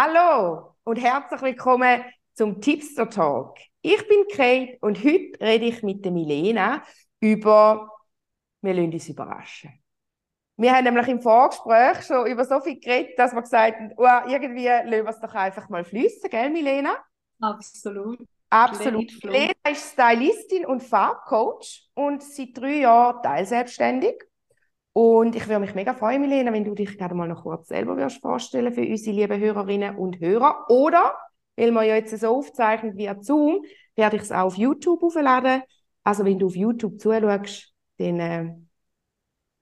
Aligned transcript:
Hallo 0.00 0.76
und 0.84 0.94
herzlich 0.94 1.42
willkommen 1.42 2.04
zum 2.32 2.60
Tipster 2.60 3.10
Talk. 3.10 3.58
Ich 3.82 4.06
bin 4.06 4.26
Kate 4.32 4.78
und 4.80 4.96
heute 5.02 5.40
rede 5.40 5.64
ich 5.64 5.82
mit 5.82 6.04
der 6.04 6.12
Milena 6.12 6.84
über 7.18 7.90
wir 8.60 8.74
lassen 8.74 8.92
uns 8.92 9.08
überraschen. 9.08 9.72
Wir 10.56 10.72
haben 10.72 10.84
nämlich 10.84 11.08
im 11.08 11.20
Vorgespräch 11.20 12.06
schon 12.06 12.28
über 12.28 12.44
so 12.44 12.60
viel 12.60 12.78
geredet, 12.78 13.18
dass 13.18 13.34
wir 13.34 13.42
gesagt 13.42 13.76
haben, 13.76 13.92
oh, 13.96 14.30
irgendwie 14.30 14.66
lassen 14.66 14.88
wir 14.88 15.08
es 15.08 15.18
doch 15.18 15.34
einfach 15.34 15.68
mal 15.68 15.82
fließen, 15.82 16.30
gell, 16.30 16.50
Milena? 16.50 16.96
Absolut. 17.40 18.20
Absolut. 18.50 19.12
Milena 19.24 19.52
ist 19.68 19.94
Stylistin 19.94 20.64
und 20.64 20.80
Farbcoach 20.80 21.90
und 21.94 22.22
seit 22.22 22.56
drei 22.56 22.82
Jahren 22.82 23.20
teilselbstständig. 23.20 24.27
Und 24.92 25.36
ich 25.36 25.46
würde 25.46 25.60
mich 25.60 25.74
mega 25.74 25.94
freuen, 25.94 26.20
Milena, 26.22 26.52
wenn 26.52 26.64
du 26.64 26.74
dich 26.74 26.98
gerade 26.98 27.14
mal 27.14 27.28
noch 27.28 27.42
kurz 27.42 27.68
selber 27.68 27.96
wirst 27.96 28.20
vorstellen 28.20 28.72
für 28.72 28.80
unsere 28.80 29.16
lieben 29.16 29.40
Hörerinnen 29.40 29.96
und 29.96 30.18
Hörer. 30.18 30.64
Oder, 30.68 31.14
weil 31.56 31.70
wir 31.70 31.82
ja 31.84 31.94
jetzt 31.96 32.18
so 32.18 32.28
aufzeichnen 32.28 32.96
via 32.96 33.16
Zoom, 33.20 33.62
werde 33.94 34.16
ich 34.16 34.22
es 34.22 34.32
auch 34.32 34.46
auf 34.46 34.56
YouTube 34.56 35.02
aufladen. 35.02 35.62
Also 36.02 36.24
wenn 36.24 36.38
du 36.38 36.46
auf 36.46 36.56
YouTube 36.56 37.00
zuschaust, 37.00 37.72
dann, 37.98 38.20
äh, 38.20 38.54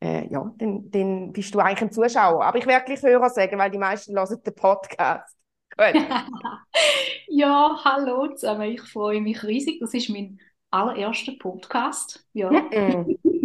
äh, 0.00 0.32
ja, 0.32 0.52
dann, 0.56 0.90
dann 0.90 1.32
bist 1.32 1.54
du 1.54 1.58
eigentlich 1.58 1.82
ein 1.82 1.92
Zuschauer. 1.92 2.44
Aber 2.44 2.58
ich 2.58 2.66
werde 2.66 2.84
gleich 2.84 3.02
Hörer 3.02 3.30
sagen, 3.30 3.58
weil 3.58 3.70
die 3.70 3.78
meisten 3.78 4.16
hören 4.16 4.40
den 4.42 4.54
Podcast. 4.54 5.36
ja, 7.28 7.80
hallo 7.84 8.28
zusammen. 8.34 8.70
Ich 8.70 8.82
freue 8.82 9.20
mich 9.20 9.42
riesig. 9.42 9.80
Das 9.80 9.92
ist 9.92 10.08
mein 10.08 10.38
allererster 10.70 11.32
Podcast. 11.38 12.26
Ja. 12.32 12.50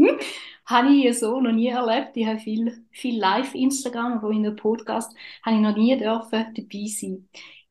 Habe 0.65 0.89
ich 0.89 1.19
so 1.19 1.41
noch 1.41 1.51
nie 1.51 1.67
erlebt. 1.67 2.15
Ich 2.15 2.25
habe 2.25 2.39
viel, 2.39 2.85
viel 2.91 3.19
Live-Instagram, 3.19 4.13
aber 4.13 4.29
in 4.29 4.45
einem 4.45 4.55
Podcast 4.55 5.13
habe 5.43 5.55
ich 5.57 5.61
noch 5.61 5.75
nie 5.75 5.97
dürfen 5.97 6.53
dabei 6.53 6.85
sein. 6.87 7.27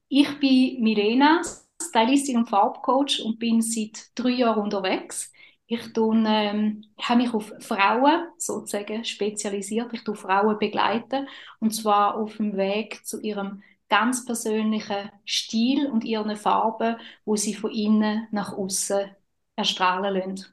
Ich 0.08 0.38
bin 0.38 0.82
Milena, 0.82 1.40
Stylistin 1.82 2.38
und 2.38 2.48
Farbcoach 2.48 3.22
und 3.24 3.38
bin 3.38 3.62
seit 3.62 4.10
drei 4.14 4.30
Jahren 4.30 4.64
unterwegs. 4.64 5.32
Ich 5.66 5.80
ähm, 5.96 6.84
habe 7.00 7.22
mich 7.22 7.32
auf 7.32 7.52
Frauen 7.60 8.26
sozusagen 8.38 9.04
spezialisiert. 9.04 9.92
Ich 9.92 10.02
tue 10.02 10.16
Frauen 10.16 10.58
begleiten 10.58 11.28
und 11.60 11.70
zwar 11.72 12.16
auf 12.16 12.36
dem 12.38 12.56
Weg 12.56 13.06
zu 13.06 13.20
ihrem 13.20 13.62
ganz 13.88 14.24
persönlichen 14.24 15.10
Stil 15.24 15.86
und 15.86 16.04
ihren 16.04 16.36
Farben, 16.36 16.96
wo 17.24 17.36
sie 17.36 17.54
von 17.54 17.70
innen 17.70 18.26
nach 18.32 18.52
außen 18.52 19.10
erstrahlen 19.56 20.14
lassen. 20.14 20.46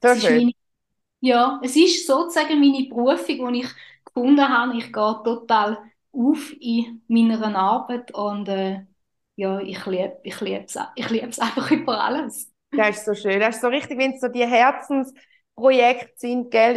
Das 0.00 0.18
ist 0.18 0.30
meine 0.30 0.52
ja, 1.24 1.58
es 1.62 1.74
ist 1.74 2.06
sozusagen 2.06 2.60
meine 2.60 2.86
Berufung, 2.86 3.52
die 3.54 3.60
ich 3.60 3.68
gefunden 4.04 4.46
habe. 4.46 4.76
Ich 4.76 4.92
gehe 4.92 5.20
total 5.24 5.78
auf 6.12 6.52
in 6.60 7.02
meiner 7.08 7.56
Arbeit 7.56 8.12
und 8.14 8.46
äh, 8.48 8.82
ja, 9.36 9.58
ich 9.60 9.84
liebe 9.86 10.18
ich 10.22 10.40
es 10.42 10.78
ich 10.94 11.10
lieb's 11.10 11.38
einfach 11.38 11.70
über 11.70 11.98
alles. 12.04 12.52
Das 12.70 12.98
ist 12.98 13.04
so 13.06 13.14
schön. 13.14 13.40
Das 13.40 13.56
ist 13.56 13.62
so 13.62 13.68
richtig, 13.68 13.98
wenn 13.98 14.12
es 14.12 14.20
so 14.20 14.28
die 14.28 14.46
Herzensprojekte 14.46 16.12
sind, 16.16 16.50
gell, 16.50 16.74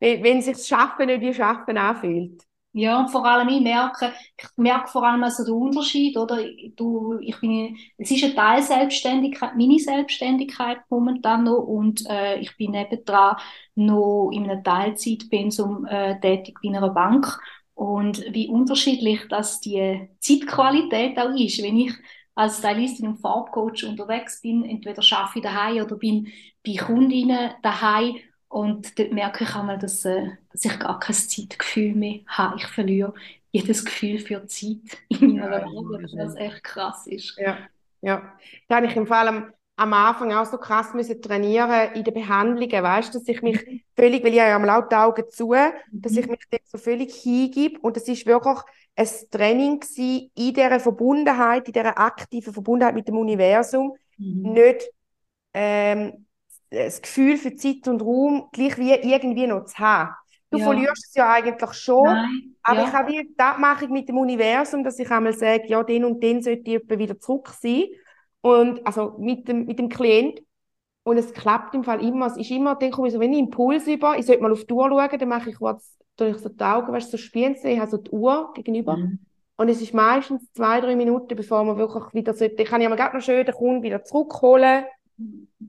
wenn, 0.00 0.22
wenn 0.22 0.40
sich 0.42 0.56
das 0.56 0.66
Schaffen 0.66 1.06
nicht 1.06 1.20
wie 1.20 1.34
Schaffen 1.34 1.76
anfühlt. 1.76 2.42
Ja, 2.76 2.98
und 2.98 3.08
vor 3.10 3.24
allem 3.24 3.48
ich 3.50 3.60
merke, 3.60 4.12
ich 4.36 4.48
merke 4.56 4.88
vor 4.88 5.04
allem 5.04 5.22
also 5.22 5.44
den 5.44 5.54
Unterschied, 5.54 6.16
oder? 6.16 6.38
Du, 6.74 7.18
ich 7.20 7.38
bin, 7.40 7.76
es 7.98 8.10
ist 8.10 8.24
eine 8.24 8.34
Teilselbstständigkeit, 8.34 9.54
meine 9.56 9.78
Selbstständigkeit 9.78 10.78
momentan 10.90 11.44
noch 11.44 11.58
und 11.60 12.04
äh, 12.10 12.40
ich 12.40 12.56
bin 12.56 12.72
nebendran 12.72 13.36
noch 13.76 14.30
in 14.32 14.50
einem 14.50 14.64
Teilzeitpensum 14.64 15.86
äh, 15.86 16.18
tätig 16.18 16.58
bei 16.64 16.70
einer 16.70 16.90
Bank 16.90 17.38
und 17.74 18.24
wie 18.34 18.48
unterschiedlich 18.48 19.20
das 19.28 19.60
die 19.60 20.08
Zeitqualität 20.18 21.16
auch 21.18 21.34
ist, 21.36 21.62
wenn 21.62 21.78
ich 21.78 21.92
als 22.34 22.58
Stylistin 22.58 23.06
und 23.06 23.18
Farbcoach 23.18 23.84
unterwegs 23.84 24.40
bin, 24.42 24.64
entweder 24.64 25.00
schaffe 25.02 25.38
ich 25.38 25.44
daheim 25.44 25.84
oder 25.84 25.94
bin 25.94 26.26
bei 26.66 26.74
Kundinnen 26.74 27.52
daheim 27.62 28.16
und 28.54 28.96
dort 29.00 29.10
merke 29.10 29.42
ich 29.42 29.56
einmal, 29.56 29.78
dass, 29.78 30.04
äh, 30.04 30.28
dass 30.52 30.64
ich 30.64 30.78
gar 30.78 31.00
kein 31.00 31.16
Zeitgefühl 31.16 31.92
mehr 31.92 32.20
habe. 32.28 32.54
Ich 32.56 32.66
verliere 32.68 33.12
jedes 33.50 33.84
Gefühl 33.84 34.20
für 34.20 34.46
Zeit 34.46 34.78
in 35.08 35.38
meiner 35.38 35.58
ja, 35.58 35.66
Arbeit, 35.66 36.12
was 36.16 36.36
echt 36.36 36.62
krass 36.62 37.08
ist. 37.08 37.36
Ja, 37.36 37.58
ja. 38.00 38.32
Da 38.68 38.76
habe 38.76 38.86
ich 38.86 38.94
im 38.94 39.08
Fall 39.08 39.26
am, 39.26 39.52
am 39.74 39.92
Anfang 39.92 40.32
auch 40.32 40.46
so 40.46 40.58
krass 40.58 40.94
müssen 40.94 41.20
trainieren 41.20 41.94
in 41.94 42.04
den 42.04 42.14
Behandlungen, 42.14 42.80
weißt 42.80 43.12
dass 43.12 43.26
ich 43.26 43.42
mich 43.42 43.66
mhm. 43.66 43.80
völlig, 43.96 44.22
weil 44.22 44.30
ich 44.30 44.36
ja 44.36 44.54
am 44.54 44.64
laut 44.64 44.94
Augen 44.94 45.24
zu, 45.30 45.52
dass 45.90 46.12
mhm. 46.12 46.18
ich 46.18 46.28
mich 46.28 46.48
dem 46.52 46.60
so 46.62 46.78
völlig 46.78 47.12
hingib 47.12 47.82
und 47.82 47.96
das 47.96 48.06
ist 48.06 48.24
wirklich 48.24 48.58
ein 48.94 49.08
Training 49.32 49.82
in 49.96 50.54
dieser 50.54 50.78
Verbundenheit, 50.78 51.66
in 51.66 51.72
dieser 51.72 51.98
aktiven 51.98 52.52
Verbundenheit 52.52 52.94
mit 52.94 53.08
dem 53.08 53.18
Universum, 53.18 53.96
mhm. 54.16 54.52
nicht 54.52 54.88
ähm, 55.52 56.23
das 56.70 57.02
Gefühl 57.02 57.36
für 57.36 57.54
Zeit 57.54 57.86
und 57.88 58.02
Raum 58.02 58.48
gleich 58.52 58.78
wie 58.78 58.92
irgendwie 58.92 59.46
noch 59.46 59.64
zu 59.64 59.78
haben. 59.78 60.14
Du 60.50 60.58
ja. 60.58 60.64
verlierst 60.66 61.08
es 61.08 61.14
ja 61.14 61.32
eigentlich 61.32 61.72
schon, 61.72 62.04
Nein. 62.04 62.56
aber 62.62 62.80
ja. 62.80 62.86
ich 62.86 62.92
habe 62.92 63.60
mache 63.60 63.84
ich 63.86 63.90
mit 63.90 64.08
dem 64.08 64.18
Universum, 64.18 64.84
dass 64.84 64.98
ich 64.98 65.10
einmal 65.10 65.32
sage, 65.32 65.66
ja, 65.66 65.82
den 65.82 66.04
und 66.04 66.22
den 66.22 66.42
sollte 66.42 66.70
ich 66.70 66.88
wieder 66.88 67.18
zurück 67.18 67.48
sein. 67.60 67.86
Und, 68.40 68.86
also 68.86 69.16
mit 69.18 69.48
dem, 69.48 69.64
mit 69.64 69.78
dem 69.78 69.88
Klient. 69.88 70.40
Und 71.02 71.18
es 71.18 71.32
klappt 71.32 71.74
im 71.74 71.82
Fall 71.82 72.04
immer. 72.04 72.26
Es 72.26 72.36
ist 72.36 72.50
immer, 72.50 72.76
dann 72.76 72.90
komme 72.90 73.08
ich 73.08 73.14
so, 73.14 73.20
wenn 73.20 73.32
ich 73.32 73.38
Impuls 73.38 73.86
über, 73.86 74.16
ich 74.16 74.26
sollte 74.26 74.42
mal 74.42 74.52
auf 74.52 74.64
die 74.64 74.72
Uhr 74.72 74.88
schauen, 74.88 75.18
dann 75.18 75.28
mache 75.28 75.50
ich 75.50 75.56
kurz 75.56 75.96
durch 76.16 76.38
so 76.38 76.48
die 76.48 76.62
Augen, 76.62 76.92
weißt 76.92 77.12
du, 77.12 77.16
so 77.16 77.22
spielen 77.22 77.56
ich 77.62 77.78
habe 77.78 77.90
so 77.90 77.96
die 77.96 78.10
Uhr 78.10 78.52
gegenüber. 78.54 78.96
Mhm. 78.96 79.18
Und 79.56 79.68
es 79.68 79.80
ist 79.80 79.94
meistens 79.94 80.52
zwei, 80.52 80.80
drei 80.80 80.94
Minuten, 80.94 81.34
bevor 81.36 81.64
man 81.64 81.78
wirklich 81.78 82.04
wieder 82.12 82.34
sollte. 82.34 82.62
Ich 82.62 82.68
kann 82.68 82.80
ja 82.80 82.88
mal 82.88 82.96
gerade 82.96 83.16
noch 83.16 83.22
schön 83.22 83.44
den 83.44 83.54
Kunden 83.54 83.82
wieder 83.82 84.04
zurückholen 84.04 84.84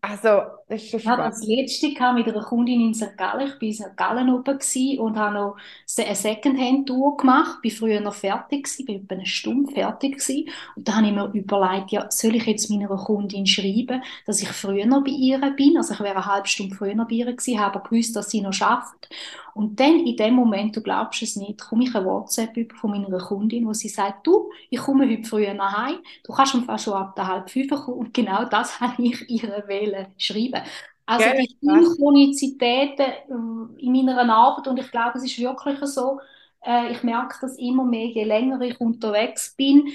also, 0.02 0.42
das 0.68 0.84
ist 0.84 0.90
schon 0.90 1.00
spannend. 1.00 1.20
Ja, 1.20 1.30
das 1.30 1.46
letzte 1.46 1.94
kam 1.94 2.16
mit 2.16 2.28
einer 2.28 2.44
Kundin 2.44 2.82
in 2.82 2.94
St. 2.94 3.16
Gallen. 3.18 3.48
Ich 3.48 3.54
war 3.54 3.62
in 3.62 3.74
St. 3.74 3.98
Gallen 3.98 4.30
oben 4.30 4.60
und 5.00 5.18
habe 5.18 5.36
noch 5.36 5.58
eine 5.98 6.16
Secondhand-Tour 6.16 7.18
gemacht. 7.18 7.60
Ich 7.64 7.80
war 7.80 7.88
früher 7.88 8.02
noch 8.02 8.14
fertig, 8.14 8.68
ich 8.78 8.88
war 8.88 8.96
etwa 8.96 9.16
eine 9.16 9.26
Stunde 9.26 9.72
fertig. 9.72 10.14
Gewesen. 10.14 10.50
Und 10.76 10.88
da 10.88 10.96
habe 10.96 11.08
ich 11.08 11.14
mir 11.14 11.32
überlegt, 11.34 11.92
ja, 11.92 12.08
soll 12.10 12.36
ich 12.36 12.46
jetzt 12.46 12.70
meiner 12.70 12.88
Kundin 12.88 13.46
schreiben, 13.46 14.04
dass 14.26 14.42
ich 14.42 14.50
früher 14.50 14.86
noch 14.86 15.04
bei 15.04 15.12
ihr 15.12 15.40
bin? 15.52 15.78
Also 15.78 15.94
ich 15.94 16.00
wäre 16.00 16.16
eine 16.16 16.26
halbe 16.26 16.48
Stunde 16.48 16.76
früher 16.76 16.96
bei 16.96 17.16
ihr 17.16 17.26
gewesen, 17.26 17.60
habe 17.60 17.76
aber 17.76 17.90
gewusst, 17.90 18.16
dass 18.16 18.30
sie 18.30 18.42
noch 18.42 18.54
schafft. 18.54 19.10
Und 19.56 19.80
dann 19.80 20.06
in 20.06 20.18
dem 20.18 20.34
Moment, 20.34 20.76
du 20.76 20.82
glaubst 20.82 21.22
es 21.22 21.38
nicht, 21.38 21.62
komme 21.62 21.86
ich 21.86 21.96
eine 21.96 22.06
WhatsApp 22.06 22.58
über 22.58 22.76
von 22.76 22.92
meiner 22.92 23.20
Kundin, 23.20 23.66
wo 23.66 23.72
sie 23.72 23.88
sagt, 23.88 24.28
du, 24.28 24.52
ich 24.70 24.80
komme 24.80 25.10
heute 25.10 25.24
früher 25.24 25.54
nach 25.54 25.88
Hause, 25.88 26.00
du 26.26 26.34
kannst 26.34 26.56
mir 26.56 26.78
schon 26.78 26.94
ab 26.94 27.16
der 27.16 27.26
halb 27.26 27.50
fünf 27.50 27.70
kommen. 27.70 28.00
Und 28.00 28.14
genau 28.14 28.44
das 28.44 28.80
habe 28.82 29.02
ich 29.02 29.26
ihr 29.44 29.64
wählen 29.68 30.08
schreiben. 30.18 30.62
Also 31.06 31.28
ja, 31.28 31.34
die 31.36 31.58
Synchronizitäten 31.62 33.06
äh, 33.06 33.86
in 33.86 33.92
meiner 33.92 34.34
Arbeit, 34.34 34.68
und 34.68 34.78
ich 34.80 34.90
glaube, 34.92 35.18
es 35.18 35.24
ist 35.24 35.40
wirklich 35.40 35.80
so, 35.86 36.20
äh, 36.66 36.92
ich 36.92 37.04
merke 37.04 37.38
das 37.42 37.58
immer 37.58 37.86
mehr, 37.86 38.08
je 38.08 38.24
länger 38.24 38.60
ich 38.62 38.80
unterwegs 38.82 39.56
bin, 39.56 39.88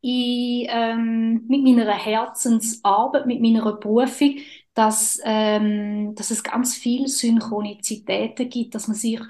ich, 0.00 0.68
ähm, 0.70 1.44
mit 1.48 1.62
meiner 1.62 1.92
Herzensarbeit, 1.92 3.26
mit 3.26 3.40
meiner 3.40 3.72
Berufung, 3.74 4.36
dass, 4.74 5.20
ähm, 5.24 6.14
dass 6.14 6.30
es 6.30 6.42
ganz 6.44 6.76
viele 6.76 7.08
Synchronizitäten 7.08 8.48
gibt, 8.48 8.74
dass 8.74 8.88
man 8.88 8.96
sich 8.96 9.20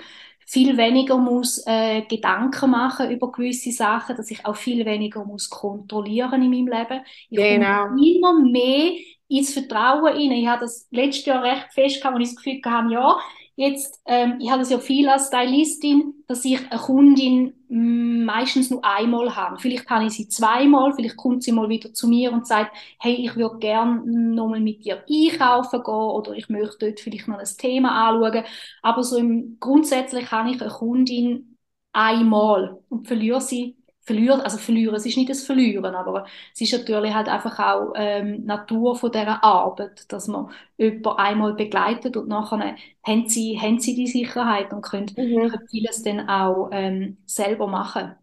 viel 0.46 0.76
weniger 0.76 1.18
muss 1.18 1.60
äh, 1.66 2.02
Gedanken 2.02 2.70
machen 2.70 3.10
über 3.10 3.32
gewisse 3.32 3.72
Sachen, 3.72 4.16
dass 4.16 4.30
ich 4.30 4.46
auch 4.46 4.56
viel 4.56 4.86
weniger 4.86 5.24
muss 5.24 5.50
kontrollieren 5.50 6.40
in 6.40 6.50
meinem 6.50 6.68
Leben. 6.68 7.04
Ich 7.28 7.36
genau. 7.36 7.88
komme 7.88 8.08
immer 8.08 8.40
mehr 8.40 8.92
ins 9.28 9.52
Vertrauen 9.52 10.06
rein. 10.06 10.30
Ich 10.30 10.46
habe 10.46 10.60
das 10.60 10.86
letztes 10.92 11.26
Jahr 11.26 11.42
recht 11.42 11.66
fest 11.72 12.00
gehabt, 12.00 12.16
wo 12.16 12.20
ich 12.20 12.28
das 12.28 12.36
Gefühl 12.36 12.60
hatte, 12.64 12.92
ja, 12.92 13.18
Jetzt, 13.58 14.02
ähm, 14.04 14.36
ich 14.38 14.50
habe 14.50 14.60
das 14.60 14.70
ja 14.70 14.78
viel 14.78 15.08
als 15.08 15.28
Stylistin, 15.28 16.12
dass 16.28 16.44
ich 16.44 16.60
eine 16.70 16.78
Kundin 16.78 17.54
mm, 17.68 18.24
meistens 18.26 18.70
nur 18.70 18.84
einmal 18.84 19.34
habe. 19.34 19.58
Vielleicht 19.58 19.88
habe 19.88 20.04
ich 20.06 20.12
sie 20.12 20.28
zweimal, 20.28 20.92
vielleicht 20.94 21.16
kommt 21.16 21.42
sie 21.42 21.52
mal 21.52 21.68
wieder 21.70 21.94
zu 21.94 22.06
mir 22.08 22.32
und 22.32 22.46
sagt, 22.46 22.76
hey, 23.00 23.14
ich 23.14 23.34
würde 23.34 23.56
gerne 23.58 24.02
nochmal 24.04 24.60
mit 24.60 24.84
dir 24.84 25.02
einkaufen 25.08 25.82
gehen 25.82 25.94
oder 25.94 26.32
ich 26.34 26.50
möchte 26.50 26.76
dort 26.86 27.00
vielleicht 27.00 27.28
noch 27.28 27.38
ein 27.38 27.48
Thema 27.56 28.10
anschauen. 28.10 28.44
Aber 28.82 29.02
so 29.02 29.16
im, 29.16 29.56
grundsätzlich 29.58 30.30
habe 30.30 30.50
ich 30.50 30.60
eine 30.60 30.70
Kundin 30.70 31.56
einmal 31.92 32.78
und 32.90 33.06
verliere 33.08 33.40
sie 33.40 33.76
verlieren, 34.06 34.40
also 34.40 34.56
verlieren, 34.56 34.94
es 34.94 35.04
ist 35.04 35.16
nicht 35.16 35.28
das 35.28 35.42
Verlieren, 35.42 35.94
aber 35.94 36.26
es 36.54 36.60
ist 36.60 36.72
natürlich 36.72 37.12
halt 37.12 37.28
einfach 37.28 37.58
auch 37.58 37.92
ähm, 37.96 38.44
Natur 38.44 38.94
von 38.94 39.10
dieser 39.10 39.42
Arbeit, 39.42 40.10
dass 40.12 40.28
man 40.28 40.50
jemanden 40.78 41.08
einmal 41.08 41.54
begleitet 41.54 42.16
und 42.16 42.28
nachher 42.28 42.76
haben 43.02 43.28
sie, 43.28 43.60
haben 43.60 43.80
sie 43.80 43.96
die 43.96 44.06
Sicherheit 44.06 44.72
und 44.72 44.82
können, 44.82 45.10
mhm. 45.16 45.52
vieles 45.68 46.02
dann 46.04 46.28
auch 46.28 46.70
ähm, 46.72 47.18
selber 47.26 47.66
machen. 47.66 48.14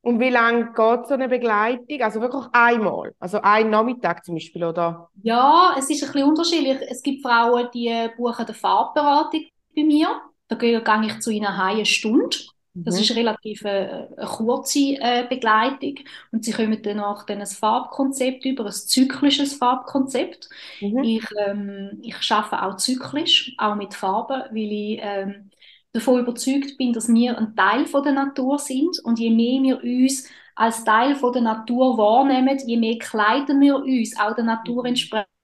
Und 0.00 0.20
wie 0.20 0.30
lange 0.30 0.72
geht 0.72 1.06
so 1.06 1.14
eine 1.14 1.28
Begleitung? 1.28 2.00
Also 2.00 2.20
wirklich 2.22 2.44
einmal? 2.52 3.14
Also 3.18 3.40
ein 3.42 3.68
Nachmittag 3.68 4.24
zum 4.24 4.36
Beispiel, 4.36 4.64
oder? 4.64 5.10
Ja, 5.22 5.74
es 5.76 5.90
ist 5.90 6.02
ein 6.02 6.12
bisschen 6.12 6.28
unterschiedlich. 6.28 6.78
Es 6.88 7.02
gibt 7.02 7.20
Frauen, 7.20 7.68
die 7.74 8.08
buchen 8.16 8.46
eine 8.46 8.54
Farbberatung 8.54 9.44
bei 9.76 9.82
mir. 9.82 10.08
Da 10.46 10.56
gehe 10.56 10.82
ich 11.02 11.20
zu 11.20 11.30
ihnen 11.30 11.46
eine 11.46 11.84
Stunde 11.84 12.38
Das 12.84 12.96
mhm. 12.96 13.00
ist 13.00 13.16
relativ 13.16 13.64
eine, 13.64 14.08
eine 14.16 14.26
kurze 14.26 14.96
äh, 15.00 15.26
Begleitung 15.28 15.94
und 16.32 16.44
sie 16.44 16.52
kommen 16.52 16.80
danach 16.82 17.24
dann 17.26 17.40
ein 17.40 17.46
Farbkonzept 17.46 18.44
über, 18.44 18.66
ein 18.66 18.72
zyklisches 18.72 19.54
Farbkonzept. 19.54 20.48
Mhm. 20.80 21.04
Ich, 21.04 21.24
ähm, 21.46 21.98
ich 22.02 22.32
arbeite 22.32 22.62
auch 22.62 22.76
zyklisch, 22.76 23.54
auch 23.58 23.74
mit 23.74 23.94
Farben, 23.94 24.42
weil 24.50 24.72
ich 24.72 25.00
ähm, 25.02 25.50
davon 25.92 26.20
überzeugt 26.20 26.76
bin, 26.76 26.92
dass 26.92 27.08
wir 27.08 27.36
ein 27.36 27.56
Teil 27.56 27.86
von 27.86 28.02
der 28.02 28.12
Natur 28.12 28.58
sind 28.58 28.98
und 29.04 29.18
je 29.18 29.30
mehr 29.30 29.62
wir 29.62 29.82
uns 29.82 30.28
als 30.54 30.84
Teil 30.84 31.14
von 31.14 31.32
der 31.32 31.42
Natur 31.42 31.96
wahrnehmen, 31.96 32.58
je 32.66 32.76
mehr 32.76 32.98
kleiden 32.98 33.60
wir 33.60 33.76
uns 33.76 34.18
auch 34.18 34.34
der 34.34 34.44
Natur 34.44 34.82
mhm. 34.82 34.88
entsprechend 34.88 35.28
sprechen. 35.28 35.37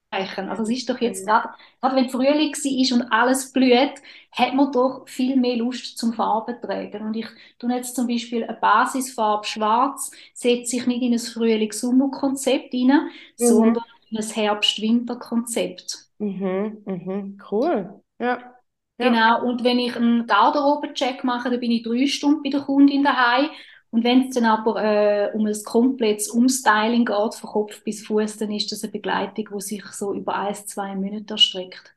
Also 0.49 0.63
es 0.63 0.69
ist 0.69 0.89
doch 0.89 0.99
jetzt 0.99 1.25
gerade, 1.25 1.49
gerade 1.81 1.95
wenn 1.95 2.09
Frühling 2.09 2.51
ist 2.51 2.91
und 2.91 3.03
alles 3.11 3.51
blüht, 3.51 3.95
hat 4.31 4.53
man 4.53 4.71
doch 4.71 5.07
viel 5.07 5.35
mehr 5.35 5.57
Lust 5.57 5.97
zum 5.97 6.13
Farben 6.13 6.59
tragen. 6.61 7.03
Und 7.03 7.15
ich 7.15 7.27
tue 7.59 7.73
jetzt 7.73 7.95
zum 7.95 8.07
Beispiel 8.07 8.43
eine 8.43 8.57
Basisfarbe 8.57 9.45
Schwarz, 9.45 10.11
setze 10.33 10.77
ich 10.77 10.87
nicht 10.87 11.01
in 11.01 11.13
ein 11.13 11.19
Frühling-Sommer-Konzept 11.19 12.73
rein, 12.73 12.87
mhm. 12.87 13.09
sondern 13.35 13.83
in 14.09 14.17
ein 14.17 14.23
Herbst-Winter-Konzept. 14.23 16.09
Mhm, 16.17 16.77
mhm, 16.85 17.41
cool. 17.51 18.01
Ja. 18.19 18.55
Ja. 18.97 19.09
Genau, 19.09 19.45
und 19.45 19.63
wenn 19.65 19.77
ich 19.77 19.95
einen 19.95 20.25
Garderobencheck 20.25 21.25
mache, 21.25 21.49
dann 21.49 21.59
bin 21.59 21.71
ich 21.71 21.83
drei 21.83 22.07
Stunden 22.07 22.43
bei 22.43 22.49
der 22.49 22.61
Kundin 22.61 23.03
daheim 23.03 23.49
und 23.95 24.03
wenn 24.03 24.27
es 24.27 24.35
dann 24.35 24.43
aber 24.43 24.83
äh, 24.83 25.31
um 25.33 25.45
ein 25.45 25.63
komplettes 25.63 26.27
Umstyling 26.27 27.05
geht, 27.05 27.35
von 27.35 27.49
Kopf 27.49 27.81
bis 27.85 28.05
Fuß, 28.05 28.35
dann 28.35 28.51
ist 28.51 28.69
das 28.69 28.83
eine 28.83 28.91
Begleitung, 28.91 29.47
die 29.55 29.61
sich 29.61 29.85
so 29.85 30.13
über 30.13 30.35
ein, 30.35 30.53
zwei 30.53 30.93
Minuten 30.95 31.29
erstreckt. 31.29 31.95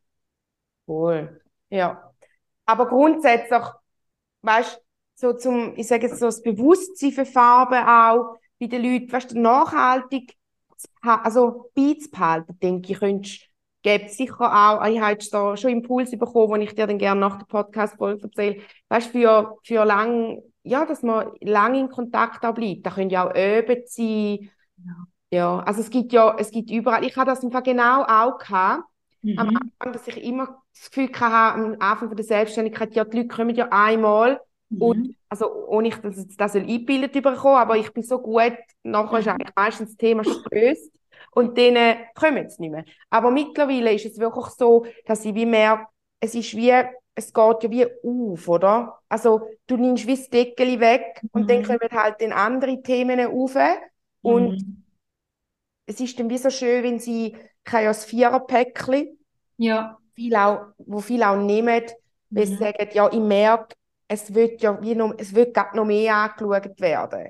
Cool. 0.87 1.41
Ja. 1.71 2.15
Aber 2.67 2.87
grundsätzlich, 2.87 3.65
weißt 4.43 4.81
so 5.17 5.33
zum, 5.33 5.73
ich 5.77 5.89
sage 5.89 6.07
jetzt 6.07 6.21
so, 6.21 6.27
das 6.27 6.41
Bewusstsein 6.41 7.11
für 7.11 7.27
Farben 7.27 7.85
auch 7.85 8.37
bei 8.61 8.69
den 8.69 8.85
Leuten, 8.85 9.11
weißt 9.11 9.33
du, 9.33 9.41
nachhaltig 9.41 10.37
also 11.03 11.73
beizubehalten, 11.75 12.61
denke 12.61 12.93
ich, 12.93 13.01
könntest 13.01 13.41
gibt 13.83 14.11
sicher 14.11 14.41
auch, 14.41 14.87
ich 14.87 15.01
habe 15.01 15.15
jetzt 15.15 15.35
da 15.35 15.57
schon 15.57 15.73
Impulse 15.73 16.17
bekommen, 16.17 16.61
die 16.61 16.69
ich 16.69 16.77
dir 16.77 16.87
dann 16.87 16.99
gerne 16.99 17.21
nach 17.21 17.39
der 17.39 17.47
Podcast-Folge 17.47 18.23
erzähle, 18.23 18.63
weißt 18.89 19.09
du, 19.09 19.19
für, 19.19 19.59
für 19.65 19.85
lang, 19.85 20.41
ja, 20.69 20.85
dass 20.85 21.03
man 21.03 21.33
lange 21.41 21.81
in 21.81 21.89
Kontakt 21.89 22.45
auch 22.45 22.55
bleibt. 22.55 22.87
Da 22.87 22.91
können 22.91 23.11
ja 23.11 23.27
auch 23.29 23.35
Öben 23.35 23.83
sein. 23.87 24.51
Ja. 24.77 25.07
ja, 25.31 25.59
also 25.61 25.81
es 25.81 25.91
gibt 25.91 26.13
ja, 26.13 26.37
es 26.39 26.51
gibt 26.51 26.71
überall, 26.71 27.05
ich 27.05 27.17
habe 27.17 27.31
das 27.31 27.43
im 27.43 27.51
Fall 27.51 27.63
genau 27.63 28.03
auch 28.03 28.39
gehabt, 28.39 28.85
mhm. 29.23 29.39
am 29.39 29.49
Anfang, 29.49 29.93
dass 29.93 30.07
ich 30.07 30.23
immer 30.23 30.63
das 30.73 30.91
Gefühl 30.91 31.11
hatte, 31.19 31.59
am 31.61 31.77
Anfang 31.81 32.09
von 32.09 32.17
der 32.17 32.25
Selbstständigkeit, 32.25 32.95
ja, 32.95 33.05
die 33.05 33.17
Leute 33.17 33.29
kommen 33.29 33.55
ja 33.55 33.69
einmal 33.71 34.41
mhm. 34.69 34.83
und, 34.83 35.17
also 35.29 35.67
ohne 35.67 35.89
ich 35.89 35.97
das, 35.97 36.27
das 36.37 36.55
eingebildet 36.55 37.13
bekommen, 37.13 37.57
aber 37.57 37.77
ich 37.77 37.93
bin 37.93 38.05
so 38.05 38.21
gut, 38.21 38.53
nachher 38.83 39.19
ist 39.19 39.29
eigentlich 39.29 39.55
meistens 39.57 39.91
das 39.91 39.97
Thema 39.97 40.23
schon 40.23 40.43
gelöst 40.45 40.93
und 41.33 41.57
denen 41.57 41.97
kommen 42.15 42.49
sie 42.49 42.63
nicht 42.63 42.71
mehr. 42.71 42.85
Aber 43.11 43.31
mittlerweile 43.31 43.93
ist 43.93 44.07
es 44.07 44.19
wirklich 44.19 44.47
so, 44.47 44.87
dass 45.07 45.25
ich 45.25 45.35
wie 45.35 45.47
merke, 45.47 45.87
es 46.21 46.35
ist 46.35 46.55
wie, 46.57 46.73
es 47.19 47.33
geht 47.33 47.63
ja 47.63 47.71
wie 47.71 47.87
auf, 48.03 48.49
oder? 48.49 49.01
Also 49.09 49.49
du 49.67 49.77
nimmst 49.77 50.07
wie 50.07 50.17
das 50.17 50.31
Deckel 50.31 50.81
weg 50.81 51.21
mhm. 51.23 51.29
und 51.33 51.51
dann 51.51 51.61
mhm. 51.61 51.65
kommen 51.65 51.91
halt 51.93 52.21
dann 52.21 52.33
andere 52.33 52.83
Themen 52.83 53.21
auf 53.21 53.57
und 54.23 54.53
mhm. 54.53 54.85
es 55.87 56.01
ist 56.01 56.19
dann 56.19 56.31
wie 56.31 56.39
so 56.39 56.51
schön, 56.51 56.85
wenn 56.85 56.99
sie, 56.99 57.37
ich 57.37 57.73
habe 57.73 57.85
ja 57.85 57.91
das 57.91 58.05
Viererpäckchen, 58.05 59.19
ja. 59.57 59.99
viel 60.15 60.37
auch, 60.37 60.69
wo 60.79 61.01
viele 61.01 61.29
auch 61.29 61.37
nehmen, 61.37 61.83
weil 62.31 62.47
sie 62.47 62.55
mhm. 62.55 62.59
sagen, 62.59 62.89
ja, 62.93 63.13
ich 63.13 63.19
merke, 63.19 63.75
es 64.07 64.33
wird 64.35 64.63
ja 64.63 64.81
wie 64.81 64.95
noch, 64.95 65.15
es 65.19 65.35
wird 65.35 65.57
noch 65.75 65.85
mehr 65.85 66.15
angeschaut 66.15 66.81
werden. 66.81 67.29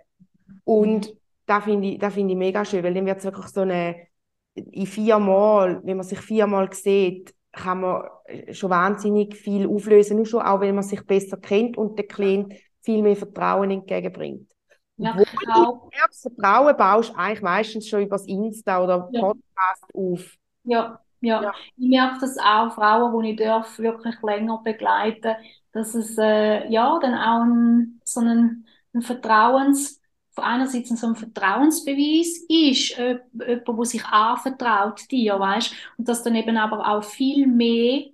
Und 0.64 1.08
mhm 1.08 1.18
da 1.48 1.60
finde 1.62 1.88
ich, 1.88 2.12
find 2.12 2.30
ich 2.30 2.36
mega 2.36 2.64
schön, 2.64 2.84
weil 2.84 2.94
dann 2.94 3.06
wird 3.06 3.18
es 3.18 3.24
wirklich 3.24 3.46
so 3.46 3.62
eine, 3.62 4.06
in 4.54 4.86
viermal, 4.86 5.80
wenn 5.82 5.96
man 5.96 6.06
sich 6.06 6.20
viermal 6.20 6.72
sieht, 6.72 7.34
kann 7.52 7.80
man 7.80 8.04
schon 8.52 8.70
wahnsinnig 8.70 9.36
viel 9.36 9.66
auflösen, 9.66 10.16
nur 10.16 10.26
schon 10.26 10.42
auch, 10.42 10.60
wenn 10.60 10.74
man 10.74 10.84
sich 10.84 11.04
besser 11.06 11.36
kennt 11.36 11.76
und 11.76 11.98
der 11.98 12.06
Klient 12.06 12.54
viel 12.82 13.02
mehr 13.02 13.16
Vertrauen 13.16 13.70
entgegenbringt. 13.70 14.50
Ja, 14.96 15.12
Obwohl 15.12 15.90
das 16.08 16.20
Vertrauen 16.22 16.76
baust 16.76 17.10
du 17.10 17.18
eigentlich 17.18 17.42
meistens 17.42 17.88
schon 17.88 18.02
über 18.02 18.16
das 18.16 18.26
Insta 18.26 18.82
oder 18.82 19.08
ja. 19.12 19.20
Podcast 19.20 19.94
auf. 19.94 20.34
Ja, 20.64 21.00
ja, 21.20 21.42
ja. 21.42 21.52
Ich 21.76 21.88
merke 21.88 22.18
das 22.20 22.36
auch, 22.38 22.72
Frauen, 22.74 23.22
die 23.22 23.30
ich 23.30 23.36
darf, 23.36 23.78
wirklich 23.78 24.14
länger 24.22 24.60
begleiten, 24.62 25.36
dass 25.72 25.94
es 25.94 26.16
äh, 26.18 26.68
ja 26.68 26.98
dann 27.00 27.14
auch 27.14 27.44
ein, 27.44 28.00
so 28.04 28.20
ein, 28.20 28.66
ein 28.92 29.02
Vertrauens 29.02 29.97
einerseits 30.40 30.88
so 30.88 31.06
ein 31.06 31.16
Vertrauensbeweis 31.16 32.44
ist, 32.48 32.96
jemand, 32.98 33.78
der 33.78 33.84
sich 33.84 34.04
anvertraut 34.04 35.10
dir, 35.10 35.38
weißt? 35.38 35.72
Und 35.96 36.08
dass 36.08 36.22
dann 36.22 36.34
eben 36.34 36.56
aber 36.56 36.88
auch 36.88 37.04
viel 37.04 37.46
mehr 37.46 38.04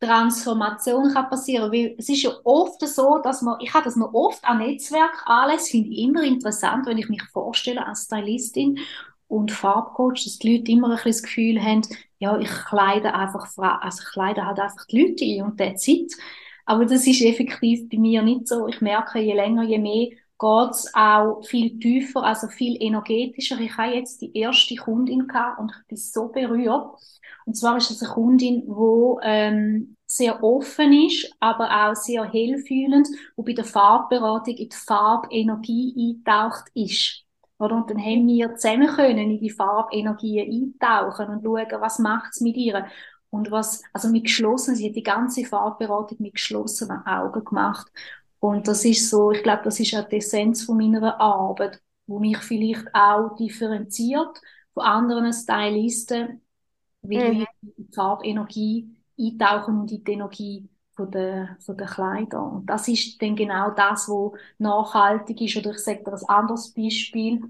Transformation 0.00 1.12
kann 1.14 1.28
passieren, 1.30 1.70
weil 1.70 1.94
es 1.96 2.08
ist 2.08 2.22
ja 2.22 2.32
oft 2.42 2.80
so, 2.86 3.18
dass 3.22 3.40
man, 3.40 3.60
ich 3.60 3.72
habe 3.72 3.84
das 3.84 3.94
noch 3.94 4.12
oft 4.12 4.44
an 4.44 4.58
Netzwerk 4.58 5.22
alles, 5.26 5.70
finde 5.70 5.90
ich 5.90 5.98
immer 5.98 6.24
interessant, 6.24 6.86
wenn 6.86 6.98
ich 6.98 7.08
mich 7.08 7.22
vorstelle 7.32 7.86
als 7.86 8.06
Stylistin 8.06 8.80
und 9.28 9.52
Farbcoach, 9.52 10.24
dass 10.24 10.38
die 10.38 10.56
Leute 10.56 10.72
immer 10.72 10.90
ein 10.90 10.98
das 11.04 11.22
Gefühl 11.22 11.62
haben, 11.62 11.82
ja, 12.18 12.36
ich 12.38 12.50
kleide 12.50 13.14
einfach, 13.14 13.46
also 13.56 14.02
ich 14.02 14.12
kleide 14.12 14.44
halt 14.44 14.58
einfach 14.58 14.86
die 14.86 15.02
Leute 15.02 15.24
ein 15.24 15.42
und 15.42 15.60
der 15.60 15.76
Zeit. 15.76 16.12
Aber 16.64 16.84
das 16.84 17.06
ist 17.06 17.22
effektiv 17.22 17.88
bei 17.88 17.98
mir 17.98 18.22
nicht 18.22 18.48
so. 18.48 18.68
Ich 18.68 18.80
merke, 18.80 19.20
je 19.20 19.34
länger, 19.34 19.62
je 19.62 19.78
mehr 19.78 20.08
geht 20.42 20.70
es 20.72 20.92
auch 20.92 21.42
viel 21.44 21.78
tiefer, 21.78 22.24
also 22.24 22.48
viel 22.48 22.76
energetischer. 22.82 23.60
Ich 23.60 23.76
habe 23.76 23.94
jetzt 23.94 24.20
die 24.20 24.36
erste 24.36 24.74
Kundin 24.74 25.28
gehabt 25.28 25.60
und 25.60 25.70
ich 25.70 25.86
bin 25.86 25.96
so 25.96 26.28
berührt. 26.28 26.98
Und 27.46 27.56
zwar 27.56 27.76
ist 27.76 27.90
es 27.90 28.02
eine 28.02 28.12
Kundin, 28.12 28.62
die 28.66 29.16
ähm, 29.22 29.96
sehr 30.04 30.42
offen 30.42 30.92
ist, 30.92 31.32
aber 31.38 31.70
auch 31.70 31.94
sehr 31.94 32.24
hellfühlend, 32.24 33.08
und 33.36 33.46
bei 33.46 33.52
der 33.52 33.64
Farbberatung 33.64 34.54
in 34.54 34.68
die 34.68 34.76
Farbenergie 34.76 35.94
eintaucht 35.96 36.64
ist. 36.74 37.24
Oder? 37.58 37.76
Und 37.76 37.90
dann 37.90 37.98
haben 37.98 38.26
wir 38.26 38.56
zusammen 38.56 38.88
können 38.88 39.30
in 39.30 39.40
die 39.40 39.50
Farbenergie 39.50 40.40
eintauchen 40.40 41.28
und 41.28 41.42
schauen, 41.44 41.80
was 41.80 41.98
macht 42.00 42.32
es 42.32 42.40
mit 42.40 42.56
ihr. 42.56 42.86
Und 43.30 43.50
was, 43.50 43.82
also 43.94 44.08
mit 44.08 44.24
geschlossenen, 44.24 44.76
sie 44.76 44.88
hat 44.88 44.96
die 44.96 45.02
ganze 45.02 45.44
Farbberatung 45.44 46.18
mit 46.20 46.34
geschlossenen 46.34 47.06
Augen 47.06 47.44
gemacht. 47.44 47.90
Und 48.42 48.66
das 48.66 48.84
ist 48.84 49.08
so, 49.08 49.30
ich 49.30 49.44
glaube, 49.44 49.62
das 49.62 49.78
ist 49.78 49.94
auch 49.94 50.08
die 50.08 50.16
Essenz 50.16 50.64
von 50.64 50.76
meiner 50.76 51.20
Arbeit, 51.20 51.80
wo 52.08 52.18
mich 52.18 52.38
vielleicht 52.38 52.92
auch 52.92 53.36
differenziert 53.36 54.36
von 54.74 54.82
anderen 54.82 55.32
Stylisten, 55.32 56.42
weil 57.02 57.34
mhm. 57.34 57.40
ich 57.42 57.46
in 57.62 57.72
die 57.76 57.94
Farbenergie 57.94 58.96
eintauchen 59.16 59.78
und 59.78 59.92
in 59.92 60.02
die 60.02 60.12
Energie 60.12 60.68
von 60.96 61.08
der, 61.12 61.56
von 61.64 61.76
der 61.76 61.86
Kleider. 61.86 62.42
Und 62.42 62.66
das 62.66 62.88
ist 62.88 63.22
dann 63.22 63.36
genau 63.36 63.70
das, 63.70 64.08
was 64.08 64.32
nachhaltig 64.58 65.40
ist. 65.40 65.56
Oder 65.58 65.70
ich 65.70 65.78
sage 65.78 66.02
dir 66.02 66.12
ein 66.12 66.28
anderes 66.28 66.74
Beispiel. 66.74 67.44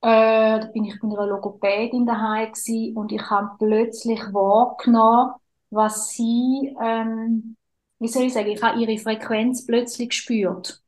Äh, 0.00 0.60
da 0.60 0.70
bin 0.72 0.84
ich 0.84 1.02
mit 1.02 1.12
einer 1.12 1.26
Logopädin 1.26 2.06
daheim 2.06 2.52
und 2.94 3.10
ich 3.10 3.30
habe 3.30 3.56
plötzlich 3.58 4.20
wahrgenommen, 4.32 5.32
was 5.70 6.10
sie 6.10 6.72
ähm, 6.80 7.56
wie 8.00 8.08
soll 8.08 8.24
ich 8.24 8.32
sagen, 8.32 8.48
ich 8.48 8.62
habe 8.62 8.80
ihre 8.80 8.98
Frequenz 8.98 9.66
plötzlich 9.66 10.08
gespürt. 10.08 10.82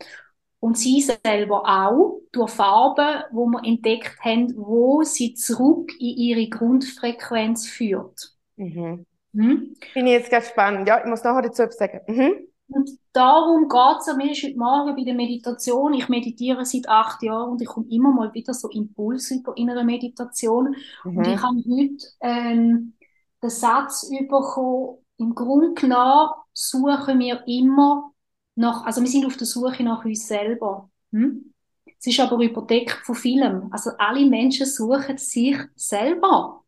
Und 0.58 0.78
sie 0.78 1.00
selber 1.00 1.62
auch, 1.66 2.20
durch 2.32 2.50
Farben, 2.50 3.24
wo 3.32 3.46
wir 3.46 3.64
entdeckt 3.64 4.18
haben, 4.24 4.54
wo 4.56 5.02
sie 5.02 5.34
zurück 5.34 5.92
in 5.98 6.16
ihre 6.16 6.48
Grundfrequenz 6.48 7.66
führt. 7.66 8.32
Mhm. 8.56 9.04
Hm? 9.34 9.74
Finde 9.92 10.10
ich 10.10 10.18
jetzt 10.18 10.30
ganz 10.30 10.48
spannend. 10.48 10.88
Ja, 10.88 11.00
ich 11.00 11.06
muss 11.06 11.24
nachher 11.24 11.42
dazu 11.42 11.62
etwas 11.62 11.78
sagen. 11.78 12.00
Mhm. 12.06 12.46
Und 12.68 12.90
darum 13.12 13.68
geht 13.68 14.00
es 14.00 14.16
mir 14.16 14.30
heute 14.30 14.58
Morgen 14.58 14.96
bei 14.96 15.04
der 15.04 15.14
Meditation. 15.14 15.92
Ich 15.94 16.08
meditiere 16.08 16.64
seit 16.64 16.88
acht 16.88 17.22
Jahren 17.22 17.50
und 17.50 17.60
ich 17.60 17.68
komme 17.68 17.86
immer 17.90 18.12
mal 18.12 18.32
wieder 18.32 18.54
so 18.54 18.68
Impulse 18.70 19.34
über 19.36 19.56
in 19.56 19.68
einer 19.68 19.84
Meditation. 19.84 20.74
Mhm. 21.04 21.16
Und 21.18 21.26
ich 21.26 21.42
habe 21.42 21.56
heute 21.56 22.06
ähm, 22.20 22.94
den 23.42 23.50
Satz 23.50 24.08
bekommen, 24.10 24.98
im 25.18 25.34
Grunde 25.34 25.74
genommen 25.74 26.30
suchen 26.52 27.18
wir 27.18 27.42
immer 27.46 28.12
nach, 28.54 28.84
also 28.84 29.00
wir 29.00 29.08
sind 29.08 29.26
auf 29.26 29.36
der 29.36 29.46
Suche 29.46 29.82
nach 29.82 30.04
uns 30.04 30.26
selber. 30.26 30.90
Hm? 31.12 31.52
Es 31.98 32.06
ist 32.06 32.20
aber 32.20 32.42
überdeckt 32.42 32.98
von 33.04 33.14
vielem. 33.14 33.68
Also 33.72 33.90
alle 33.98 34.26
Menschen 34.26 34.66
suchen 34.66 35.18
sich 35.18 35.56
selber. 35.76 36.64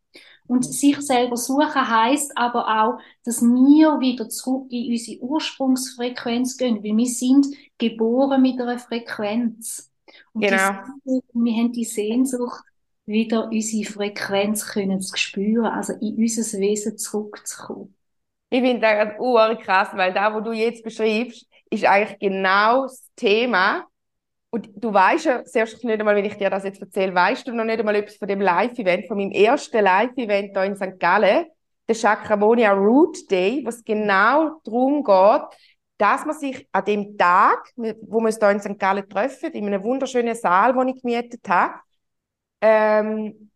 Und 0.47 0.65
sich 0.65 1.01
selber 1.01 1.37
suchen 1.37 1.89
heißt 1.89 2.37
aber 2.37 2.69
auch, 2.69 2.99
dass 3.25 3.41
wir 3.41 3.99
wieder 4.01 4.29
zurück 4.29 4.67
in 4.71 4.93
unsere 4.93 5.21
Ursprungsfrequenz 5.23 6.57
gehen, 6.57 6.85
weil 6.85 6.97
wir 6.97 7.07
sind 7.07 7.47
geboren 7.79 8.43
mit 8.43 8.61
einer 8.61 8.79
Frequenz. 8.79 9.91
Und 10.35 10.43
genau. 10.43 10.83
Wir 11.33 11.55
haben 11.55 11.73
die 11.73 11.85
Sehnsucht, 11.85 12.63
wieder 13.07 13.49
unsere 13.51 13.91
Frequenz 13.91 14.67
können 14.67 15.01
zu 15.01 15.17
spüren, 15.17 15.67
also 15.67 15.95
in 15.95 16.17
unser 16.17 16.59
Wesen 16.59 16.99
zurückzukommen. 16.99 17.95
Ich 18.55 18.61
finde 18.61 18.83
das 18.83 19.17
gerade 19.19 19.57
krass, 19.57 19.89
weil 19.95 20.13
da, 20.13 20.33
wo 20.33 20.39
du 20.39 20.53
jetzt 20.53 20.85
beschreibst, 20.85 21.45
ist 21.71 21.85
eigentlich 21.85 22.21
genau 22.21 22.83
das 22.83 23.11
Thema. 23.17 23.85
Und 24.51 24.69
du 24.77 24.95
weißt 24.95 25.25
ja, 25.25 25.45
selbst 25.45 25.83
nicht 25.83 25.99
einmal, 25.99 26.15
wenn 26.15 26.25
ich 26.25 26.37
dir 26.37 26.51
das 26.51 26.63
jetzt 26.63 26.81
erzähle, 26.81 27.13
weißt 27.13 27.49
du 27.49 27.53
noch 27.53 27.65
nicht 27.65 27.81
einmal 27.81 27.97
etwas 27.97 28.15
von 28.15 28.29
dem 28.29 28.41
Live-Event, 28.41 29.09
von 29.09 29.17
meinem 29.17 29.33
ersten 29.33 29.83
Live-Event 29.83 30.53
hier 30.53 30.63
in 30.63 30.77
St. 30.77 31.01
Gallen, 31.01 31.47
der 31.89 31.97
Chakramonia 31.97 32.71
Root 32.75 33.29
Day, 33.29 33.61
was 33.67 33.83
genau 33.83 34.61
darum 34.63 35.03
geht, 35.03 35.59
dass 35.99 36.25
man 36.25 36.39
sich 36.39 36.69
an 36.71 36.85
dem 36.85 37.19
Tag, 37.19 37.73
wo 37.75 38.21
wir 38.21 38.27
uns 38.27 38.39
hier 38.39 38.51
in 38.51 38.61
St. 38.61 38.79
Gallen 38.79 39.09
treffen, 39.09 39.51
in 39.51 39.67
einem 39.67 39.83
wunderschönen 39.83 40.37
Saal, 40.37 40.75
den 40.75 40.95
ich 40.95 41.03
gemietet 41.03 41.49
habe, 41.49 41.75
ähm, 42.61 43.51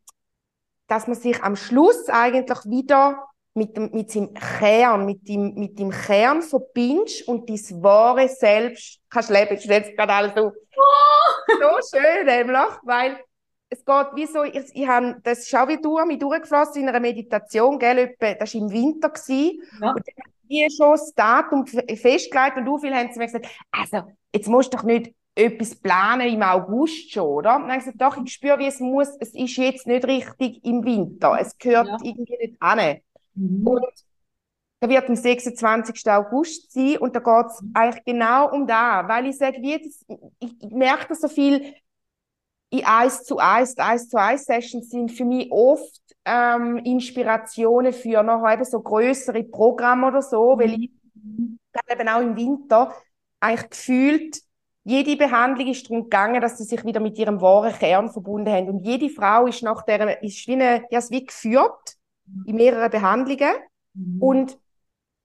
dass 0.89 1.07
man 1.07 1.15
sich 1.15 1.41
am 1.41 1.55
Schluss 1.55 2.09
eigentlich 2.09 2.59
wieder 2.65 3.28
mit, 3.59 3.77
dem, 3.77 3.91
mit 3.93 4.11
seinem 4.11 4.33
Kern, 4.35 5.05
mit 5.05 5.29
dem, 5.29 5.55
mit 5.55 5.79
dem 5.79 5.91
Kern 5.91 6.43
verbindest 6.43 7.29
und 7.29 7.49
dein 7.49 7.83
wahre 7.83 8.29
Selbst 8.29 9.01
kannst 9.11 9.31
leben. 9.31 9.55
Ich 9.55 9.65
stelle 9.65 9.93
gerade 9.95 10.13
alles 10.13 10.33
so, 10.35 10.47
oh. 10.47 11.53
so 11.61 11.99
schön 11.99 12.27
nämlich, 12.27 12.59
weil 12.85 13.19
es 13.71 13.85
geht 13.85 14.07
wie 14.15 14.27
so, 14.27 14.45
ich, 14.45 14.65
ich 14.73 14.89
habe, 14.89 15.17
das 15.23 15.41
ist 15.41 15.55
auch 15.55 15.69
wie 15.69 15.81
du, 15.81 15.99
mich 16.07 16.19
durchgeflossen 16.19 16.83
in 16.83 16.89
einer 16.89 17.01
Meditation, 17.01 17.79
gell, 17.79 18.15
das 18.19 18.55
war 18.55 18.61
im 18.63 18.71
Winter 18.71 19.11
gewesen, 19.11 19.63
ja. 19.81 19.91
und 19.91 19.99
dann 20.07 20.33
wie 20.49 20.67
schon 20.75 20.93
das 20.93 21.13
Datum 21.15 21.67
festgelegt 21.67 22.57
und 22.57 22.65
du 22.65 22.79
viel 22.79 22.95
haben 22.95 23.13
sie 23.13 23.19
mir 23.19 23.27
gesagt, 23.27 23.49
also, 23.71 24.11
jetzt 24.33 24.49
musst 24.49 24.73
du 24.73 24.79
doch 24.79 24.85
nicht 24.85 25.13
etwas 25.35 25.77
planen 25.77 26.29
im 26.29 26.43
August 26.43 27.13
schon, 27.13 27.27
oder? 27.27 27.57
Und 27.57 27.63
dann 27.63 27.73
habe 27.73 27.79
ich 27.79 27.85
gesagt, 27.85 28.01
doch, 28.01 28.25
ich 28.25 28.33
spüre, 28.33 28.59
wie 28.59 28.67
es 28.67 28.81
muss, 28.81 29.09
es 29.21 29.35
ist 29.35 29.57
jetzt 29.57 29.87
nicht 29.87 30.07
richtig 30.07 30.65
im 30.65 30.85
Winter, 30.85 31.37
es 31.39 31.57
gehört 31.59 31.87
ja. 31.87 31.97
irgendwie 32.03 32.37
nicht 32.39 32.57
an. 32.61 32.99
Mhm. 33.39 33.67
Und 33.67 33.87
da 34.81 34.89
wird 34.89 35.09
am 35.09 35.17
26. 35.17 36.09
August 36.11 36.73
sein 36.73 36.99
und 36.99 37.15
da 37.17 37.21
geht 37.21 37.47
es 37.47 37.63
eigentlich 37.75 38.05
genau 38.05 38.51
um 38.53 38.67
da, 38.67 39.07
weil 39.09 39.27
ich 39.27 39.37
sage, 39.37 39.61
wie 39.61 39.79
das, 39.79 40.05
ich, 40.39 40.63
ich 40.63 40.71
merke 40.71 41.09
das 41.09 41.21
so 41.21 41.29
viel 41.29 41.75
in 42.71 42.85
1 42.85 43.25
zu 43.25 43.39
1, 43.39 43.79
1 43.79 44.09
zu 44.09 44.19
1 44.19 44.45
Sessions 44.45 44.91
sind 44.91 45.11
für 45.11 45.25
mich 45.25 45.51
oft 45.51 46.01
ähm, 46.25 46.77
Inspirationen 46.79 47.93
für 47.93 48.23
noch 48.23 48.49
eben 48.49 48.65
so 48.65 48.81
größere 48.81 49.43
Programme 49.45 50.09
oder 50.09 50.23
so, 50.23 50.55
mhm. 50.55 50.61
weil 50.61 50.75
ich 50.75 50.91
eben 51.91 52.09
auch 52.09 52.21
im 52.21 52.37
Winter 52.37 52.95
eigentlich 53.41 53.71
gefühlt 53.71 54.43
jede 54.85 55.17
Behandlung 55.17 55.69
ist 55.69 55.85
darum 55.85 56.05
gegangen, 56.05 56.41
dass 56.41 56.57
sie 56.57 56.65
sich 56.65 56.83
wieder 56.83 56.99
mit 56.99 57.19
ihrem 57.19 57.43
wahren 57.43 57.75
Kern 57.75 58.11
verbunden 58.11 58.51
haben. 58.51 58.71
Und 58.71 58.79
jede 58.79 59.11
Frau 59.11 59.47
ist 59.47 59.63
nach 59.63 59.83
der, 59.83 60.23
ist 60.23 60.47
wie, 60.49 60.55
eine, 60.55 60.85
ja, 60.91 61.01
wie 61.11 61.27
geführt 61.27 61.98
in 62.47 62.57
mehreren 62.57 62.91
Behandlungen. 62.91 63.55
Mhm. 63.95 64.23
Und 64.23 64.59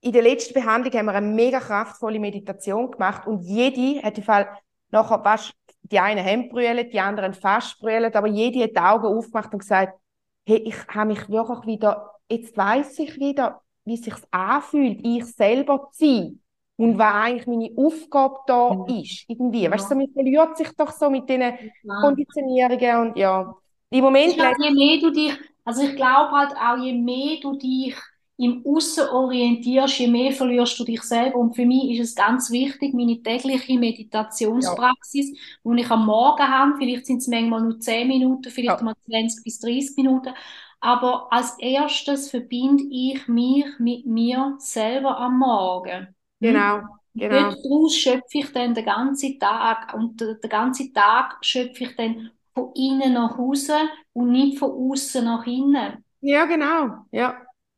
in 0.00 0.12
der 0.12 0.22
letzten 0.22 0.54
Behandlung 0.54 0.92
haben 0.92 1.06
wir 1.06 1.14
eine 1.14 1.26
mega 1.26 1.60
kraftvolle 1.60 2.20
Meditation 2.20 2.90
gemacht 2.90 3.26
und 3.26 3.40
jede 3.40 4.02
hat 4.02 4.18
im 4.18 4.24
Fall 4.24 4.48
nachher 4.90 5.22
fast, 5.22 5.54
die 5.82 5.98
einen 5.98 6.24
haben 6.24 6.48
brüllt, 6.50 6.92
die 6.92 7.00
anderen 7.00 7.32
fast 7.32 7.78
brüllt, 7.80 8.14
aber 8.14 8.26
jede 8.26 8.64
hat 8.64 8.72
die 8.72 8.78
Augen 8.78 9.06
aufgemacht 9.06 9.52
und 9.52 9.60
gesagt, 9.60 9.98
hey, 10.46 10.58
ich 10.58 10.76
habe 10.88 11.08
mich 11.08 11.28
wirklich 11.28 11.66
wieder, 11.66 12.10
jetzt 12.28 12.56
weiß 12.56 12.98
ich 12.98 13.18
wieder, 13.18 13.62
wie 13.84 13.94
es 13.94 14.02
sich 14.02 14.14
anfühlt, 14.30 15.00
ich 15.02 15.24
selber 15.24 15.88
zu 15.92 16.04
sein 16.04 16.40
und 16.76 16.98
was 16.98 17.14
eigentlich 17.14 17.46
meine 17.46 17.70
Aufgabe 17.76 18.36
da 18.46 18.84
ja. 18.88 19.00
ist, 19.00 19.24
irgendwie. 19.28 19.62
Ja. 19.62 19.70
Weißt 19.70 19.90
du, 19.90 19.94
man 19.94 20.12
verliert 20.12 20.56
sich 20.56 20.68
doch 20.76 20.90
so 20.92 21.08
mit 21.08 21.28
diesen 21.28 21.42
ja. 21.42 22.00
Konditionierungen 22.00 23.08
und 23.08 23.16
ja. 23.16 23.54
Im 23.90 24.00
Moment... 24.00 24.34
Glaube, 24.34 24.56
je 24.60 24.70
mehr 24.70 25.00
du 25.00 25.10
dich 25.10 25.38
also 25.64 25.82
ich 25.82 25.96
glaube 25.96 26.32
halt 26.32 26.52
auch, 26.56 26.82
je 26.82 26.92
mehr 26.92 27.38
du 27.40 27.56
dich 27.56 27.94
im 28.36 28.64
Aussen 28.66 29.08
orientierst, 29.08 29.98
je 30.00 30.08
mehr 30.08 30.32
verlierst 30.32 30.78
du 30.78 30.84
dich 30.84 31.02
selber. 31.02 31.36
Und 31.36 31.54
für 31.54 31.64
mich 31.64 31.98
ist 31.98 32.08
es 32.10 32.14
ganz 32.14 32.50
wichtig, 32.50 32.92
meine 32.92 33.22
tägliche 33.22 33.78
Meditationspraxis, 33.78 35.30
ja. 35.30 35.72
die 35.72 35.80
ich 35.80 35.90
am 35.90 36.06
Morgen 36.06 36.42
habe, 36.42 36.74
vielleicht 36.76 37.06
sind 37.06 37.18
es 37.18 37.28
manchmal 37.28 37.62
nur 37.62 37.78
10 37.78 38.08
Minuten, 38.08 38.50
vielleicht 38.50 38.80
ja. 38.80 38.84
mal 38.84 38.94
20 39.06 39.44
bis 39.44 39.60
30 39.60 39.96
Minuten, 39.96 40.34
aber 40.80 41.32
als 41.32 41.56
erstes 41.60 42.30
verbinde 42.30 42.84
ich 42.90 43.26
mich 43.28 43.66
mit 43.78 44.04
mir 44.04 44.56
selber 44.58 45.16
am 45.18 45.38
Morgen. 45.38 46.14
Genau. 46.40 46.82
Genau. 47.16 47.52
Daraus 47.52 47.94
schöpfe 47.94 48.38
ich 48.38 48.52
dann 48.52 48.74
den 48.74 48.84
ganzen 48.84 49.38
Tag 49.38 49.94
und 49.94 50.20
den 50.20 50.36
ganzen 50.48 50.92
Tag 50.92 51.38
schöpfe 51.42 51.84
ich 51.84 51.94
dann 51.94 52.32
von 52.54 52.72
innen 52.74 53.14
nach 53.14 53.38
außen 53.38 53.88
und 54.12 54.30
nicht 54.30 54.58
von 54.58 54.70
außen 54.70 55.24
nach 55.24 55.46
innen. 55.46 56.04
Ja, 56.20 56.44
genau. 56.44 57.04
Ja, 57.10 57.36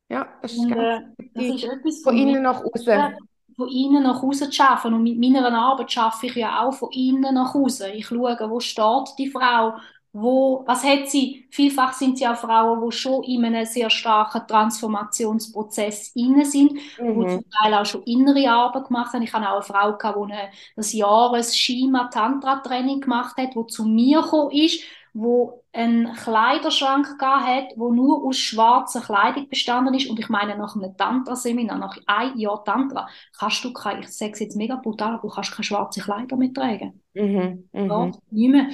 ja 0.09 0.27
das 0.41 0.53
ist, 0.53 0.59
und, 0.59 0.69
ganz 0.69 1.03
äh, 1.17 1.27
das 1.33 1.45
ist 1.45 1.63
etwas 1.63 2.01
von, 2.03 2.17
innen 2.17 2.43
nach 2.43 2.61
außen. 2.63 3.15
Von 3.55 3.69
innen 3.69 4.03
nach 4.03 4.21
außen 4.21 4.51
zu 4.51 4.63
arbeiten. 4.63 4.93
Und 4.93 5.03
mit 5.03 5.19
meiner 5.19 5.51
Arbeit 5.51 5.91
schaffe 5.91 6.27
ich 6.27 6.35
ja 6.35 6.61
auch 6.61 6.73
von 6.73 6.91
innen 6.91 7.33
nach 7.33 7.55
außen. 7.55 7.91
Ich 7.93 8.07
schaue, 8.07 8.37
wo 8.49 8.59
steht 8.59 9.17
die 9.17 9.29
Frau, 9.29 9.73
wo, 10.19 10.63
was 10.65 10.83
hat 10.83 11.09
sie? 11.09 11.45
Vielfach 11.51 11.93
sind 11.93 12.17
sie 12.17 12.27
auch 12.27 12.35
Frauen, 12.35 12.83
die 12.83 12.91
schon 12.91 13.23
in 13.23 13.45
einem 13.45 13.65
sehr 13.65 13.89
starken 13.91 14.47
Transformationsprozess 14.47 16.11
inne 16.15 16.43
sind, 16.43 16.73
mhm. 16.99 17.21
die 17.21 17.27
zum 17.27 17.45
Teil 17.51 17.73
auch 17.75 17.85
schon 17.85 18.01
innere 18.03 18.49
Arbeit 18.49 18.87
gemacht 18.87 19.13
haben. 19.13 19.21
Ich 19.21 19.31
hatte 19.31 19.47
auch 19.47 19.55
eine 19.55 19.61
Frau, 19.61 19.95
gehabt, 19.95 20.17
die 20.17 20.33
eine, 20.33 20.49
das 20.75 20.93
Jahres 20.93 21.55
Shima 21.55 22.05
Tantra 22.05 22.57
Training 22.57 23.01
gemacht 23.01 23.37
hat, 23.37 23.53
die 23.53 23.67
zu 23.67 23.85
mir 23.85 24.23
gekommen 24.23 24.51
ist, 24.51 24.83
wo 25.13 25.63
einen 25.71 26.11
Kleiderschrank 26.13 27.21
hat, 27.21 27.73
wo 27.75 27.91
nur 27.91 28.23
aus 28.25 28.37
schwarzer 28.37 29.01
Kleidung 29.01 29.47
bestanden 29.49 29.93
ist. 29.93 30.09
Und 30.09 30.19
ich 30.19 30.29
meine, 30.29 30.57
nach 30.57 30.75
einem 30.75 30.97
Tantra-Seminar, 30.97 31.77
nach 31.77 31.95
einem 32.07 32.39
Jahr 32.39 32.63
Tantra, 32.63 33.07
kannst 33.37 33.63
du 33.63 33.71
keine, 33.71 33.99
ich 34.01 34.09
sage 34.09 34.31
es 34.31 34.39
jetzt 34.39 34.57
mega 34.57 34.77
brutal, 34.77 35.19
du 35.21 35.27
kannst 35.29 35.51
keine 35.51 35.63
schwarze 35.63 36.01
Kleider 36.01 36.35
mehr 36.37 36.53
tragen. 36.53 37.01
Mhm, 37.13 37.69
mh. 37.71 37.85
ja, 37.85 38.11
nicht 38.31 38.51
mehr. 38.51 38.67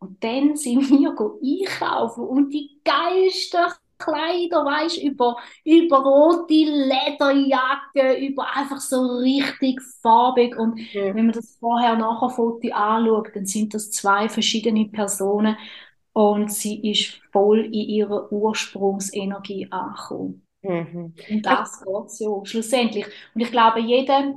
Und 0.00 0.24
dann 0.24 0.56
sind 0.56 0.90
wir 0.90 1.10
einkaufen 1.10 2.24
und 2.24 2.50
die 2.52 2.80
geilsten 2.84 3.66
Kleider, 3.98 4.64
weißt 4.64 5.02
über, 5.02 5.36
über 5.62 5.98
rote 5.98 6.54
Lederjacke, 6.54 8.18
über 8.26 8.46
einfach 8.56 8.80
so 8.80 9.18
richtig 9.18 9.80
farbig. 10.02 10.56
Und 10.56 10.76
mhm. 10.76 11.14
wenn 11.14 11.26
man 11.26 11.32
das 11.32 11.58
vorher 11.60 11.96
nachher 11.96 12.30
Foto 12.30 12.72
anschaut, 12.72 13.28
dann 13.34 13.44
sind 13.44 13.74
das 13.74 13.90
zwei 13.90 14.28
verschiedene 14.28 14.86
Personen 14.86 15.56
und 16.12 16.50
sie 16.50 16.90
ist 16.90 17.20
voll 17.30 17.66
in 17.66 17.72
ihrer 17.72 18.32
Ursprungsenergie 18.32 19.68
angekommen. 19.70 20.46
Mhm. 20.62 21.14
Und 21.30 21.46
das 21.46 21.84
geht 21.84 22.10
so, 22.10 22.44
schlussendlich. 22.44 23.06
Und 23.34 23.42
ich 23.42 23.50
glaube, 23.50 23.80
jeder 23.80 24.34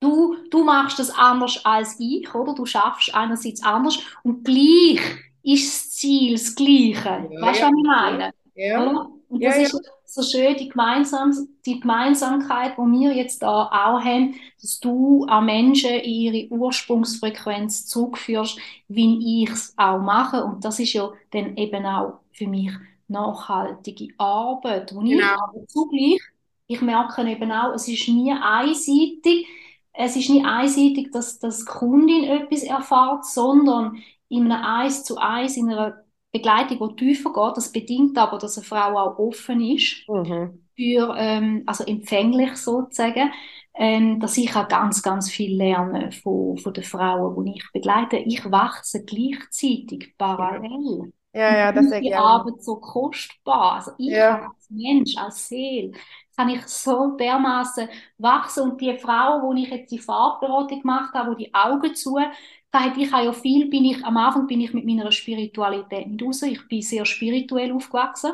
Du, 0.00 0.36
du 0.50 0.64
machst 0.64 0.98
das 0.98 1.10
anders 1.10 1.64
als 1.64 1.98
ich, 1.98 2.34
oder? 2.34 2.54
Du 2.54 2.66
schaffst 2.66 3.14
einerseits 3.14 3.62
anders 3.62 3.98
und 4.22 4.44
gleich 4.44 5.00
ist 5.42 5.72
das 5.72 5.90
Ziel 5.92 6.32
das 6.32 6.54
Gleiche. 6.54 7.28
Ja, 7.30 7.40
weißt 7.40 7.60
du, 7.60 7.64
ja. 7.64 7.70
was 7.70 7.78
ich 7.78 7.86
meine? 7.86 8.30
Ja. 8.54 9.08
Und 9.28 9.42
das 9.42 9.56
ja, 9.56 9.62
ist 9.62 9.80
so 10.14 10.22
schön, 10.22 10.56
die, 10.56 10.68
Gemeinsam 10.68 11.32
die 11.66 11.80
Gemeinsamkeit, 11.80 12.76
die 12.76 12.82
wir 12.82 13.12
jetzt 13.14 13.42
da 13.42 13.64
auch 13.66 14.00
haben, 14.00 14.36
dass 14.60 14.78
du 14.78 15.24
an 15.24 15.46
Menschen 15.46 15.90
in 15.90 16.10
ihre 16.10 16.52
Ursprungsfrequenz 16.52 17.86
zurückführst, 17.86 18.58
wie 18.88 19.42
ich 19.42 19.50
es 19.50 19.74
auch 19.76 19.98
mache. 19.98 20.44
Und 20.44 20.64
das 20.64 20.78
ist 20.78 20.92
ja 20.92 21.10
dann 21.32 21.56
eben 21.56 21.84
auch 21.84 22.20
für 22.32 22.46
mich 22.46 22.70
nachhaltige 23.08 24.14
Arbeit, 24.18 24.94
wo 24.94 25.00
genau. 25.00 25.16
ich 25.16 25.24
aber 25.24 25.66
zugleich, 25.66 26.20
ich 26.66 26.80
merke 26.80 27.28
eben 27.28 27.50
auch, 27.50 27.74
es 27.74 27.88
ist 27.88 28.08
nie 28.08 28.32
einseitig, 28.32 29.46
es 29.94 30.16
ist 30.16 30.28
nicht 30.28 30.44
einseitig, 30.44 31.10
dass, 31.12 31.38
dass 31.38 31.60
die 31.60 31.64
Kundin 31.64 32.24
etwas 32.24 32.64
erfährt, 32.64 33.24
sondern 33.24 34.02
in 34.28 34.50
einem 34.50 34.64
Eins 34.64 35.04
zu 35.04 35.16
Eins, 35.16 35.56
in 35.56 35.70
einer 35.70 36.02
Begleitung, 36.32 36.96
die 36.96 37.06
tiefer 37.06 37.32
geht. 37.32 37.56
Das 37.56 37.70
bedingt 37.70 38.18
aber, 38.18 38.38
dass 38.38 38.58
eine 38.58 38.66
Frau 38.66 38.98
auch 38.98 39.18
offen 39.18 39.60
ist, 39.60 40.08
mhm. 40.08 40.64
für, 40.74 41.14
ähm, 41.16 41.62
also 41.66 41.84
empfänglich 41.84 42.56
sozusagen, 42.56 43.30
ähm, 43.76 44.18
dass 44.18 44.36
ich 44.36 44.54
auch 44.56 44.68
ganz, 44.68 45.02
ganz 45.02 45.30
viel 45.30 45.56
lerne 45.56 46.10
von, 46.10 46.58
von 46.58 46.72
den 46.72 46.84
Frauen, 46.84 47.44
die 47.44 47.54
ich 47.56 47.72
begleite. 47.72 48.16
Ich 48.16 48.50
wachse 48.50 49.04
gleichzeitig 49.04 50.14
parallel. 50.18 51.12
Ja, 51.32 51.56
ja, 51.56 51.72
das 51.72 51.86
ist 51.86 52.00
die 52.00 52.14
Arbeit 52.14 52.62
so 52.62 52.76
kostbar. 52.76 53.74
Also 53.74 53.92
ich 53.98 54.12
ja. 54.12 54.46
als 54.46 54.70
Mensch, 54.70 55.16
als 55.16 55.48
Seele, 55.48 55.92
kann 56.36 56.48
ich 56.48 56.66
so 56.66 57.16
dermaßen 57.16 57.88
wachsen. 58.18 58.70
Und 58.70 58.80
die 58.80 58.96
Frau, 58.98 59.42
wo 59.42 59.52
ich 59.54 59.70
jetzt 59.70 59.90
die 59.92 59.98
Farbberatung 59.98 60.80
gemacht 60.80 61.14
habe, 61.14 61.30
wo 61.30 61.34
die 61.34 61.54
Augen 61.54 61.94
zu 61.94 62.18
hat, 62.18 62.96
ich 62.96 63.12
habe 63.12 63.26
ja 63.26 63.32
viel, 63.32 63.70
bin 63.70 63.84
ich, 63.84 64.04
am 64.04 64.16
Anfang 64.16 64.46
bin 64.48 64.60
ich 64.60 64.72
mit 64.74 64.84
meiner 64.84 65.12
Spiritualität 65.12 66.08
nicht 66.08 66.22
raus. 66.24 66.42
Ich 66.42 66.66
bin 66.68 66.82
sehr 66.82 67.04
spirituell 67.06 67.72
aufgewachsen. 67.72 68.32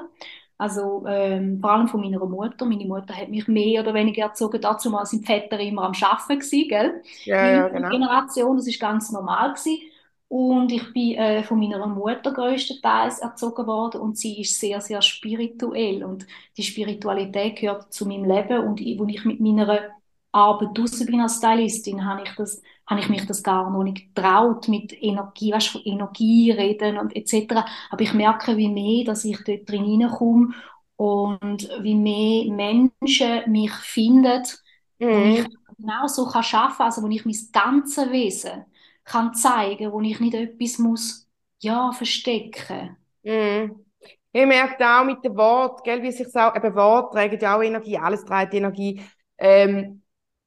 Also 0.56 1.04
ähm, 1.06 1.58
vor 1.60 1.72
allem 1.72 1.88
von 1.88 2.00
meiner 2.00 2.24
Mutter. 2.24 2.66
Meine 2.66 2.84
Mutter 2.86 3.14
hat 3.16 3.28
mich 3.28 3.48
mehr 3.48 3.82
oder 3.82 3.94
weniger 3.94 4.24
erzogen. 4.24 4.60
Dazu 4.60 4.90
mal 4.90 5.06
sind 5.06 5.22
die 5.22 5.26
Väter 5.26 5.58
immer 5.60 5.84
am 5.84 5.92
Arbeiten 6.02 6.40
gewesen, 6.40 6.68
gell? 6.68 7.02
Ja, 7.24 7.46
ja, 7.50 7.68
genau. 7.68 7.88
Generation, 7.90 8.56
das 8.56 8.66
ist 8.66 8.80
ganz 8.80 9.10
normal 9.10 9.50
gewesen. 9.54 9.78
Und 10.30 10.70
ich 10.70 10.92
bin 10.92 11.16
äh, 11.16 11.42
von 11.42 11.58
meiner 11.58 11.84
Mutter 11.88 12.32
größtenteils 12.32 13.18
erzogen 13.18 13.66
worden 13.66 14.00
und 14.00 14.16
sie 14.16 14.40
ist 14.40 14.60
sehr, 14.60 14.80
sehr 14.80 15.02
spirituell. 15.02 16.04
Und 16.04 16.24
die 16.56 16.62
Spiritualität 16.62 17.56
gehört 17.58 17.92
zu 17.92 18.06
meinem 18.06 18.26
Leben. 18.26 18.60
Und 18.60 18.80
ich, 18.80 19.00
als 19.00 19.10
ich 19.10 19.24
mit 19.24 19.40
meiner 19.40 19.90
Arbeit 20.30 20.78
draußen 20.78 21.04
bin 21.06 21.20
als 21.20 21.38
Stylistin, 21.38 22.04
habe 22.04 22.22
ich 22.22 22.32
das 22.36 22.62
habe 22.86 23.00
ich 23.00 23.08
mich 23.08 23.24
das 23.26 23.42
gar 23.42 23.70
noch 23.70 23.84
nicht 23.84 24.14
getraut, 24.14 24.66
mit 24.66 24.92
Energie, 25.00 25.52
weißt, 25.52 25.68
von 25.68 25.82
Energie 25.84 26.50
reden 26.50 26.98
und 26.98 27.14
etc. 27.14 27.64
Aber 27.88 28.02
ich 28.02 28.12
merke, 28.12 28.56
wie 28.56 28.68
mehr, 28.68 29.04
dass 29.04 29.24
ich 29.24 29.38
dort 29.44 29.68
drin 29.68 29.84
hineinkomme 29.84 30.48
und 30.96 31.68
wie 31.82 31.94
mehr 31.94 32.52
Menschen 32.52 33.50
mich 33.50 33.72
finden, 33.72 34.42
mhm. 34.98 35.06
wo 35.06 35.24
ich 35.24 35.46
genau 35.78 36.06
so 36.08 36.26
kann 36.26 36.44
arbeiten 36.52 36.82
also 36.82 37.02
wo 37.02 37.08
ich 37.08 37.24
mein 37.24 37.36
ganzes 37.52 38.10
Wesen 38.10 38.64
kann 39.10 39.34
zeigen, 39.34 39.92
wo 39.92 40.00
ich 40.00 40.20
nicht 40.20 40.34
etwas 40.34 40.78
muss, 40.78 41.28
ja, 41.58 41.92
verstecken. 41.92 42.96
Mhm. 43.22 43.84
Ich 44.32 44.46
merke 44.46 44.86
auch 44.86 45.04
mit 45.04 45.24
dem 45.24 45.36
Wort, 45.36 45.82
gell, 45.82 46.02
wie 46.02 46.12
sich 46.12 46.34
auch, 46.36 46.54
eben 46.54 46.74
Wort 46.76 47.12
trägt 47.12 47.42
ja 47.42 47.56
auch 47.56 47.62
Energie, 47.62 47.98
alles 47.98 48.24
trägt 48.24 48.54
Energie. 48.54 49.02
Ähm, 49.38 50.02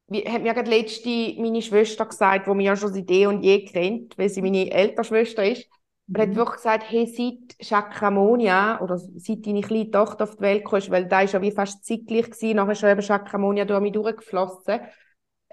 wie, 0.07 0.21
hat 0.21 0.41
mir 0.41 0.53
gerade 0.53 0.69
letzte 0.69 1.09
meine 1.37 1.61
Schwester 1.61 2.05
gesagt, 2.05 2.47
die 2.47 2.53
mich 2.53 2.65
ja 2.65 2.75
schon 2.75 2.93
seit 2.93 3.11
eh 3.11 3.25
und 3.25 3.43
je 3.43 3.65
kennt, 3.65 4.17
weil 4.17 4.29
sie 4.29 4.41
meine 4.41 4.71
ältere 4.71 5.03
Schwester 5.03 5.43
ist. 5.43 5.67
Mhm. 6.07 6.21
hat 6.21 6.35
wirklich 6.35 6.55
gesagt, 6.57 6.83
hey, 6.89 7.05
seit 7.07 7.67
Chakramonia, 7.67 8.79
oder 8.81 8.97
seit 8.97 9.45
deine 9.45 9.61
kleine 9.61 9.91
Tochter 9.91 10.23
auf 10.23 10.35
die 10.35 10.41
Welt 10.41 10.65
kam, 10.65 10.81
weil 10.89 11.07
da 11.07 11.21
ist 11.21 11.33
ja 11.33 11.41
wie 11.41 11.51
fast 11.51 11.85
zeitgleich 11.85 12.29
gewesen, 12.31 12.55
nachher 12.55 12.71
ist 12.71 12.79
schon 12.79 12.89
eben 12.89 13.01
Chakramonia 13.01 13.65
durch 13.65 13.81
mich 13.81 13.93
durchgeflossen, 13.93 14.79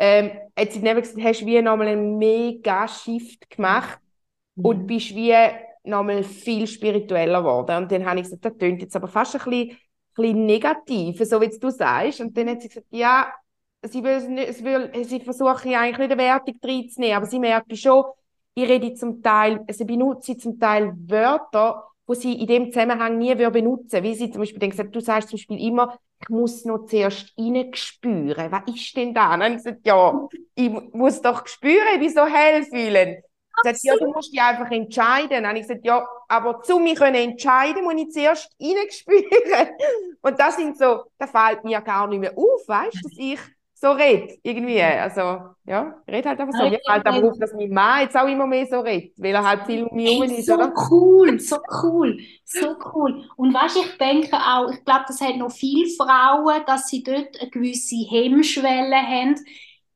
ähm, 0.03 0.31
hat 0.59 0.73
sie 0.73 0.81
dann 0.81 0.99
gesagt, 0.99 1.23
hast 1.23 1.43
du 1.43 1.47
wie 1.47 1.61
nochmal 1.61 1.89
einen 1.89 2.17
mega 2.17 2.89
Shift 2.89 3.51
gemacht 3.51 4.01
mhm. 4.55 4.65
und 4.65 4.87
bist 4.87 5.15
wie 5.15 5.35
nochmal 5.85 6.23
viel 6.23 6.67
spiritueller 6.67 7.41
geworden. 7.41 7.83
Und 7.83 7.93
dann 7.93 8.07
habe 8.07 8.17
ich 8.19 8.25
gesagt, 8.25 8.47
das 8.47 8.57
klingt 8.57 8.81
jetzt 8.81 8.97
aber 8.97 9.09
fast 9.09 9.35
ein 9.35 9.51
bisschen, 9.51 9.77
bisschen 10.17 10.47
negativ, 10.47 11.19
so 11.23 11.39
wie 11.43 11.51
du 11.51 11.71
sagst. 11.71 12.23
Und 12.23 12.35
dann 12.35 12.49
hat 12.49 12.63
sie 12.63 12.69
gesagt, 12.69 12.87
ja, 12.89 13.31
sie, 13.83 14.03
will, 14.03 14.21
sie, 14.21 14.65
will, 14.65 15.05
sie 15.05 15.21
versuche 15.21 15.51
eigentlich 15.51 15.99
nicht 15.99 16.13
eine 16.13 16.19
Wertung 16.19 16.59
reinzunehmen, 16.65 17.17
aber 17.19 17.27
sie 17.27 17.39
merkt 17.39 17.77
schon, 17.77 18.05
ich 18.55 18.67
rede 18.67 18.95
zum 18.95 19.23
Teil, 19.23 19.61
also 19.69 19.85
benutze 19.85 20.35
zum 20.39 20.59
Teil 20.59 20.95
Wörter, 20.97 21.90
wo 22.11 22.15
sie 22.15 22.41
in 22.41 22.49
dem 22.49 22.73
Zusammenhang 22.73 23.19
nie 23.19 23.37
benutzen 23.37 24.03
Wie 24.03 24.17
sie 24.17 24.33
zum 24.33 24.41
Beispiel 24.41 24.69
gesagt, 24.69 24.97
du 24.97 25.01
sagst 25.01 25.29
zum 25.29 25.37
Beispiel 25.37 25.65
immer, 25.65 25.97
ich 26.21 26.29
muss 26.29 26.65
noch 26.65 26.87
zuerst 26.87 27.33
reinspüren. 27.39 28.51
Was 28.51 28.63
ist 28.67 28.97
denn 28.97 29.15
da? 29.15 29.35
Und 29.35 29.41
dann 29.41 29.53
ich 29.53 29.59
gesagt, 29.59 29.87
ja, 29.87 30.29
ich 30.57 30.71
muss 30.93 31.23
doch 31.23 31.47
spüren, 31.47 32.01
wieso 32.01 32.27
hell 32.27 32.65
fühlen. 32.65 33.23
Sagt, 33.63 33.79
ja, 33.85 33.95
du 33.95 34.09
musst 34.09 34.33
dich 34.33 34.43
einfach 34.43 34.73
entscheiden. 34.73 35.31
Dann 35.31 35.47
habe 35.47 35.59
ich 35.59 35.69
gesagt, 35.69 35.87
ja, 35.87 36.05
aber 36.27 36.61
zu 36.63 36.81
mir 36.81 36.97
können 36.97 37.31
entscheiden, 37.31 37.85
muss 37.85 37.95
ich 37.95 38.11
zuerst 38.11 38.57
reinspüren. 38.61 39.69
Und 40.23 40.41
das 40.41 40.57
sind 40.57 40.77
so, 40.77 41.05
da 41.17 41.29
fällt 41.29 41.63
mir 41.63 41.81
gar 41.81 42.09
nicht 42.09 42.19
mehr 42.19 42.37
auf, 42.37 42.67
weißt 42.67 42.97
du, 42.97 43.09
dass 43.09 43.19
ich 43.19 43.39
so 43.81 43.93
rede, 43.93 44.39
irgendwie. 44.43 44.83
Also, 44.83 45.21
ja, 45.65 45.95
ich 46.07 46.15
rede 46.15 46.29
halt 46.29 46.41
einfach 46.41 46.53
so. 46.53 46.69
Mir 46.69 46.81
fällt 46.87 47.07
aber 47.07 47.29
auf, 47.31 47.39
dass 47.39 47.55
mein 47.55 47.71
Mann 47.71 48.03
jetzt 48.03 48.15
auch 48.15 48.29
immer 48.29 48.47
mehr 48.47 48.67
so 48.67 48.81
redet, 48.81 49.15
weil 49.17 49.35
er 49.35 49.43
halt 49.43 49.65
viel 49.65 49.85
um 49.85 49.97
mich 49.97 50.11
herum 50.11 50.23
ist, 50.25 50.47
so 50.47 50.55
oder? 50.55 50.73
cool, 50.91 51.41
so 51.41 51.57
cool, 51.83 52.19
so 52.45 52.77
cool. 52.95 53.25
Und 53.37 53.55
du, 53.55 53.59
ich 53.67 53.97
denke 53.97 54.37
auch, 54.37 54.71
ich 54.71 54.85
glaube, 54.85 55.05
das 55.09 55.23
hat 55.23 55.37
noch 55.37 55.51
viele 55.51 55.89
Frauen, 55.89 56.63
dass 56.67 56.89
sie 56.89 57.03
dort 57.03 57.41
eine 57.41 57.49
gewisse 57.49 57.97
Hemmschwelle 58.11 58.97
haben, 58.97 59.37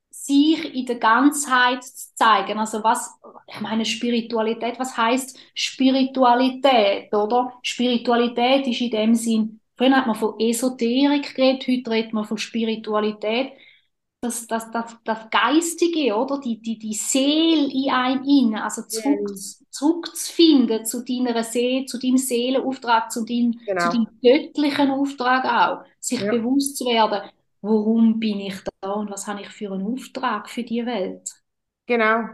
sich 0.09 0.75
in 0.75 0.87
der 0.87 0.97
Ganzheit 0.97 1.85
zu 1.85 2.15
zeigen. 2.15 2.59
Also 2.59 2.83
was, 2.83 3.21
ich 3.47 3.61
meine 3.61 3.85
Spiritualität, 3.85 4.79
was 4.79 4.97
heißt 4.97 5.39
Spiritualität, 5.55 7.13
oder? 7.13 7.53
Spiritualität 7.63 8.67
ist 8.67 8.81
in 8.81 8.91
dem 8.91 9.15
Sinn, 9.15 9.61
früher 9.77 9.95
hat 9.95 10.07
man 10.07 10.17
von 10.17 10.41
Esoterik 10.41 11.35
geredet, 11.35 11.69
heute 11.69 11.91
redet 11.91 12.13
man 12.15 12.25
von 12.25 12.39
Spiritualität. 12.39 13.53
Das, 14.25 14.47
das, 14.47 14.71
das, 14.71 14.97
das 15.05 15.29
Geistige, 15.29 16.17
oder? 16.17 16.41
Die, 16.41 16.59
die, 16.59 16.79
die 16.79 16.95
Seele 16.95 17.71
in 17.71 17.91
einem 17.91 18.25
innen, 18.25 18.55
also 18.55 18.81
zurück, 18.83 19.29
yeah. 19.29 19.37
zurückzufinden 19.71 20.87
zu 20.87 21.05
deiner 21.05 21.45
Seele, 21.45 21.85
zu 21.85 21.99
deinem 21.99 22.17
Seelenauftrag, 22.17 23.13
zu 23.13 23.27
deinem, 23.27 23.53
genau. 23.67 23.83
zu 23.83 23.89
deinem 23.91 24.09
göttlichen 24.23 24.91
Auftrag 24.93 25.45
auch. 25.45 25.85
Sich 26.01 26.23
ja. 26.23 26.31
bewusst 26.31 26.79
zu 26.79 26.87
werden, 26.87 27.29
warum 27.61 28.19
bin 28.19 28.41
ich 28.41 28.55
da 28.81 28.93
und 28.93 29.11
was 29.11 29.27
habe 29.27 29.43
ich 29.43 29.49
für 29.51 29.71
einen 29.71 29.93
Auftrag 29.93 30.49
für 30.49 30.63
die 30.63 30.87
Welt. 30.87 31.31
Genau. 31.85 32.25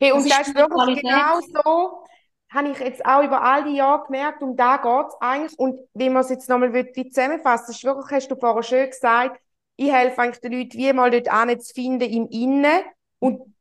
Hey, 0.00 0.12
und 0.12 0.26
das, 0.26 0.48
ist 0.48 0.54
wirklich 0.54 1.02
genau 1.02 1.40
so, 1.40 2.04
habe 2.48 2.70
ich 2.70 2.78
jetzt 2.78 3.04
auch 3.04 3.22
über 3.22 3.42
all 3.42 3.64
die 3.64 3.76
Jahre 3.76 4.06
gemerkt, 4.06 4.42
um 4.42 4.56
da 4.56 4.78
geht 4.78 5.08
es 5.08 5.14
eigentlich. 5.20 5.58
Und 5.58 5.78
wie 5.92 6.08
man 6.08 6.22
es 6.22 6.30
jetzt 6.30 6.48
nochmal 6.48 6.72
zusammenfassen 6.94 7.72
ist 7.72 7.84
wirklich, 7.84 8.10
hast 8.12 8.30
du 8.30 8.36
vorher 8.36 8.62
schön 8.62 8.88
gesagt, 8.88 9.43
ich 9.76 9.92
helfe 9.92 10.20
eigentlich 10.20 10.40
den 10.40 10.52
Leuten, 10.52 10.78
wie 10.78 10.92
mal 10.92 11.10
dort 11.10 11.62
zu 11.62 11.74
finden 11.74 12.10
im 12.10 12.28
Innen 12.28 12.82
und 13.18 13.54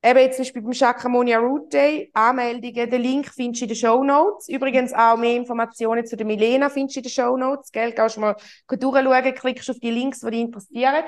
Eben 0.00 0.20
jetzt 0.20 0.36
zum 0.36 0.44
Beispiel 0.44 0.62
beim 0.62 0.72
Shakramonia 0.72 1.38
Root 1.38 1.72
Day, 1.72 2.08
Anmeldungen, 2.12 2.88
den 2.88 3.02
Link 3.02 3.32
findest 3.34 3.62
du 3.62 3.64
in 3.64 3.68
den 3.68 3.76
Show 3.76 4.04
Notes. 4.04 4.48
Übrigens 4.48 4.92
auch 4.92 5.16
mehr 5.16 5.34
Informationen 5.34 6.06
zu 6.06 6.16
der 6.16 6.24
Milena 6.24 6.68
findest 6.68 6.96
du 6.96 7.00
in 7.00 7.02
den 7.02 7.10
Show 7.10 7.36
Notes, 7.36 7.72
gell? 7.72 7.90
Gehst 7.90 8.16
du 8.16 8.20
mal 8.20 8.36
durchschauen, 8.68 9.34
klickst 9.34 9.68
auf 9.70 9.78
die 9.80 9.90
Links, 9.90 10.20
die 10.20 10.30
dich 10.30 10.40
interessieren. 10.40 11.04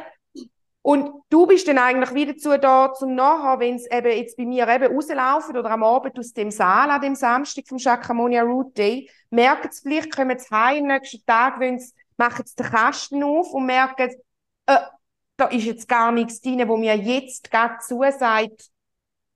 Und 0.83 1.23
du 1.29 1.47
bist 1.47 1.69
dann 1.69 1.79
eigentlich 1.79 2.15
wieder 2.15 2.33
dazu 2.33 2.57
da, 2.57 2.93
zum 2.93 3.15
Nachher, 3.15 3.61
wenn 3.61 3.77
es 3.77 3.89
eben 3.93 4.11
jetzt 4.11 4.37
bei 4.37 4.45
mir 4.45 4.67
eben 4.67 4.93
rauslaufen 4.93 5.57
oder 5.57 5.71
am 5.71 5.85
Abend 5.85 6.19
aus 6.19 6.33
dem 6.33 6.51
Saal 6.51 6.91
an 6.91 7.01
dem 7.01 7.15
Samstag 7.15 7.69
vom 7.69 7.79
Shakramonia 7.79 8.43
Root 8.43 8.77
Day, 8.77 9.09
merken 9.31 9.69
sie 9.71 9.83
vielleicht, 9.83 10.17
kommen 10.17 10.37
sie 10.37 10.49
heim, 10.51 10.87
nächsten 10.87 11.25
Tag, 11.27 11.61
wenn 11.61 11.79
sie, 11.79 11.93
machen 12.17 12.45
den 12.59 12.67
Kasten 12.67 13.23
auf 13.23 13.53
und 13.53 13.67
merken, 13.67 14.11
äh, 14.75 14.81
da 15.37 15.47
ist 15.47 15.65
jetzt 15.65 15.89
gar 15.89 16.13
nichts 16.13 16.41
drin, 16.41 16.69
wo 16.69 16.77
mir 16.77 16.97
jetzt 16.97 17.51
gerade 17.51 17.79
zusagt, 17.81 18.71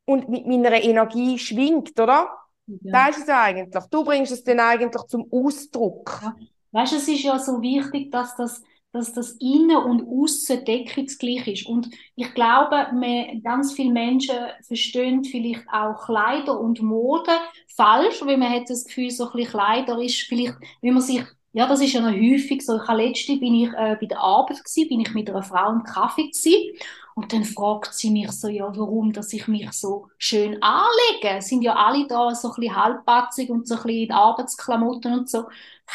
und 0.05 0.29
mit 0.29 0.47
meiner 0.47 0.83
Energie 0.83 1.39
schwingt, 1.39 1.99
oder? 1.99 2.29
Ja. 2.67 3.07
Das 3.07 3.17
ist 3.17 3.25
es 3.25 3.29
eigentlich. 3.29 3.85
Du 3.91 4.05
bringst 4.05 4.33
es 4.33 4.45
dann 4.45 4.61
eigentlich 4.61 5.03
zum 5.05 5.27
Ausdruck. 5.31 6.21
Ja. 6.23 6.35
Weißt 6.73 6.93
du, 6.93 6.97
es 6.97 7.09
ist 7.09 7.23
ja 7.23 7.39
so 7.39 7.61
wichtig, 7.63 8.11
dass 8.11 8.37
das, 8.37 8.63
dass 8.93 9.13
das 9.13 9.33
Innen 9.41 9.77
und 9.77 10.07
Aussen 10.07 10.65
deckungsgleich 10.65 11.47
ist. 11.47 11.67
Und 11.67 11.89
ich 12.17 12.33
glaube, 12.35 12.89
wir, 12.93 13.41
ganz 13.43 13.73
viele 13.73 13.93
Menschen 13.93 14.37
verstehen 14.63 15.25
vielleicht 15.25 15.65
auch 15.73 16.05
Kleider 16.05 16.59
und 16.59 16.83
Mode 16.83 17.33
falsch, 17.77 18.23
weil 18.25 18.39
man 18.39 18.53
hat 18.53 18.69
das 18.69 18.85
Gefühl, 18.85 19.11
so 19.11 19.27
ein 19.27 19.33
bisschen 19.33 19.51
Kleider 19.53 20.03
ist 20.03 20.23
vielleicht, 20.23 20.55
wenn 20.81 20.95
man 20.95 21.03
sich 21.03 21.23
ja, 21.55 21.69
das 21.69 21.81
ist 21.81 21.93
ja 21.93 22.01
noch 22.01 22.11
häufig 22.11 22.63
so. 22.63 22.77
Ich 22.83 22.89
habe 22.89 23.01
letzte 23.01 23.37
bin 23.37 23.55
ich 23.55 23.69
äh, 23.69 23.97
bei 24.01 24.07
der 24.07 24.19
Arbeit 24.19 24.59
gewesen, 24.59 24.89
bin 24.89 25.01
ich 25.01 25.15
mit 25.15 25.31
einer 25.31 25.45
Frau 25.45 25.71
im 25.71 25.85
Kaffee 25.85 26.25
gewesen 26.25 26.77
und 27.15 27.33
dann 27.33 27.45
fragt 27.45 27.95
sie 27.95 28.11
mich 28.11 28.29
so, 28.33 28.49
ja, 28.49 28.77
warum, 28.77 29.13
dass 29.13 29.33
ich 29.33 29.47
mich 29.47 29.71
so 29.71 30.09
schön 30.19 30.61
anlege. 30.61 31.41
Sind 31.43 31.63
ja 31.63 31.77
alle 31.77 32.09
da 32.09 32.35
so 32.35 32.49
ein 32.49 32.55
bisschen 32.57 32.75
halbpatzig 32.75 33.51
und 33.51 33.69
so 33.69 33.77
ein 33.77 33.83
bisschen 33.85 34.03
in 34.03 34.13
Arbeitsklamotten 34.13 35.13
und 35.21 35.31
so. 35.31 35.45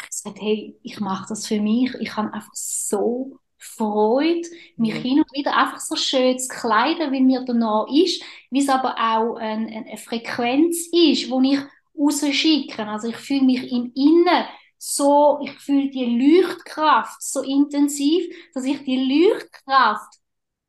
Ich 0.02 0.08
gesagt, 0.08 0.40
hey, 0.40 0.78
ich 0.82 0.98
mache 0.98 1.26
das 1.28 1.46
für 1.46 1.60
mich. 1.60 1.92
Ich 2.00 2.16
habe 2.16 2.32
einfach 2.32 2.54
so 2.54 3.38
Freude, 3.58 4.48
mich 4.78 4.94
mhm. 4.94 5.02
hin 5.02 5.18
und 5.18 5.36
wieder 5.36 5.54
einfach 5.54 5.80
so 5.80 5.94
schön 5.94 6.38
zu 6.38 6.48
kleiden, 6.48 7.12
wie 7.12 7.20
mir 7.20 7.44
danach 7.44 7.86
ist, 7.92 8.22
wie 8.48 8.60
es 8.60 8.70
aber 8.70 8.94
auch 8.94 9.36
ein, 9.36 9.68
eine 9.68 9.98
Frequenz 9.98 10.86
ist, 10.86 11.26
die 11.30 11.52
ich 11.52 11.60
rausschicke. 11.94 12.86
Also 12.86 13.08
ich 13.08 13.16
fühle 13.16 13.42
mich 13.42 13.70
im 13.70 13.92
Innen 13.94 14.46
so, 14.82 15.38
ich 15.42 15.52
fühle 15.60 15.90
die 15.90 16.06
Leuchtkraft 16.06 17.22
so 17.22 17.42
intensiv, 17.42 18.24
dass 18.54 18.64
ich 18.64 18.82
die 18.84 18.96
Leuchtkraft 18.96 20.14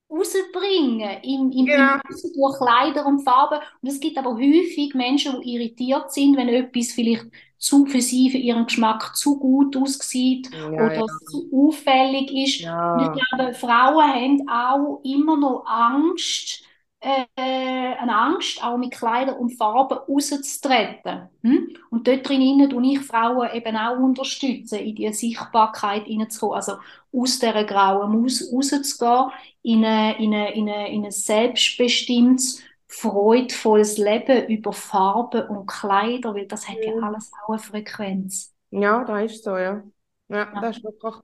rausbringe 0.09 1.23
im, 1.23 1.49
im, 1.51 1.65
genau. 1.65 1.93
im 1.93 2.33
durch 2.35 2.57
Kleider 2.57 3.05
und 3.05 3.23
Farben. 3.23 3.59
Und 3.81 3.89
es 3.89 4.01
gibt 4.01 4.17
aber 4.17 4.33
häufig 4.33 4.93
Menschen, 4.93 5.39
die 5.41 5.55
irritiert 5.55 6.11
sind, 6.11 6.35
wenn 6.35 6.49
etwas 6.49 6.91
vielleicht 6.91 7.25
zu 7.57 7.85
für 7.85 8.01
sie, 8.01 8.29
für 8.29 8.37
ihren 8.37 8.65
Geschmack 8.65 9.15
zu 9.15 9.39
gut 9.39 9.77
aussieht 9.77 10.49
ja, 10.51 10.67
oder 10.67 10.95
ja. 10.95 11.05
zu 11.29 11.49
auffällig 11.53 12.31
ist. 12.31 12.59
Ja. 12.61 12.95
Und 12.95 13.15
ich 13.15 13.23
glaube, 13.23 13.53
Frauen 13.53 14.09
haben 14.09 14.49
auch 14.49 15.01
immer 15.05 15.37
noch 15.37 15.63
Angst, 15.65 16.63
äh, 17.01 17.25
eine 17.35 18.15
Angst, 18.15 18.63
auch 18.63 18.77
mit 18.77 18.91
Kleidern 18.91 19.37
und 19.37 19.57
Farben 19.57 19.97
rauszutreten. 20.07 21.29
Hm? 21.41 21.75
Und 21.89 22.07
dort 22.07 22.27
drin 22.27 22.69
tue 22.69 22.93
ich 22.93 22.99
Frauen 22.99 23.49
eben 23.53 23.75
auch 23.75 23.97
unterstützen, 23.97 24.79
in 24.79 24.95
die 24.95 25.11
Sichtbarkeit 25.11 26.05
hineinzukommen. 26.05 26.55
Also 26.55 26.73
aus 27.11 27.39
dieser 27.39 27.63
grauen 27.63 28.21
Maus 28.21 28.43
rauszugehen, 28.53 29.31
in, 29.63 29.83
eine, 29.83 30.19
in, 30.19 30.33
eine, 30.33 30.53
in, 30.53 30.69
eine, 30.69 30.91
in 30.93 31.05
ein 31.05 31.11
selbstbestimmtes, 31.11 32.61
freudvolles 32.87 33.97
Leben 33.97 34.47
über 34.47 34.73
Farben 34.73 35.47
und 35.47 35.65
Kleider, 35.65 36.35
weil 36.35 36.45
das 36.45 36.67
hat 36.67 36.77
ja 36.83 36.93
alles 37.01 37.31
auch 37.43 37.49
eine 37.53 37.59
Frequenz. 37.59 38.53
Ja, 38.69 39.03
da 39.05 39.21
ist 39.21 39.43
so, 39.43 39.57
ja. 39.57 39.83
Ja, 40.27 40.37
ja. 40.53 40.61
das 40.61 40.77
ist 40.77 40.83
wirklich 40.83 41.15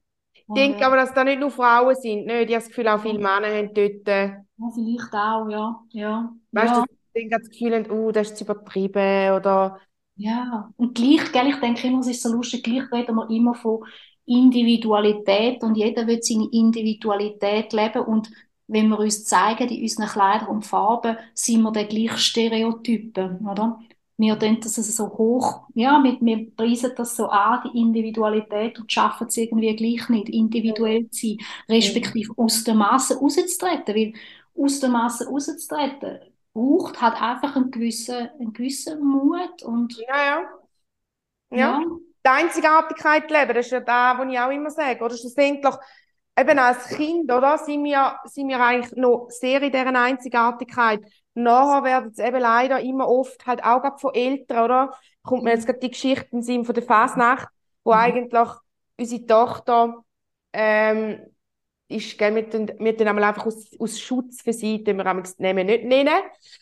ich 0.50 0.54
denke 0.56 0.86
aber, 0.86 0.96
dass 0.96 1.14
da 1.14 1.24
nicht 1.24 1.40
nur 1.40 1.52
Frauen 1.52 1.96
sind. 1.96 2.26
Nicht? 2.26 2.50
Ich 2.50 2.56
habe 2.56 2.64
das 2.64 2.68
Gefühl, 2.68 2.88
auch 2.88 3.02
viele 3.02 3.20
Männer 3.20 3.48
haben 3.48 3.74
dort. 3.74 4.08
Äh, 4.08 4.28
ja, 4.28 4.70
vielleicht 4.74 5.14
auch, 5.14 5.50
ja. 5.50 5.84
ja. 5.92 6.34
Weißt 6.52 6.76
du, 6.76 6.80
ja. 7.16 7.30
dass 7.30 7.42
das 7.42 7.50
Gefühl 7.50 7.76
haben, 7.76 7.92
oh, 7.92 8.12
das 8.12 8.32
ist 8.32 8.42
übertrieben 8.42 9.34
oder. 9.34 9.80
Ja, 10.16 10.72
und 10.78 10.96
gleich, 10.96 11.32
gell, 11.32 11.48
ich 11.48 11.60
denke 11.60 11.88
immer, 11.88 12.00
es 12.00 12.08
ist 12.08 12.24
so 12.24 12.34
lustig, 12.34 12.64
gleich 12.64 12.92
reden 12.92 13.16
wir 13.16 13.30
immer 13.30 13.54
von 13.54 13.86
Individualität 14.26 15.62
und 15.64 15.76
jeder 15.76 16.08
wird 16.08 16.26
seine 16.26 16.48
Individualität 16.52 17.72
leben 17.72 18.02
und 18.02 18.30
wenn 18.68 18.90
wir 18.90 19.00
uns 19.00 19.24
zeigen 19.26 19.70
in 19.70 19.82
unseren 19.82 20.08
Kleidern 20.08 20.50
und 20.50 20.66
Farben, 20.66 21.18
sind 21.34 21.62
wir 21.62 21.72
dann 21.72 21.88
gleich 21.88 22.18
Stereotypen, 22.18 23.48
oder? 23.48 23.80
Wir 24.20 24.36
das 24.36 24.76
so 24.76 25.10
hoch, 25.10 25.68
ja, 25.76 26.02
wir, 26.04 26.18
wir 26.22 26.56
preisen 26.56 26.92
das 26.96 27.16
so 27.16 27.28
an, 27.28 27.62
die 27.66 27.80
Individualität 27.80 28.80
und 28.80 28.92
schaffen 28.92 29.28
es 29.28 29.38
irgendwie 29.38 29.76
gleich 29.76 30.10
nicht, 30.10 30.30
individuell 30.30 31.08
zu 31.12 31.28
sein, 31.28 31.38
respektive 31.70 32.34
aus 32.36 32.64
der 32.64 32.74
Masse 32.74 33.20
rauszutreten, 33.20 33.96
weil 33.96 34.14
aus 34.56 34.80
der 34.80 34.90
Masse 34.90 35.28
rauszutreten 35.28 36.20
braucht 36.54 37.00
halt 37.00 37.22
einfach 37.22 37.56
einen 37.56 37.70
gewissen, 37.70 38.30
einen 38.40 38.54
gewissen 38.54 39.04
Mut 39.04 39.62
und 39.62 39.96
ja, 39.98 40.26
ja. 40.26 40.50
Ja. 41.52 41.58
ja. 41.58 41.82
Die 42.26 42.30
Einzigartigkeit 42.30 43.30
leben, 43.30 43.54
das 43.54 43.68
ist 43.68 43.72
ja 43.72 43.80
das, 43.80 44.18
was 44.18 44.32
ich 44.32 44.40
auch 44.40 44.50
immer 44.50 44.70
sage. 44.70 45.04
Oder 45.04 45.16
schlussendlich, 45.16 45.76
eben 46.38 46.60
als 46.60 46.90
Kind, 46.90 47.32
oder, 47.32 47.58
sind 47.58 47.84
wir, 47.84 48.20
sind 48.26 48.50
wir 48.50 48.60
eigentlich 48.60 48.96
noch 48.96 49.28
sehr 49.30 49.62
in 49.62 49.72
dieser 49.72 49.96
Einzigartigkeit. 49.96 51.02
Nachher 51.40 51.84
werden 51.84 52.10
es 52.12 52.18
eben 52.18 52.40
leider 52.40 52.80
immer 52.80 53.08
oft 53.08 53.46
halt 53.46 53.64
auch 53.64 54.00
von 54.00 54.16
Eltern, 54.16 54.66
oder? 54.66 54.98
Kommt 55.22 55.44
mir 55.44 55.52
jetzt 55.52 55.68
gerade 55.68 55.78
die 55.78 55.92
Geschichten 55.92 56.42
sind 56.42 56.66
von 56.66 56.74
der 56.74 56.84
Fasnacht, 56.84 57.48
wo 57.84 57.92
mhm. 57.92 58.00
eigentlich 58.00 58.50
unsere 59.00 59.26
Tochter 59.28 60.04
ähm, 60.52 61.20
ist, 61.90 62.18
gell, 62.18 62.34
wir 62.34 62.50
tun, 62.50 62.72
wir 62.80 62.98
tun 62.98 63.08
einmal 63.08 63.26
einfach 63.26 63.46
aus, 63.46 63.70
aus 63.78 64.00
Schutz 64.00 64.42
für 64.42 64.52
sie, 64.52 64.84
den 64.84 64.98
wir 64.98 65.06
einmal 65.06 65.22
nicht 65.22 65.40
nennen. 65.86 66.10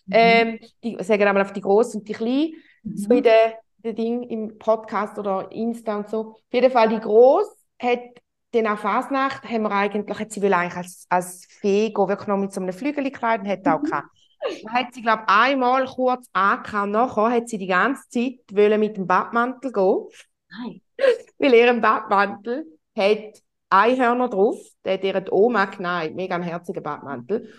Mhm. 0.08 0.12
Ähm, 0.12 0.60
die 0.84 1.02
sagen 1.02 1.24
einmal 1.24 1.44
auf 1.44 1.54
die 1.54 1.62
Große 1.62 1.98
und 1.98 2.10
die 2.10 2.14
Kleine, 2.14 2.52
mhm. 2.84 2.98
so 2.98 3.14
in 3.14 3.24
der, 3.24 3.54
der 3.78 3.94
Ding 3.94 4.24
im 4.24 4.58
Podcast 4.58 5.18
oder 5.18 5.50
Insta 5.54 5.96
und 5.96 6.10
so. 6.10 6.20
Auf 6.32 6.42
jeden 6.52 6.70
Fall 6.70 6.90
die 6.90 7.00
Große 7.00 7.50
hat 7.82 8.02
dann 8.52 8.68
auch 8.68 8.78
Fasnacht, 8.78 9.46
haben 9.46 9.64
wir 9.64 9.72
eigentlich, 9.72 10.20
hat 10.20 10.32
sie 10.34 10.42
will 10.42 10.54
eigentlich 10.54 10.76
als, 10.76 11.06
als 11.08 11.46
Fee 11.46 11.92
gehen, 11.92 12.08
wirklich 12.10 12.28
noch 12.28 12.38
mit 12.38 12.52
so 12.52 12.60
einem 12.60 12.74
Flügelkleid 12.74 13.40
und 13.40 13.48
hat 13.48 13.66
auch 13.68 13.82
mhm. 13.82 14.02
Hat 14.70 14.94
sie, 14.94 15.02
glaube 15.02 15.24
ich, 15.28 15.34
einmal 15.34 15.86
kurz 15.86 16.28
angehauen. 16.34 16.92
Nachher 16.92 17.32
hat 17.32 17.50
sie 17.50 17.58
die 17.58 17.68
ganze 17.68 18.08
Zeit 18.10 18.80
mit 18.80 18.98
dem 18.98 19.08
Badmantel 19.08 19.72
gehen. 19.72 20.08
Nein. 20.50 20.82
Weil 21.38 21.54
ihren 21.54 21.82
Badmantel 21.82 22.66
hat 22.98 23.42
Einhörner 23.70 24.30
drauf. 24.30 24.58
Der 24.84 24.94
hat 24.96 25.04
ihre 25.04 25.26
Oma 25.34 25.66
geneigt. 25.66 26.16
Mega 26.16 26.36
ein 26.36 26.44
herziger 26.44 26.82
Badmantel. 26.82 27.52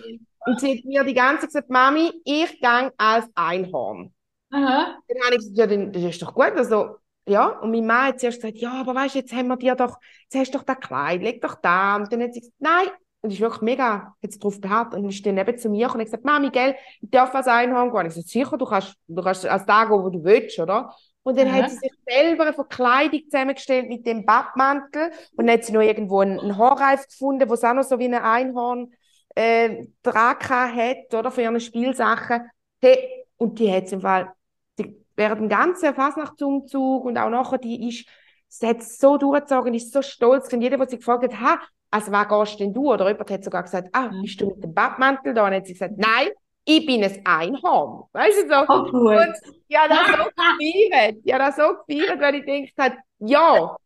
Und 0.47 0.61
sie 0.61 0.79
hat 0.79 0.85
mir 0.85 1.05
die 1.05 1.15
ganze 1.15 1.49
Zeit 1.49 1.49
gesagt, 1.49 1.71
Mami, 1.71 2.13
ich 2.25 2.61
gehe 2.61 2.93
als 2.97 3.27
Einhorn. 3.35 4.15
Aha. 4.51 4.99
Dann 5.09 5.23
habe 5.25 5.35
ich 5.35 5.39
gesagt, 5.39 5.71
ja, 5.71 5.87
das 5.87 6.03
ist 6.03 6.23
doch 6.23 6.35
gut. 6.35 6.53
Also, 6.57 6.97
ja, 7.29 7.49
und 7.49 7.73
meine 7.73 7.87
Mann 7.87 8.07
hat 8.07 8.21
zuerst 8.21 8.41
gesagt, 8.41 8.59
ja, 8.59 8.81
aber 8.81 8.95
weißt 8.95 9.17
du, 9.17 9.19
jetzt 9.19 9.33
haben 9.33 9.49
wir 9.49 9.57
dir 9.57 9.75
doch, 9.75 9.99
jetzt 10.23 10.37
hast 10.37 10.55
du 10.55 10.59
doch 10.59 10.65
das 10.65 10.79
Kleid, 10.79 11.23
leg 11.23 11.41
doch 11.41 11.57
da. 11.57 11.97
Und 11.97 12.13
dann 12.13 12.23
hat 12.23 12.33
sie 12.33 12.41
gesagt, 12.41 12.61
nein. 12.61 12.89
Und 13.27 13.33
ist 13.33 13.41
wirklich 13.41 13.63
mega, 13.63 14.15
jetzt 14.21 14.39
drauf 14.39 14.61
beharrt 14.61 14.95
und 14.95 15.05
ist 15.09 15.27
dann 15.27 15.35
neben 15.35 15.59
zu 15.59 15.69
mir 15.69 15.87
und 15.87 15.99
hat 15.99 16.05
gesagt, 16.05 16.25
Mami, 16.25 16.51
gell, 16.51 16.77
ich 17.01 17.11
darf 17.11 17.35
als 17.35 17.49
Einhorn 17.49 17.91
gehen. 17.91 18.03
Ich 18.03 18.15
gesagt, 18.15 18.29
sicher, 18.29 18.57
du 18.57 18.65
kannst, 18.65 18.95
du 19.09 19.21
kannst 19.21 19.45
als 19.45 19.67
da 19.67 19.85
gehen, 19.85 20.01
wo 20.01 20.11
du 20.11 20.23
willst, 20.23 20.61
oder? 20.61 20.95
Und 21.25 21.37
dann 21.37 21.49
mhm. 21.49 21.55
hat 21.55 21.71
sie 21.71 21.79
sich 21.79 21.93
selber 22.09 22.45
eine 22.45 22.53
Verkleidung 22.53 23.21
zusammengestellt 23.29 23.89
mit 23.89 24.07
dem 24.07 24.25
Badmantel. 24.25 25.11
Und 25.37 25.49
dann 25.49 25.55
hat 25.55 25.65
sie 25.65 25.73
noch 25.73 25.81
irgendwo 25.81 26.21
einen, 26.21 26.39
einen 26.39 26.57
Haarreif 26.57 27.09
gefunden, 27.09 27.51
wo 27.51 27.55
es 27.55 27.65
auch 27.65 27.75
noch 27.75 27.83
so 27.83 27.99
wie 27.99 28.05
ein 28.05 28.15
Einhorn 28.15 28.93
äh, 29.35 29.89
dran 30.05 30.37
hat, 30.41 31.13
oder, 31.13 31.33
für 31.33 31.43
ihre 31.43 31.59
Spielsachen. 31.59 32.49
Hey, 32.81 33.27
und 33.39 33.59
die 33.59 33.73
hat 33.73 33.91
im 33.91 34.03
Fall, 34.03 34.33
die, 34.79 35.05
während 35.17 35.41
dem 35.41 35.49
ganzen 35.49 35.97
Fasnachtsumzug 35.97 37.05
und 37.05 37.19
auch 37.19 37.31
nachher, 37.31 37.59
die 37.59 37.89
ist, 37.89 38.07
sie 38.47 38.69
hat 38.69 38.85
so 38.85 39.19
durchgezogen, 39.19 39.75
ist 39.75 39.93
so 39.93 40.03
stolz. 40.03 40.53
Und 40.53 40.61
jeder, 40.61 40.77
der 40.77 40.89
sie 40.89 40.99
gefragt 40.99 41.25
hat, 41.25 41.41
ha, 41.41 41.59
also 41.91 42.13
wer 42.13 42.25
gehst 42.27 42.61
denn 42.61 42.75
du? 42.75 42.93
Oder 42.93 43.09
jemand 43.09 43.31
hat 43.31 43.45
sogar 43.45 43.63
gesagt, 43.63 43.89
ah, 43.93 44.09
mhm. 44.09 44.23
bist 44.23 44.41
du 44.41 44.49
mit 44.49 44.63
dem 44.63 44.75
Badmantel 44.75 45.35
da? 45.35 45.45
Und 45.45 45.51
dann 45.51 45.61
hat 45.61 45.67
sie 45.67 45.73
gesagt, 45.73 45.95
nein, 45.97 46.29
ich 46.65 46.85
bin 46.85 47.03
ein 47.05 47.21
Einhorn. 47.25 48.09
Weißt 48.13 48.43
du 48.43 48.49
so? 48.49 48.65
Oh, 48.69 48.85
gut. 48.91 49.17
Und 49.17 49.35
ja, 49.69 49.87
das 49.89 50.07
so 50.09 50.25
gefeiert. 50.25 51.19
Ja, 51.25 51.39
das 51.39 51.57
so 51.57 51.63
gefeiert, 51.87 52.21
weil 52.21 52.35
ich 52.35 52.45
gedacht 52.45 52.73
habe, 52.79 52.97
ja. 53.21 53.77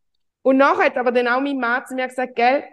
Und 0.41 0.57
nachher 0.57 0.85
hat 0.85 0.97
aber 0.97 1.11
dann 1.11 1.27
auch 1.27 1.41
mein 1.41 1.59
Mann 1.59 1.85
zu 1.85 1.93
mir 1.93 2.07
gesagt, 2.07 2.35
gell, 2.35 2.63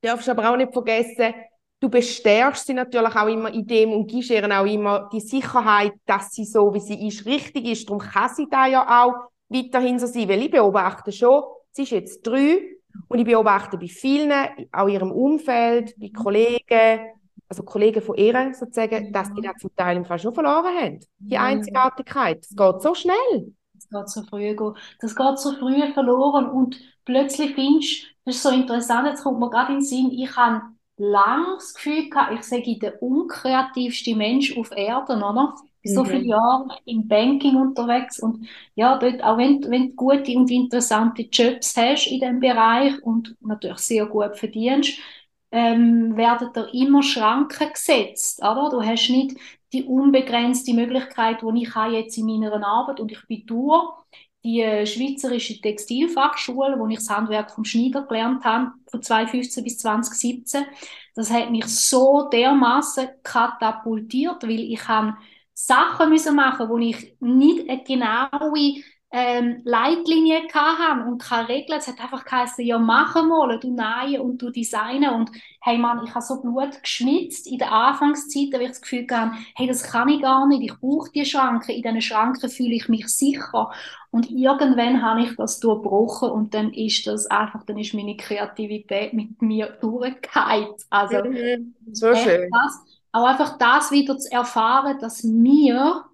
darfst 0.00 0.28
aber 0.28 0.50
auch 0.50 0.56
nicht 0.56 0.72
vergessen, 0.72 1.34
du 1.78 1.88
bestärkst 1.88 2.66
sie 2.66 2.74
natürlich 2.74 3.14
auch 3.14 3.28
immer 3.28 3.52
in 3.52 3.66
dem 3.66 3.92
und 3.92 4.10
gibst 4.10 4.30
ihr 4.30 4.44
auch 4.44 4.66
immer 4.66 5.08
die 5.12 5.20
Sicherheit, 5.20 5.92
dass 6.06 6.32
sie 6.32 6.44
so, 6.44 6.74
wie 6.74 6.80
sie 6.80 7.06
ist, 7.06 7.24
richtig 7.24 7.66
ist. 7.66 7.88
Darum 7.88 8.00
kann 8.00 8.34
sie 8.34 8.48
da 8.50 8.66
ja 8.66 9.04
auch 9.04 9.14
weiterhin 9.48 9.98
so 9.98 10.06
sein, 10.06 10.28
weil 10.28 10.42
ich 10.42 10.50
beobachte 10.50 11.12
schon, 11.12 11.42
sie 11.72 11.82
ist 11.82 11.90
jetzt 11.90 12.22
drei 12.26 12.79
und 13.08 13.18
ich 13.18 13.24
beobachte 13.24 13.76
bei 13.78 13.88
vielen, 13.88 14.32
auch 14.72 14.86
in 14.86 14.94
ihrem 14.94 15.12
Umfeld, 15.12 15.94
bei 15.98 16.10
Kollegen, 16.10 17.00
also 17.48 17.62
Kollegen 17.64 18.02
von 18.02 18.16
ihr 18.16 18.52
sozusagen, 18.54 19.12
dass 19.12 19.32
die 19.34 19.42
das 19.42 19.56
zum 19.60 19.74
Teil 19.74 19.96
im 19.96 20.04
Fall 20.04 20.18
schon 20.18 20.34
verloren 20.34 20.74
haben. 20.76 21.00
Die 21.18 21.38
Einzigartigkeit. 21.38 22.44
Es 22.44 22.56
geht 22.56 22.82
so 22.82 22.94
schnell. 22.94 23.54
Das 23.74 23.88
geht 23.88 24.08
so 24.08 24.22
früh, 24.22 24.56
das 25.00 25.16
geht 25.16 25.38
so 25.38 25.52
früh 25.52 25.92
verloren 25.92 26.48
und 26.50 26.78
plötzlich 27.04 27.54
findest 27.54 28.10
das 28.24 28.36
ist 28.36 28.42
so 28.42 28.50
interessant, 28.50 29.08
jetzt 29.08 29.22
kommt 29.24 29.40
mir 29.40 29.50
gerade 29.50 29.72
in 29.72 29.78
den 29.78 29.84
Sinn, 29.84 30.10
ich 30.12 30.36
habe 30.36 30.62
lange 30.96 31.54
das 31.54 31.74
Gefühl 31.74 32.10
gehabt, 32.10 32.32
ich 32.34 32.42
sage 32.42 32.78
der 32.78 33.02
unkreativste 33.02 34.14
Mensch 34.14 34.56
auf 34.56 34.70
Erden, 34.70 35.22
oder? 35.22 35.54
Bin 35.82 35.94
so 35.94 36.04
mhm. 36.04 36.08
viele 36.08 36.24
Jahre 36.24 36.68
im 36.84 37.08
Banking 37.08 37.56
unterwegs 37.56 38.18
und 38.20 38.46
ja, 38.74 38.98
dort, 38.98 39.22
auch 39.22 39.38
wenn, 39.38 39.62
wenn 39.70 39.90
du 39.90 39.94
gute 39.94 40.36
und 40.36 40.50
interessante 40.50 41.22
Jobs 41.22 41.76
hast 41.76 42.06
in 42.06 42.20
diesem 42.20 42.40
Bereich 42.40 43.02
und 43.02 43.36
natürlich 43.40 43.78
sehr 43.78 44.06
gut 44.06 44.36
verdienst, 44.36 44.98
ähm, 45.52 46.16
werden 46.16 46.50
da 46.52 46.64
immer 46.72 47.02
Schranken 47.02 47.72
gesetzt, 47.72 48.40
oder? 48.42 48.68
Du 48.70 48.82
hast 48.82 49.08
nicht 49.08 49.36
die 49.72 49.84
unbegrenzte 49.84 50.74
Möglichkeit, 50.74 51.42
die 51.42 51.62
ich 51.62 51.74
habe 51.74 51.94
jetzt 51.94 52.16
in 52.18 52.26
meiner 52.26 52.64
Arbeit 52.64 53.00
und 53.00 53.10
ich 53.12 53.26
bin 53.26 53.46
durch 53.46 53.90
die 54.44 54.60
äh, 54.60 54.86
Schweizerische 54.86 55.60
Textilfachschule, 55.60 56.78
wo 56.78 56.86
ich 56.88 56.96
das 56.96 57.10
Handwerk 57.10 57.50
vom 57.50 57.64
Schneider 57.64 58.02
gelernt 58.02 58.44
habe, 58.44 58.72
von 58.90 59.02
2015 59.02 59.64
bis 59.64 59.78
2017. 59.78 60.64
Das 61.14 61.30
hat 61.30 61.50
mich 61.50 61.66
so 61.66 62.28
dermaßen 62.30 63.08
katapultiert, 63.22 64.42
weil 64.44 64.60
ich 64.60 64.88
habe 64.88 65.16
Sachen 65.66 66.10
müssen 66.10 66.34
machen, 66.34 66.68
wo 66.68 66.78
ich 66.78 67.16
nicht 67.20 67.68
eine 67.68 67.82
genaue 67.84 68.82
ähm, 69.12 69.60
Leitlinien 69.64 70.44
haben 70.54 71.08
und 71.08 71.20
keine 71.20 71.48
Regeln. 71.48 71.78
Es 71.78 71.88
hat 71.88 72.00
einfach 72.00 72.24
geheißen, 72.24 72.64
ja, 72.64 72.78
machen 72.78 73.28
mal, 73.28 73.58
du 73.58 73.74
nähen 73.74 74.20
und 74.20 74.40
du 74.40 74.50
designen. 74.50 75.10
Und 75.10 75.30
hey 75.62 75.78
Mann, 75.78 76.04
ich 76.04 76.14
habe 76.14 76.24
so 76.24 76.40
Blut 76.40 76.80
geschwitzt 76.80 77.48
in 77.48 77.58
der 77.58 77.72
Anfangszeit, 77.72 78.48
da 78.52 78.60
ich 78.60 78.68
das 78.68 78.80
Gefühl 78.80 79.06
hatte, 79.10 79.32
hey, 79.56 79.66
das 79.66 79.82
kann 79.82 80.08
ich 80.08 80.22
gar 80.22 80.46
nicht, 80.46 80.62
ich 80.62 80.78
brauche 80.78 81.10
die 81.10 81.24
Schranken. 81.24 81.72
In 81.72 81.82
diesen 81.82 82.02
Schranken 82.02 82.48
fühle 82.48 82.74
ich 82.74 82.88
mich 82.88 83.08
sicher. 83.08 83.70
Und 84.12 84.30
irgendwann 84.30 85.02
habe 85.02 85.22
ich 85.22 85.34
das 85.36 85.58
durchbrochen 85.58 86.30
und 86.30 86.54
dann 86.54 86.72
ist 86.72 87.06
das 87.06 87.26
einfach, 87.26 87.64
dann 87.64 87.78
ist 87.78 87.94
meine 87.94 88.16
Kreativität 88.16 89.12
mit 89.12 89.42
mir 89.42 89.76
durchgeheilt. 89.80 90.84
Also, 90.88 91.24
mhm. 91.24 91.74
so 91.90 92.14
schön. 92.14 92.48
Das, 92.50 92.89
auch 93.12 93.24
einfach 93.24 93.58
das 93.58 93.90
wieder 93.90 94.18
zu 94.18 94.30
erfahren, 94.32 94.98
dass 95.00 95.24
wir 95.24 96.04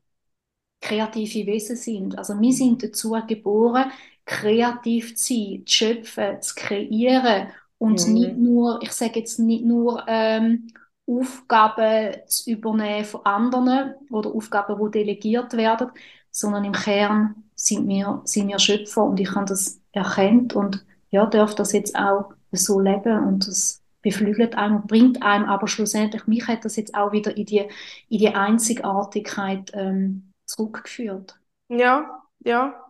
kreative 0.80 1.46
Wesen 1.46 1.76
sind. 1.76 2.18
Also 2.18 2.40
wir 2.40 2.52
sind 2.52 2.82
dazu 2.82 3.16
geboren, 3.26 3.90
kreativ 4.24 5.16
zu 5.16 5.34
sein, 5.34 5.62
zu 5.66 5.72
schöpfen, 5.72 6.42
zu 6.42 6.54
kreieren 6.54 7.48
und 7.78 8.06
mhm. 8.06 8.14
nicht 8.14 8.36
nur, 8.36 8.80
ich 8.82 8.92
sage 8.92 9.20
jetzt 9.20 9.38
nicht 9.38 9.64
nur 9.64 10.04
ähm, 10.06 10.68
Aufgaben 11.06 12.16
zu 12.26 12.50
übernehmen 12.50 13.04
von 13.04 13.24
anderen 13.24 13.94
oder 14.10 14.34
Aufgaben, 14.34 14.76
die 14.84 14.98
delegiert 14.98 15.52
werden, 15.56 15.90
sondern 16.30 16.64
im 16.64 16.72
Kern 16.72 17.44
sind 17.54 17.88
wir, 17.88 18.20
sind 18.24 18.48
wir 18.48 18.58
Schöpfer 18.58 19.04
und 19.04 19.20
ich 19.20 19.34
habe 19.34 19.46
das 19.46 19.80
erkannt 19.92 20.54
und 20.54 20.84
ja, 21.10 21.26
darf 21.26 21.54
das 21.54 21.72
jetzt 21.72 21.96
auch 21.96 22.32
so 22.52 22.80
leben 22.80 23.24
und 23.26 23.46
das 23.46 23.82
beflügelt 24.06 24.56
einem 24.56 24.76
und 24.76 24.86
bringt 24.86 25.20
einem 25.20 25.46
aber 25.46 25.66
schlussendlich, 25.66 26.28
mich 26.28 26.46
hat 26.46 26.64
das 26.64 26.76
jetzt 26.76 26.94
auch 26.94 27.10
wieder 27.10 27.36
in 27.36 27.44
die, 27.44 27.64
in 28.08 28.18
die 28.18 28.28
Einzigartigkeit 28.28 29.72
ähm, 29.74 30.32
zurückgeführt. 30.44 31.40
Ja, 31.68 32.22
ja. 32.44 32.80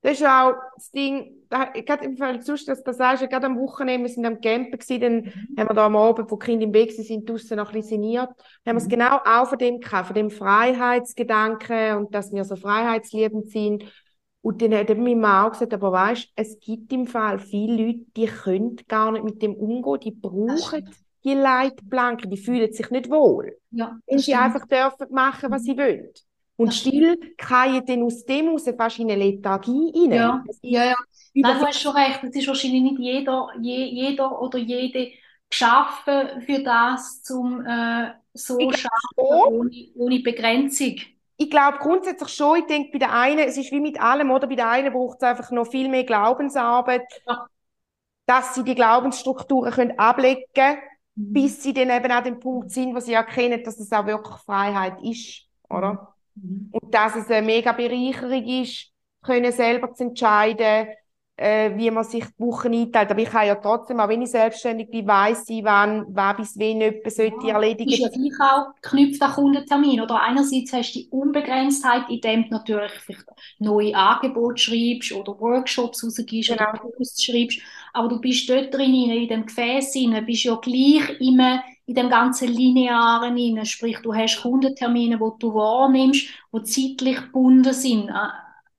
Das 0.00 0.12
ist 0.12 0.26
auch 0.26 0.54
das 0.74 0.90
Ding, 0.90 1.46
gerade 1.50 2.04
im 2.04 2.16
Fall 2.16 2.40
sonst 2.40 2.66
das 2.66 2.82
Passage, 2.82 3.28
gerade 3.28 3.46
am 3.46 3.58
Wochenende, 3.58 4.08
wir 4.08 4.14
sind 4.14 4.24
am 4.24 4.40
Campen 4.40 4.78
gewesen, 4.78 5.00
dann 5.00 5.14
mhm. 5.16 5.58
haben 5.58 5.68
wir 5.68 5.74
da 5.74 5.86
am 5.86 5.96
Abend, 5.96 6.30
wo 6.30 6.36
die 6.36 6.46
Kinder 6.46 6.64
im 6.64 6.72
Weg 6.72 6.92
sind, 6.92 7.28
draußen 7.28 7.58
noch 7.58 7.68
ein 7.68 7.74
bisschen 7.74 8.02
sinniert, 8.02 8.30
haben 8.30 8.36
wir 8.64 8.76
es 8.76 8.86
mhm. 8.86 8.90
genau 8.90 9.18
auch 9.24 9.48
von 9.48 9.58
dem 9.58 9.80
gehabt, 9.80 10.06
von 10.06 10.14
dem 10.14 10.30
Freiheitsgedanken 10.30 11.96
und 11.96 12.14
dass 12.14 12.32
wir 12.32 12.44
so 12.44 12.56
freiheitsliebend 12.56 13.50
sind. 13.50 13.84
Und 14.44 14.60
dann 14.60 14.74
hat 14.74 14.90
mein 14.98 15.20
Mann 15.20 15.46
auch 15.46 15.52
gesagt, 15.52 15.72
aber 15.72 15.90
weißt, 15.90 16.32
es 16.36 16.60
gibt 16.60 16.92
im 16.92 17.06
Fall 17.06 17.38
viele 17.38 17.86
Leute, 17.86 18.04
die 18.14 18.26
können 18.26 18.76
gar 18.86 19.10
nicht 19.10 19.24
mit 19.24 19.40
dem 19.40 19.54
umgehen, 19.54 20.00
die 20.00 20.10
brauchen 20.10 20.86
die 21.24 21.32
Leitplanken, 21.32 22.30
die 22.30 22.36
fühlen 22.36 22.70
sich 22.70 22.90
nicht 22.90 23.08
wohl. 23.08 23.56
Ja, 23.70 23.98
wenn 24.06 24.18
sie 24.18 24.34
einfach 24.34 24.66
dürfen 24.66 25.06
machen, 25.10 25.50
was 25.50 25.64
sie 25.64 25.78
wollen. 25.78 26.10
Und 26.56 26.68
das 26.68 26.76
still 26.76 27.16
fallen 27.40 27.84
dann 27.86 28.02
aus 28.02 28.24
dem 28.26 28.48
raus 28.48 28.64
fast 28.76 28.98
in 28.98 29.10
eine 29.10 29.24
Lethargie 29.24 29.92
rein. 29.94 30.12
Ja, 30.12 30.44
ja, 30.60 30.84
ja. 30.84 30.94
Nein, 31.34 31.58
du 31.58 31.66
hast 31.66 31.80
schon 31.80 31.96
recht. 31.96 32.22
Es 32.22 32.36
ist 32.36 32.46
wahrscheinlich 32.46 32.82
nicht 32.82 32.98
jeder, 32.98 33.48
je, 33.62 33.84
jeder 33.86 34.40
oder 34.42 34.58
jede 34.58 35.10
geschaffen 35.48 36.42
für 36.42 36.62
das, 36.62 37.22
zum 37.22 37.64
äh, 37.64 38.12
so 38.34 38.58
Ich 38.58 38.76
schaffen, 38.76 39.14
schon. 39.18 39.54
ohne, 39.54 39.88
ohne 39.94 40.20
Begrenzung? 40.20 40.96
Ich 41.36 41.50
glaube 41.50 41.78
grundsätzlich 41.78 42.28
schon, 42.30 42.58
ich 42.60 42.66
denke 42.66 42.90
bei 42.92 42.98
der 42.98 43.12
einen, 43.12 43.40
es 43.40 43.56
ist 43.56 43.72
wie 43.72 43.80
mit 43.80 44.00
allem, 44.00 44.30
oder? 44.30 44.46
Bei 44.46 44.54
der 44.54 44.68
einen 44.70 44.92
braucht 44.92 45.18
es 45.20 45.28
einfach 45.28 45.50
noch 45.50 45.66
viel 45.66 45.88
mehr 45.88 46.04
Glaubensarbeit, 46.04 47.02
Ja. 47.26 47.46
dass 48.26 48.54
sie 48.54 48.64
die 48.64 48.74
Glaubensstrukturen 48.74 49.72
können 49.72 49.98
ablegen 49.98 50.44
können, 50.54 50.78
Mhm. 51.16 51.32
bis 51.32 51.62
sie 51.62 51.72
dann 51.72 51.90
eben 51.90 52.10
an 52.10 52.24
dem 52.24 52.40
Punkt 52.40 52.70
sind, 52.70 52.94
wo 52.94 53.00
sie 53.00 53.12
erkennen, 53.12 53.62
dass 53.64 53.78
es 53.78 53.92
auch 53.92 54.06
wirklich 54.06 54.36
Freiheit 54.38 55.00
ist, 55.02 55.46
oder? 55.68 56.14
Mhm. 56.34 56.72
Und 56.72 56.94
dass 56.94 57.16
es 57.16 57.30
eine 57.30 57.46
mega 57.46 57.72
Bereicherung 57.72 58.44
ist, 58.44 58.90
können 59.22 59.52
selber 59.52 59.92
zu 59.94 60.04
entscheiden, 60.04 60.88
äh, 61.36 61.76
wie 61.76 61.90
man 61.90 62.04
sich 62.04 62.24
die 62.26 62.40
Woche 62.44 62.68
einteilt. 62.70 63.10
Aber 63.10 63.20
ich 63.20 63.30
kann 63.30 63.46
ja 63.46 63.54
trotzdem, 63.56 64.00
auch 64.00 64.08
wenn 64.08 64.22
ich 64.22 64.30
selbstständig 64.30 64.90
bin, 64.90 65.06
weiss 65.06 65.48
ich, 65.48 65.64
wann, 65.64 66.04
wann 66.08 66.36
bis 66.36 66.58
wen 66.58 66.80
jemand 66.80 67.12
sollte 67.12 67.48
ist 67.86 67.98
erledigen. 67.98 67.98
ja 67.98 68.08
gleich 68.08 68.32
auch 68.40 68.74
geknüpft 68.80 69.20
an 69.22 69.32
Kundentermin. 69.32 70.00
Oder 70.00 70.22
einerseits 70.22 70.72
hast 70.72 70.94
du 70.94 71.00
die 71.00 71.08
Unbegrenztheit, 71.10 72.04
indem 72.08 72.44
du 72.44 72.50
natürlich 72.50 72.92
vielleicht 72.92 73.26
neue 73.58 73.94
Angebote 73.94 74.58
schreibst 74.62 75.12
oder 75.12 75.38
Workshops 75.38 76.02
rausgibst 76.04 76.50
Genau. 76.50 76.64
oder 76.72 76.78
Posts 76.78 77.24
schreibst. 77.24 77.60
Aber 77.92 78.08
du 78.08 78.20
bist 78.20 78.48
dort 78.48 78.72
drin, 78.72 78.94
in 78.94 79.28
dem 79.28 79.46
Gefäß 79.46 79.92
drin, 79.92 80.24
bist 80.26 80.44
ja 80.44 80.54
gleich 80.56 81.20
immer 81.20 81.62
in 81.86 81.94
dem 81.94 82.08
ganzen 82.08 82.48
Linearen 82.48 83.34
drin. 83.36 83.64
Sprich, 83.66 83.98
du 84.02 84.14
hast 84.14 84.40
Kundentermine, 84.40 85.16
die 85.18 85.38
du 85.40 85.52
wahrnimmst, 85.54 86.26
die 86.52 86.62
zeitlich 86.64 87.16
gebunden 87.16 87.72
sind. 87.74 88.08
Äh, 88.08 88.12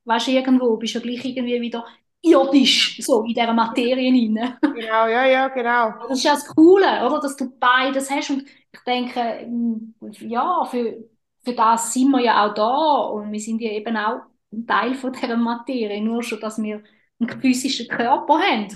Weißt 0.07 0.27
du, 0.27 0.31
irgendwo 0.31 0.77
bist 0.77 0.93
du 0.95 0.99
ja 0.99 1.03
gleich 1.03 1.25
irgendwie 1.25 1.59
wieder 1.61 1.83
irdisch, 2.25 2.99
so 3.01 3.21
in 3.21 3.33
dieser 3.33 3.53
Materie 3.53 4.11
drin. 4.11 4.39
Genau, 4.61 5.07
ja, 5.07 5.25
ja, 5.25 5.47
genau. 5.47 5.93
Das 6.07 6.17
ist 6.17 6.23
ja 6.23 6.33
das 6.33 6.47
Coole, 6.47 7.05
oder? 7.05 7.19
Dass 7.19 7.35
du 7.35 7.49
beides 7.57 8.09
hast. 8.09 8.29
Und 8.31 8.43
ich 8.43 8.79
denke, 8.85 9.47
mm, 9.47 9.95
ja, 10.21 10.65
für, 10.65 11.05
für 11.43 11.53
das 11.53 11.93
sind 11.93 12.11
wir 12.11 12.21
ja 12.21 12.45
auch 12.45 12.53
da. 12.53 12.97
Und 13.11 13.31
wir 13.31 13.39
sind 13.39 13.61
ja 13.61 13.71
eben 13.71 13.95
auch 13.95 14.21
ein 14.51 14.65
Teil 14.67 14.95
von 14.95 15.13
dieser 15.13 15.37
Materie. 15.37 16.01
Nur 16.01 16.23
schon, 16.23 16.39
dass 16.39 16.61
wir 16.61 16.83
einen 17.19 17.41
physischen 17.41 17.87
Körper 17.87 18.39
haben. 18.39 18.67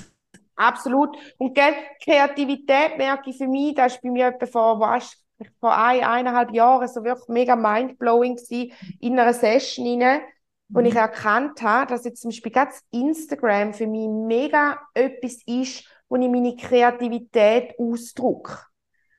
Absolut. 0.55 1.17
Und 1.37 1.53
gell, 1.55 1.73
Kreativität 2.03 2.97
merke 2.97 3.29
ich 3.29 3.37
für 3.37 3.47
mich, 3.47 3.75
das 3.75 3.95
ist 3.95 4.01
bei 4.01 4.09
mir 4.09 4.27
etwa 4.27 4.45
vor, 4.45 4.79
weißt, 4.79 5.17
vor 5.59 5.75
ein, 5.75 6.03
eineinhalb 6.03 6.53
Jahren 6.53 6.87
so 6.87 7.03
wirklich 7.03 7.29
mega 7.29 7.55
mindblowing 7.55 8.35
gewesen, 8.35 8.73
in 8.99 9.17
einer 9.17 9.33
Session 9.33 10.01
rein, 10.01 10.21
wo 10.73 10.79
ich 10.81 10.95
erkannt 10.95 11.61
habe, 11.61 11.87
dass 11.87 12.05
jetzt 12.05 12.21
zum 12.21 12.29
Beispiel 12.29 12.51
das 12.51 12.83
Instagram 12.91 13.73
für 13.73 13.87
mich 13.87 14.07
mega 14.07 14.79
etwas 14.93 15.37
ist, 15.45 15.85
wo 16.09 16.15
ich 16.15 16.29
meine 16.29 16.55
Kreativität 16.55 17.73
ausdrücke. 17.79 18.57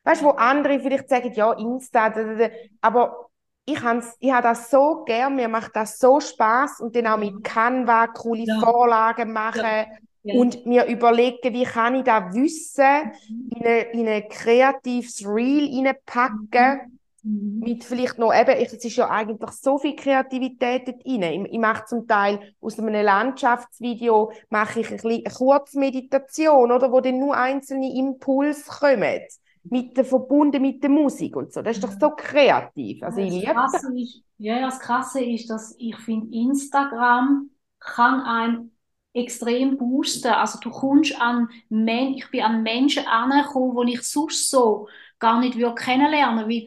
Weißt 0.05 0.23
du, 0.23 0.27
wo 0.27 0.31
andere 0.31 0.81
vielleicht 0.81 1.09
sagen, 1.09 1.33
ja, 1.35 1.53
Insta, 1.53 2.11
da, 2.11 2.23
da, 2.25 2.35
da. 2.35 2.49
aber 2.81 3.27
ich 3.67 3.81
habe 3.83 4.03
ich 4.19 4.33
hab 4.33 4.43
das 4.43 4.71
so 4.71 5.05
gern, 5.05 5.37
mir 5.37 5.49
macht 5.49 5.77
das 5.77 5.99
so 5.99 6.21
Spaß 6.21 6.81
und 6.81 6.97
dann 6.97 7.07
auch 7.07 7.19
mit 7.19 7.45
Canva 7.45 8.09
coole 8.09 8.45
Ja. 8.45 8.61
Vorlagen 8.61 9.33
machen 9.33 9.87
Ja. 10.23 10.35
und 10.41 10.67
mir 10.67 10.87
überlegen, 10.87 11.53
wie 11.55 11.65
kann 11.65 11.95
ich 11.97 12.05
das 12.05 12.35
Wissen 12.35 13.13
in 13.55 13.67
ein, 13.67 13.87
in 13.93 14.09
ein 14.09 14.29
kreatives 14.29 15.25
Reel 15.27 15.87
reinpacken, 15.87 16.81
Mhm. 16.81 16.99
Mit 17.23 17.85
vielleicht 17.85 18.19
noch 18.19 18.33
eben, 18.35 18.51
es 18.51 18.73
ist 18.73 18.97
ja 18.97 19.09
eigentlich 19.11 19.51
so 19.53 19.79
viel 19.79 19.97
Kreativität 19.97 20.89
dort 20.89 21.05
rein. 21.07 21.45
Ich, 21.47 21.53
ich 21.53 21.59
mache 21.59 21.85
zum 21.87 22.07
Teil 22.07 22.55
aus 22.61 22.79
einem 22.79 22.95
Landschaftsvideo 23.05 24.33
mache 24.49 24.81
ich 24.81 24.91
ein 24.91 24.97
bisschen 24.97 25.25
eine 25.25 25.35
Kurzmeditation, 25.35 26.73
oder, 26.73 26.91
wo 26.93 27.01
dann 27.01 27.19
nur 27.19 27.37
einzelne 27.37 27.93
Impulse 27.95 28.65
kommen, 28.71 29.21
mit 29.65 29.97
der, 29.97 30.05
verbunden 30.05 30.63
mit 30.63 30.83
der 30.83 30.91
Musik 30.91 31.37
und 31.37 31.53
so. 31.53 31.63
Das 31.63 31.77
ist 31.77 31.85
doch 31.85 31.93
so 31.99 32.11
kreativ. 32.11 33.03
Also 33.03 33.21
ich 33.21 33.31
Das 33.31 33.43
liebe 33.43 33.55
das. 33.55 33.83
Ist, 33.95 34.23
ja, 34.39 34.61
das 34.61 34.81
Krasse 34.81 35.23
ist, 35.25 35.51
dass 35.51 35.75
ich 35.79 35.97
finde, 35.99 36.35
Instagram 36.35 37.51
kann 37.79 38.21
einen 38.23 38.77
extrem 39.13 39.77
boosten. 39.77 40.29
Also 40.29 40.59
du 40.61 40.71
kommst 40.71 41.21
an 41.21 41.49
Men 41.69 42.15
ich 42.15 42.31
bin 42.31 42.43
an 42.43 42.63
Menschen 42.63 43.07
angekommen, 43.07 43.87
die 43.87 43.95
ich 43.95 44.03
sonst 44.03 44.51
so 44.51 44.89
gar 45.19 45.41
nicht 45.41 45.57
würde 45.59 45.75
kennenlernen, 45.75 46.49
weil 46.49 46.67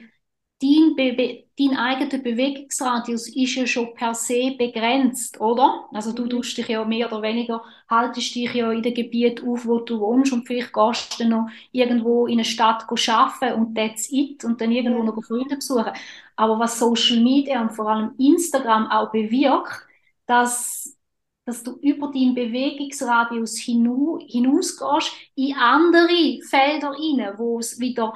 dein, 0.61 0.95
Be 0.95 1.43
dein 1.59 1.77
eigener 1.77 2.17
Bewegungsradius 2.23 3.27
ist 3.29 3.55
ja 3.55 3.67
schon 3.67 3.93
per 3.93 4.13
se 4.15 4.55
begrenzt, 4.57 5.39
oder? 5.41 5.87
Also 5.93 6.13
du 6.13 6.23
Mhm. 6.23 6.29
tust 6.29 6.57
dich 6.57 6.67
ja 6.69 6.83
mehr 6.85 7.07
oder 7.11 7.21
weniger, 7.21 7.61
haltest 7.89 8.33
dich 8.35 8.53
ja 8.53 8.71
in 8.71 8.81
dem 8.81 8.93
Gebiet 8.93 9.43
auf, 9.43 9.65
wo 9.65 9.79
du 9.79 9.99
wohnst 9.99 10.31
und 10.33 10.47
vielleicht 10.47 10.73
gehst 10.73 11.13
du 11.19 11.23
dann 11.23 11.29
noch 11.31 11.47
irgendwo 11.71 12.25
in 12.27 12.33
eine 12.35 12.45
Stadt 12.45 12.85
arbeiten 13.09 13.53
und 13.59 13.75
that's 13.75 14.09
it 14.11 14.43
und 14.45 14.61
dann 14.61 14.71
irgendwo 14.71 15.03
noch 15.03 15.21
Freunde 15.23 15.55
besuchen. 15.55 15.91
Aber 16.35 16.57
was 16.59 16.79
Social 16.79 17.19
Media 17.21 17.61
und 17.61 17.71
vor 17.71 17.87
allem 17.89 18.15
Instagram 18.17 18.87
auch 18.87 19.11
bewirkt, 19.11 19.85
dass, 20.25 20.97
dass 21.45 21.63
du 21.63 21.73
über 21.81 22.07
deinen 22.11 22.33
Bewegungsradius 22.35 23.57
hinu 23.57 24.19
hinausgehst 24.25 25.11
in 25.35 25.55
andere 25.55 26.39
Felder 26.49 26.91
rein, 26.91 27.33
wo 27.37 27.59
es 27.59 27.79
wieder 27.79 28.13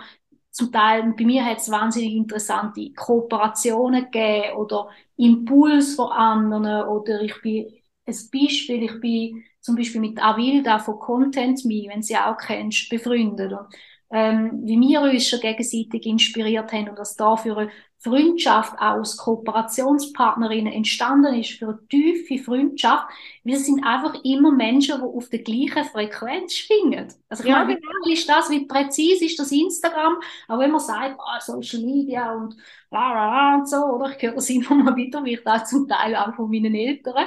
zum 0.58 0.72
Teil, 0.72 1.13
bei 1.17 1.24
mir 1.26 1.46
hat 1.46 1.60
es 1.60 1.70
wahnsinnig 1.70 2.13
interessante 2.15 2.91
Kooperationen 2.93 4.06
gegeben 4.06 4.58
oder 4.58 4.89
Impuls 5.15 5.96
von 5.96 6.12
anderen 6.12 6.88
oder 6.88 7.22
ich 7.22 7.39
bin, 7.41 7.67
ein 8.06 8.15
Beispiel, 8.34 8.84
ich 8.84 9.00
bin 9.00 9.43
zum 9.62 9.76
Beispiel 9.76 10.02
mit 10.02 10.24
Avilda 10.24 10.80
von 10.80 10.98
Content 11.00 11.63
Me, 11.65 11.86
wenn 11.89 12.02
sie 12.02 12.17
auch 12.17 12.38
kennst, 12.38 12.89
befreundet. 12.89 13.52
Und 13.54 13.67
ähm, 14.12 14.62
wie 14.63 14.80
wir 14.80 15.02
uns 15.02 15.28
schon 15.28 15.39
gegenseitig 15.41 16.06
inspiriert 16.06 16.72
haben 16.72 16.89
und 16.89 16.98
was 16.98 17.15
da 17.15 17.36
für 17.36 17.58
eine 17.58 17.72
Freundschaft 18.00 18.74
aus 18.80 19.17
Kooperationspartnerinnen 19.17 20.72
entstanden 20.72 21.34
ist, 21.34 21.52
für 21.58 21.70
eine 21.70 21.88
tiefe 21.89 22.38
Freundschaft. 22.43 23.08
Wir 23.43 23.58
sind 23.60 23.84
einfach 23.84 24.15
immer 24.24 24.52
Menschen, 24.52 24.98
die 24.98 25.04
auf 25.04 25.30
der 25.30 25.39
gleichen 25.39 25.84
Frequenz 25.86 26.54
schwingen. 26.54 27.08
Also 27.28 27.43
ich 27.43 27.50
Ja, 27.50 27.56
meine, 27.56 27.67
wie 27.67 27.74
geil 27.74 28.13
ist 28.13 28.30
das, 28.30 28.50
wie 28.52 28.65
präzise 28.67 29.26
ist 29.26 29.39
das 29.39 29.52
Instagram, 29.52 30.17
auch 30.48 30.60
wenn 30.60 30.72
man 30.72 30.80
sagt, 30.80 31.20
ah, 31.20 31.39
Social 31.41 31.82
Media 31.82 32.34
und 32.34 32.56
bla 32.89 33.12
bla 33.12 33.30
bla 33.30 33.56
und 33.58 33.70
so, 33.70 33.78
oder? 33.78 34.15
Ich 34.15 34.22
höre 34.22 34.34
das 34.36 34.50
immer 34.50 34.76
mal 34.76 34.96
wieder, 34.96 35.24
wie 35.26 35.34
ich 35.34 35.43
das 35.43 35.70
zum 35.70 35.88
Teil 35.88 36.15
auch 36.15 36.36
von 36.36 36.50
meinen 36.50 36.76
Eltern. 36.76 37.26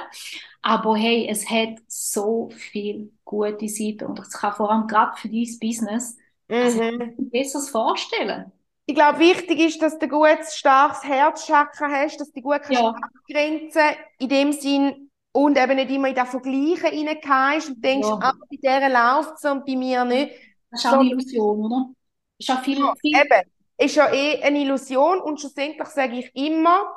Aber 0.63 0.97
hey, 0.97 1.27
es 1.29 1.49
hat 1.51 1.79
so 1.89 2.51
viel 2.51 3.13
gute 3.25 3.69
Seiten 3.69 4.07
und 4.07 4.19
es 4.21 4.31
kann 4.31 4.53
vor 4.55 4.71
allem 4.71 4.87
gerade 4.87 5.17
für 5.17 5.29
dein 5.29 5.47
Business 5.61 6.17
also, 6.59 6.81
Mhm. 6.81 7.19
ein 7.19 7.31
besseres 7.31 7.71
vorstellen. 7.71 8.53
Ich 8.87 8.95
glaube, 8.95 9.21
wichtig 9.21 9.61
ist, 9.61 9.81
dass 9.83 9.99
du 9.99 10.07
ein 10.07 10.11
gutes, 10.11 10.57
starkes 10.57 11.05
Herzchakra 11.05 11.89
hast, 11.91 12.19
dass 12.21 12.33
du 12.33 12.43
gut 12.43 12.63
kannst 12.63 12.85
Ja, 12.85 12.95
abgrenzen 13.01 13.97
in 14.19 14.29
dem 14.29 14.53
Sinn 14.53 15.11
und 15.33 15.57
eben 15.57 15.77
nicht 15.77 15.91
immer 15.91 16.09
in 16.09 16.15
das 16.17 16.31
Vergleichen 16.31 16.87
reingehst 17.09 17.69
und 17.71 17.85
denkst, 17.85 18.09
ja. 18.09 18.21
ah, 18.21 18.33
bei 18.51 18.57
der 18.63 18.89
läuft 18.89 19.35
es 19.37 19.45
und 19.51 19.65
bei 19.65 19.77
mir 19.77 20.05
nicht. 20.05 20.33
Das 20.71 20.81
ist 20.81 20.87
auch 20.87 20.95
eine 20.95 21.05
Illusion, 21.05 21.65
oder? 21.67 21.91
Das 22.39 22.49
ist 22.49 22.51
auch 22.57 22.63
viel, 22.65 22.77
Ja, 22.83 22.95
viel, 23.01 23.23
eben, 23.23 23.51
ist 23.79 23.97
ja 23.97 24.13
eh 24.13 24.43
eine 24.43 24.61
Illusion 24.61 25.21
und 25.21 25.41
schlussendlich 25.41 25.89
sage 25.89 26.19
ich 26.19 26.35
immer, 26.35 26.93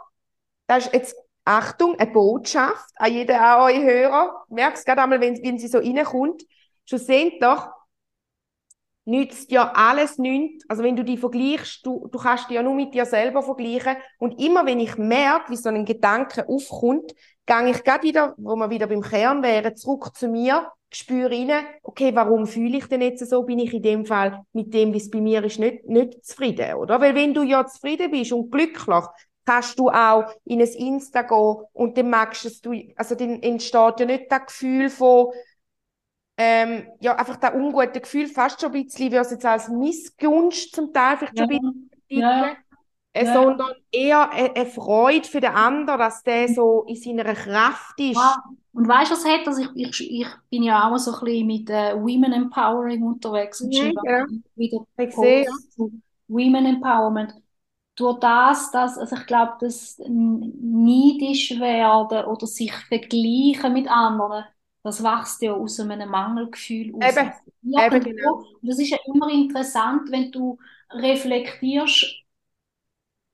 das 0.67 0.87
ist 0.87 0.93
jetzt, 0.93 1.15
Achtung, 1.45 1.97
eine 1.99 2.11
Botschaft 2.11 2.89
an 2.97 3.13
jeden, 3.13 3.35
an 3.37 3.61
eure 3.61 3.83
Hörer. 3.83 4.45
Merkst 4.49 4.85
gerade 4.85 5.03
einmal, 5.03 5.21
wenn, 5.21 5.41
wenn 5.43 5.59
sie 5.59 5.67
so 5.67 5.79
reinkommt. 5.79 6.43
Schlussendlich 6.85 7.59
nützt 9.05 9.51
ja 9.51 9.71
alles 9.75 10.17
nichts. 10.17 10.65
Also 10.69 10.83
wenn 10.83 10.95
du 10.95 11.03
die 11.03 11.17
vergleichst, 11.17 11.85
du, 11.85 12.07
du 12.11 12.17
kannst 12.17 12.49
dich 12.49 12.55
ja 12.55 12.63
nur 12.63 12.75
mit 12.75 12.93
dir 12.93 13.05
selber 13.05 13.41
vergleichen. 13.41 13.95
Und 14.19 14.39
immer 14.39 14.65
wenn 14.65 14.79
ich 14.79 14.97
merke, 14.97 15.51
wie 15.51 15.57
so 15.57 15.69
ein 15.69 15.85
Gedanke 15.85 16.47
aufkommt, 16.47 17.13
gehe 17.45 17.69
ich 17.69 17.83
gerade 17.83 18.03
wieder, 18.03 18.33
wo 18.37 18.55
wir 18.55 18.69
wieder 18.69 18.87
beim 18.87 19.01
Kern 19.01 19.43
wären, 19.43 19.75
zurück 19.75 20.15
zu 20.15 20.27
mir, 20.27 20.71
spüre 20.91 21.31
rein, 21.31 21.65
okay, 21.81 22.11
warum 22.13 22.45
fühle 22.45 22.77
ich 22.77 22.85
denn 22.85 23.01
jetzt 23.01 23.27
so? 23.27 23.43
Bin 23.43 23.59
ich 23.59 23.73
in 23.73 23.81
dem 23.81 24.05
Fall 24.05 24.43
mit 24.53 24.73
dem, 24.73 24.93
wie 24.93 24.97
es 24.97 25.09
bei 25.09 25.21
mir 25.21 25.43
ist, 25.43 25.59
nicht, 25.59 25.85
nicht 25.85 26.23
zufrieden, 26.25 26.75
oder? 26.75 27.01
Weil 27.01 27.15
wenn 27.15 27.33
du 27.33 27.43
ja 27.43 27.65
zufrieden 27.65 28.11
bist 28.11 28.31
und 28.31 28.51
glücklich, 28.51 29.03
kannst 29.45 29.77
du 29.77 29.89
auch 29.89 30.25
in 30.45 30.61
ein 30.61 30.67
Insta 30.67 31.23
gehen 31.23 31.65
und 31.73 31.97
dann 31.97 32.09
magst 32.09 32.65
du, 32.65 32.73
also 32.95 33.15
dann 33.15 33.41
entsteht 33.41 33.99
ja 33.99 34.05
nicht 34.05 34.31
das 34.31 34.45
Gefühl 34.45 34.89
von, 34.89 35.33
ähm, 36.37 36.87
ja, 36.99 37.15
einfach 37.15 37.37
das 37.37 37.53
ungute 37.53 38.01
Gefühl, 38.01 38.27
fast 38.27 38.61
schon 38.61 38.73
ein 38.73 38.83
bisschen, 38.83 39.11
wie 39.11 39.15
es 39.15 39.31
jetzt 39.31 39.45
als 39.45 39.69
Missgunst 39.69 40.75
zum 40.75 40.91
Teil 40.93 41.17
vielleicht 41.17 41.37
ja, 41.37 41.45
schon 41.45 41.53
ein 41.55 41.59
bisschen 41.59 41.89
ja, 42.09 42.55
äh, 43.13 43.25
ja. 43.25 43.33
sondern 43.33 43.71
eher 43.91 44.31
eine, 44.31 44.55
eine 44.55 44.65
Freude 44.65 45.27
für 45.27 45.39
den 45.39 45.51
anderen, 45.51 45.99
dass 45.99 46.23
der 46.23 46.49
so 46.49 46.83
in 46.87 46.95
seiner 46.95 47.33
Kraft 47.33 47.99
ist. 47.99 48.15
Ja. 48.15 48.43
Und 48.73 48.87
weißt 48.87 49.11
du, 49.11 49.15
was 49.15 49.25
hat? 49.25 49.47
Also 49.47 49.61
ich, 49.61 49.69
ich, 49.99 50.21
ich 50.21 50.27
bin 50.49 50.63
ja 50.63 50.89
auch 50.89 50.97
so 50.97 51.13
ein 51.13 51.23
bisschen 51.23 51.47
mit 51.47 51.69
äh, 51.69 51.93
Women 51.95 52.33
Empowering 52.33 53.03
unterwegs 53.03 53.61
und 53.61 53.69
Mhm, 53.69 53.93
ja. 54.03 54.25
wieder 54.55 54.79
ja. 54.97 55.45
Zu 55.69 55.91
Women 56.27 56.65
Empowerment. 56.65 57.35
Durch 57.95 58.19
das, 58.19 58.71
dass, 58.71 58.97
also 58.97 59.15
ich 59.15 59.27
glaube, 59.27 59.53
das 59.59 59.99
neidisch 60.07 61.51
werden 61.59 62.25
oder 62.25 62.47
sich 62.47 62.73
vergleichen 62.87 63.73
mit 63.73 63.87
anderen, 63.87 64.45
das 64.83 65.01
wächst 65.03 65.41
ja 65.41 65.53
aus 65.53 65.79
einem 65.79 66.09
Mangelgefühl 66.09 66.93
aus. 66.95 67.15
Eben, 67.15 67.31
eben 67.63 68.03
genau. 68.03 68.35
Und 68.61 68.69
das 68.69 68.79
ist 68.79 68.89
ja 68.89 68.97
immer 69.05 69.29
interessant, 69.31 70.11
wenn 70.11 70.31
du 70.31 70.57
reflektierst, 70.91 72.23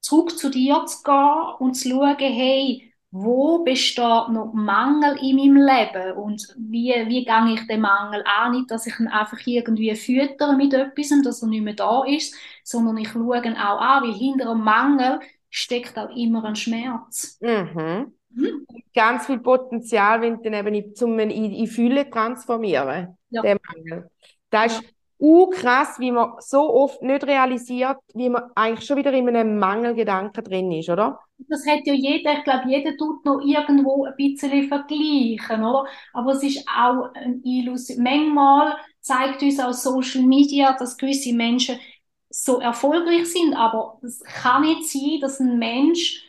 zurück 0.01 0.38
zu 0.38 0.49
dir 0.49 0.85
zu 0.85 1.03
gehen 1.03 1.55
und 1.59 1.73
zu 1.73 1.89
schauen, 1.89 2.17
hey, 2.17 2.93
wo 3.12 3.63
besteht 3.63 4.29
noch 4.29 4.51
Mangel 4.53 5.17
in 5.21 5.35
meinem 5.38 5.65
Leben 5.65 6.17
und 6.17 6.47
wie, 6.57 6.93
wie 7.07 7.25
gehe 7.25 7.53
ich 7.55 7.67
den 7.67 7.81
Mangel 7.81 8.23
an? 8.23 8.51
Nicht, 8.51 8.69
dass 8.69 8.85
ich 8.85 8.99
ihn 8.99 9.07
einfach 9.07 9.39
irgendwie 9.45 9.95
füttere 9.95 10.55
mit 10.55 10.73
etwas, 10.73 11.09
dass 11.23 11.41
er 11.41 11.47
nicht 11.47 11.63
mehr 11.63 11.73
da 11.73 12.03
ist, 12.05 12.35
sondern 12.63 12.97
ich 12.97 13.09
schaue 13.09 13.43
ihn 13.43 13.55
auch 13.55 13.79
an, 13.81 14.03
weil 14.03 14.13
hinter 14.13 14.51
einem 14.51 14.63
Mangel 14.63 15.19
steckt 15.49 15.97
auch 15.97 16.15
immer 16.15 16.43
ein 16.45 16.55
Schmerz. 16.55 17.39
Mhm. 17.41 18.13
Mhm. 18.29 18.65
Ganz 18.93 19.25
viel 19.25 19.39
Potenzial, 19.39 20.21
wenn 20.21 20.37
du 20.37 20.43
dann 20.43 20.53
eben 20.53 20.73
in, 20.73 20.95
zum 20.95 21.17
in, 21.19 21.29
in 21.31 21.67
Fülle 21.67 22.09
transformieren, 22.09 23.17
ja. 23.29 23.41
den 23.41 23.57
Mangel. 23.67 24.09
Das 24.49 24.73
ja. 24.73 24.79
ist 24.79 24.93
uh, 25.19 25.49
krass, 25.49 25.99
wie 25.99 26.11
man 26.11 26.33
so 26.39 26.73
oft 26.73 27.01
nicht 27.01 27.25
realisiert, 27.25 27.97
wie 28.13 28.29
man 28.29 28.43
eigentlich 28.55 28.85
schon 28.85 28.97
wieder 28.97 29.13
in 29.13 29.27
einem 29.29 29.59
Mangelgedanken 29.59 30.43
drin 30.43 30.71
ist, 30.71 30.89
oder? 30.89 31.19
Das 31.47 31.65
hat 31.65 31.81
ja 31.85 31.93
jeder, 31.93 32.37
ich 32.37 32.43
glaube, 32.43 32.67
jeder 32.67 32.97
tut 32.97 33.23
noch 33.25 33.41
irgendwo 33.41 34.05
ein 34.05 34.15
bisschen 34.17 34.67
vergleichen, 34.67 35.63
oder? 35.63 35.85
Aber 36.13 36.31
es 36.31 36.43
ist 36.43 36.67
auch 36.67 37.13
eine 37.13 37.39
Illusion. 37.43 38.03
Manchmal 38.03 38.75
zeigt 38.99 39.41
uns 39.41 39.59
auch 39.59 39.73
Social 39.73 40.23
Media, 40.23 40.75
dass 40.77 40.97
gewisse 40.97 41.33
Menschen 41.33 41.79
so 42.29 42.59
erfolgreich 42.59 43.25
sind, 43.25 43.55
aber 43.55 43.99
es 44.03 44.21
kann 44.21 44.61
nicht 44.61 44.87
sein, 44.87 45.19
dass 45.21 45.39
ein 45.39 45.57
Mensch 45.57 46.23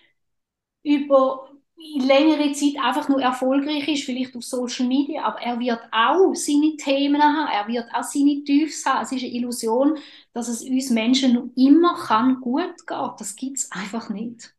über 0.83 1.50
längere 1.99 2.53
Zeit 2.53 2.75
einfach 2.83 3.09
nur 3.09 3.23
erfolgreich 3.23 3.89
ist, 3.89 4.05
vielleicht 4.05 4.37
auf 4.37 4.45
Social 4.45 4.87
Media, 4.87 5.25
aber 5.25 5.41
er 5.41 5.59
wird 5.59 5.81
auch 5.93 6.35
seine 6.35 6.77
Themen 6.77 7.23
haben, 7.23 7.51
er 7.53 7.67
wird 7.69 7.87
auch 7.93 8.03
seine 8.03 8.43
Tiefs 8.45 8.85
haben. 8.87 9.03
Es 9.03 9.13
ist 9.13 9.23
eine 9.23 9.33
Illusion, 9.33 9.99
dass 10.33 10.49
es 10.49 10.63
uns 10.63 10.91
Menschen 10.91 11.35
noch 11.35 11.49
immer 11.57 11.95
kann 11.95 12.41
gut 12.41 12.87
geht. 12.87 13.21
Das 13.21 13.37
gibt 13.37 13.59
es 13.59 13.73
einfach 13.73 14.11
nicht. 14.11 14.55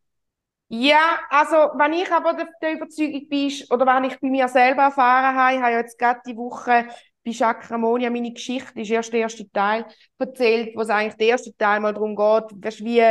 Ja, 0.70 1.20
also 1.30 1.56
wenn 1.78 1.94
ich 1.94 2.10
aber 2.12 2.34
der, 2.34 2.48
der 2.62 2.74
Überzeugung 2.74 3.28
bin, 3.28 3.52
oder 3.72 3.86
wenn 3.86 4.06
ich 4.06 4.20
bei 4.20 4.30
mir 4.30 4.48
selber 4.48 4.84
erfahren 4.84 5.36
habe, 5.36 5.56
ich 5.56 5.62
habe 5.62 5.74
jetzt 5.74 6.00
gerade 6.00 6.22
die 6.26 6.38
Woche 6.38 6.88
bei 7.26 7.32
Chakramonia 7.34 8.10
meine 8.10 8.32
Geschichte, 8.32 8.80
ist 8.80 8.90
erst 8.90 9.12
der 9.12 9.20
erste 9.22 9.52
Teil, 9.52 9.86
erzählt, 10.18 10.76
wo 10.76 10.82
es 10.82 10.90
eigentlich 10.90 11.16
der 11.18 11.28
erste 11.28 11.56
Teil 11.58 11.82
mal 11.82 11.94
darum 11.94 12.16
geht, 12.16 12.80
wie 12.86 13.02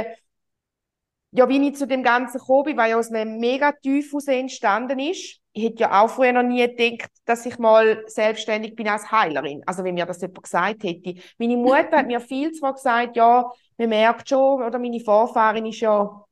ja, 1.32 1.48
wie 1.48 1.68
ich 1.68 1.76
zu 1.76 1.86
dem 1.86 2.02
Ganzen 2.02 2.38
gekommen 2.38 2.64
bin, 2.64 2.76
weil 2.76 2.90
ja 2.90 2.98
aus 2.98 3.12
einem 3.12 3.38
mega 3.38 3.72
Typhus 3.72 4.26
entstanden 4.26 4.98
ist. 4.98 5.38
Ich 5.52 5.64
hätte 5.64 5.80
ja 5.82 6.02
auch 6.02 6.10
früher 6.10 6.32
noch 6.32 6.42
nie 6.42 6.66
gedacht, 6.66 7.10
dass 7.24 7.46
ich 7.46 7.58
mal 7.58 8.04
selbstständig 8.06 8.76
bin 8.76 8.88
als 8.88 9.10
Heilerin. 9.10 9.62
Also, 9.66 9.82
wenn 9.84 9.94
mir 9.94 10.06
das 10.06 10.20
jemand 10.20 10.42
gesagt 10.42 10.84
hätte. 10.84 11.14
Meine 11.38 11.56
Mutter 11.56 11.98
hat 11.98 12.06
mir 12.06 12.20
viel 12.20 12.52
zwar 12.52 12.74
gesagt, 12.74 13.16
ja, 13.16 13.50
man 13.78 13.88
merkt 13.88 14.28
schon, 14.28 14.62
oder 14.62 14.78
meine 14.78 15.00
Vorfahrin 15.00 15.66
ist 15.66 15.80
ja 15.80 16.24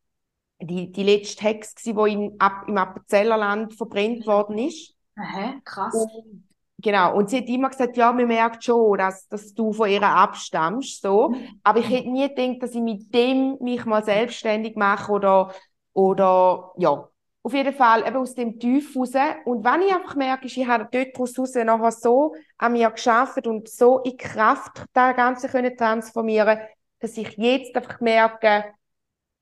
die, 0.61 0.90
die 0.90 1.02
letzte 1.02 1.44
Hex 1.44 1.74
die 1.74 1.90
in, 1.90 2.37
ab, 2.38 2.64
im 2.66 2.76
Appenzellerland 2.76 3.74
verbrennt 3.74 4.26
worden 4.26 4.58
ist. 4.58 4.94
Aha, 5.16 5.54
krass. 5.64 5.94
Und 5.94 6.47
Genau, 6.80 7.16
und 7.16 7.28
sie 7.28 7.38
hat 7.38 7.48
immer 7.48 7.70
gesagt, 7.70 7.96
ja, 7.96 8.12
man 8.12 8.28
merkt 8.28 8.62
schon, 8.62 8.98
dass, 8.98 9.26
dass 9.26 9.52
du 9.52 9.72
von 9.72 9.90
ihr 9.90 10.02
abstammst, 10.02 11.02
so. 11.02 11.30
Mhm. 11.30 11.60
Aber 11.64 11.80
ich 11.80 11.90
hätte 11.90 12.08
nie 12.08 12.28
gedacht, 12.28 12.62
dass 12.62 12.74
ich 12.74 12.80
mit 12.80 13.12
dem 13.12 13.56
mich 13.60 13.84
mal 13.84 14.04
selbstständig 14.04 14.76
mache 14.76 15.10
oder, 15.10 15.52
oder, 15.92 16.72
ja. 16.76 17.08
Auf 17.42 17.54
jeden 17.54 17.74
Fall 17.74 18.06
eben 18.06 18.16
aus 18.16 18.34
dem 18.34 18.60
Tief 18.60 18.94
raus. 18.94 19.12
Und 19.44 19.64
wenn 19.64 19.82
ich 19.82 19.94
einfach 19.94 20.14
merke, 20.16 20.46
ich 20.46 20.66
habe 20.66 20.88
dort 20.90 21.18
raus 21.18 21.54
nachher 21.54 21.92
so 21.92 22.34
an 22.58 22.72
mir 22.72 22.90
geschafft 22.90 23.46
und 23.46 23.68
so 23.68 24.00
in 24.00 24.16
Kraft 24.16 24.84
das 24.92 25.16
Ganze 25.16 25.48
können 25.48 25.76
transformieren, 25.76 26.58
dass 27.00 27.16
ich 27.16 27.36
jetzt 27.38 27.74
einfach 27.74 28.00
merke, 28.00 28.64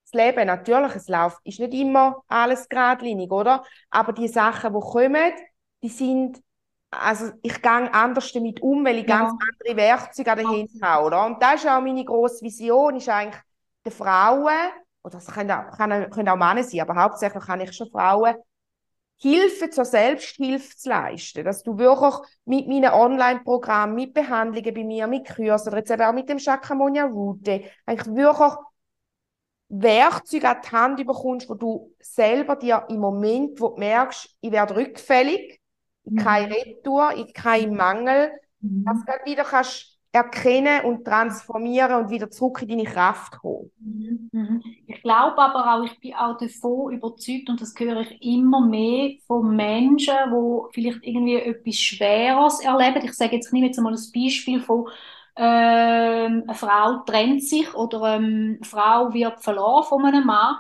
das 0.05 0.13
Leben, 0.13 0.47
natürlich, 0.47 0.95
es 0.95 1.09
läuft, 1.09 1.39
ist 1.45 1.59
nicht 1.59 1.75
immer 1.75 2.23
alles 2.29 2.69
geradlinig, 2.69 3.31
oder? 3.31 3.65
Aber 3.91 4.13
die 4.13 4.29
Sachen, 4.29 4.73
die 4.73 4.81
kommen, 4.81 5.33
die 5.83 5.89
sind 5.89 6.41
also 7.01 7.33
ich 7.43 7.61
gehe 7.63 7.95
anders 7.95 8.33
damit 8.33 8.61
um, 8.61 8.85
weil 8.85 8.99
ich 8.99 9.09
ja. 9.09 9.19
ganz 9.19 9.33
andere 9.33 9.77
Werkzeuge 9.77 10.43
dahinter 10.43 10.87
habe, 10.87 11.07
oder? 11.07 11.27
Und 11.27 11.43
das 11.43 11.57
ist 11.57 11.69
auch 11.69 11.81
meine 11.81 12.05
grosse 12.05 12.45
Vision, 12.45 12.97
ist 12.97 13.09
eigentlich 13.09 13.41
den 13.85 13.93
Frauen, 13.93 14.71
oder 15.03 15.19
das 15.19 15.27
können 15.27 15.51
auch, 15.51 15.77
können 15.77 16.29
auch 16.29 16.37
Männer 16.37 16.65
sein, 16.65 16.81
aber 16.81 17.01
hauptsächlich 17.01 17.45
kann 17.45 17.61
ich 17.61 17.73
schon 17.73 17.91
Frauen, 17.91 18.35
Hilfe 19.19 19.71
zur 19.71 19.85
Selbsthilfe 19.85 20.77
zu 20.77 20.89
leisten. 20.89 21.45
Dass 21.45 21.63
du 21.63 21.79
wirklich 21.79 22.15
mit 22.45 22.69
meinen 22.69 22.93
Online-Programmen, 22.93 23.95
mit 23.95 24.13
Behandlungen 24.13 24.75
bei 24.75 24.85
mir, 24.85 25.07
mit 25.07 25.27
Kursen 25.27 25.69
oder 25.69 25.79
jetzt 25.79 25.91
eben 25.91 26.03
auch 26.03 26.13
mit 26.13 26.29
dem 26.29 26.39
Shakramonia 26.39 27.07
Route, 27.07 27.63
eigentlich 27.87 28.15
wirklich 28.15 28.53
Werkzeuge 29.69 30.49
an 30.49 30.61
die 30.63 30.71
Hand 30.71 31.07
bekommst, 31.07 31.49
wo 31.49 31.55
du 31.55 31.95
selber 31.99 32.57
dir 32.57 32.85
im 32.89 32.99
Moment, 32.99 33.61
wo 33.61 33.71
du 33.71 33.79
merkst, 33.79 34.37
ich 34.41 34.53
werde 34.53 34.77
rückfällig, 34.77 35.61
in 36.07 36.17
keine 36.17 36.55
Retour, 36.55 37.13
in 37.13 37.33
keinen 37.33 37.77
Mangel, 37.77 38.31
mhm. 38.61 38.85
dass 38.85 39.05
du 39.05 39.31
wieder 39.31 39.45
kannst 39.45 39.97
erkennen 40.17 40.85
und 40.85 41.05
transformieren 41.05 42.05
und 42.05 42.11
wieder 42.11 42.31
zurück 42.31 42.63
in 42.63 42.69
deine 42.69 42.85
Kraft 42.85 43.39
kommen. 43.39 43.71
Mhm. 43.79 44.31
mhm. 44.33 44.63
Ich 44.87 45.03
glaube 45.03 45.39
aber 45.39 45.75
auch, 45.75 45.85
ich 45.85 46.01
bin 46.01 46.15
auch 46.15 46.39
davon 46.39 46.95
überzeugt 46.95 47.51
und 47.51 47.61
das 47.61 47.75
höre 47.79 48.01
ich 48.01 48.23
immer 48.23 48.67
mehr 48.67 49.11
von 49.27 49.55
Menschen, 49.55 50.15
die 50.31 50.73
vielleicht 50.73 51.01
irgendwie 51.03 51.37
etwas 51.37 51.77
Schweres 51.77 52.61
erleben. 52.61 53.05
Ich 53.05 53.13
sage 53.13 53.37
jetzt, 53.37 53.49
ich 53.49 53.53
nehme 53.53 53.67
jetzt 53.67 53.79
mal 53.79 53.93
ein 53.93 54.13
Beispiel 54.15 54.61
von 54.61 54.89
ähm, 55.39 56.45
eine 56.47 56.55
Frau 56.55 57.03
trennt 57.05 57.43
sich 57.43 57.75
oder 57.75 58.17
ähm, 58.17 58.57
eine 58.57 58.65
Frau 58.65 59.13
wird 59.13 59.43
verloren 59.43 59.85
von 59.85 60.05
einem 60.07 60.25
Mann 60.25 60.57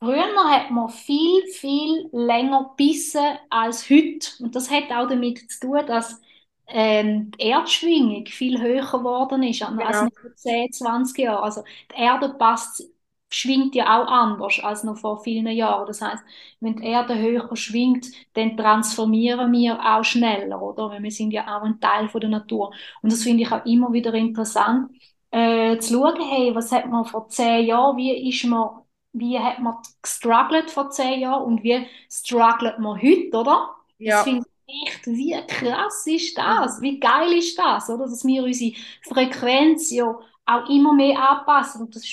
Früher 0.00 0.44
hat 0.48 0.70
man 0.70 0.88
viel, 0.90 1.42
viel 1.48 2.08
länger 2.12 2.68
gebissen 2.76 3.24
als 3.50 3.90
heute. 3.90 4.28
Und 4.40 4.54
das 4.54 4.70
hat 4.70 4.84
auch 4.92 5.08
damit 5.08 5.50
zu 5.50 5.60
tun, 5.60 5.86
dass 5.86 6.20
ähm, 6.68 7.32
die 7.32 7.46
Erdschwingung 7.48 8.26
viel 8.26 8.60
höher 8.60 8.86
geworden 8.86 9.42
ist 9.42 9.62
als 9.62 9.76
genau. 9.76 10.04
noch 10.04 10.12
vor 10.20 10.34
10, 10.36 10.72
20 10.72 11.18
Jahren. 11.18 11.42
Also 11.42 11.64
die 11.90 12.00
Erde 12.00 12.28
passt, 12.38 12.84
schwingt 13.30 13.74
ja 13.74 14.00
auch 14.00 14.06
anders 14.06 14.60
als 14.62 14.84
noch 14.84 14.96
vor 14.98 15.22
vielen 15.22 15.48
Jahren. 15.48 15.86
Das 15.86 16.00
heißt, 16.00 16.22
wenn 16.60 16.76
die 16.76 16.84
Erde 16.86 17.18
höher 17.18 17.56
schwingt, 17.56 18.06
dann 18.34 18.56
transformieren 18.56 19.50
wir 19.52 19.80
auch 19.84 20.04
schneller, 20.04 20.62
oder? 20.62 20.90
Weil 20.90 21.02
wir 21.02 21.10
sind 21.10 21.32
ja 21.32 21.58
auch 21.58 21.62
ein 21.62 21.80
Teil 21.80 22.08
von 22.08 22.20
der 22.20 22.30
Natur. 22.30 22.72
Und 23.02 23.10
das 23.12 23.24
finde 23.24 23.42
ich 23.42 23.50
auch 23.52 23.64
immer 23.66 23.92
wieder 23.92 24.14
interessant, 24.14 24.90
äh, 25.30 25.76
zu 25.78 25.94
schauen, 25.94 26.16
hey, 26.30 26.54
was 26.54 26.70
hat 26.72 26.86
man 26.86 27.04
vor 27.04 27.28
zehn 27.28 27.66
Jahren, 27.66 27.96
wie 27.96 28.28
ist 28.30 28.44
man 28.44 28.70
wie 29.18 29.38
hat 29.38 29.58
man 29.60 29.76
gestruggelt 30.02 30.70
vor 30.70 30.90
zehn 30.90 31.20
Jahren 31.20 31.44
und 31.44 31.62
wie 31.62 31.86
struggelt 32.10 32.78
man 32.78 33.00
heute, 33.00 33.36
oder? 33.36 33.74
Ja. 33.98 34.16
Das 34.16 34.24
finde 34.24 34.46
ich 34.66 34.86
echt, 34.86 35.06
wie 35.06 35.46
krass 35.46 36.06
ist 36.06 36.36
das? 36.36 36.80
Wie 36.80 37.00
geil 37.00 37.32
ist 37.32 37.58
das, 37.58 37.88
oder? 37.88 38.04
Dass 38.04 38.24
wir 38.24 38.44
unsere 38.44 38.74
Frequenz 39.02 39.90
ja 39.90 40.06
auch 40.46 40.68
immer 40.68 40.94
mehr 40.94 41.18
anpassen. 41.18 41.82
Und 41.82 41.94
das 41.94 42.04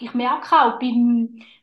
ich 0.00 0.14
merke 0.14 0.54
auch 0.56 0.78
bei, 0.78 0.92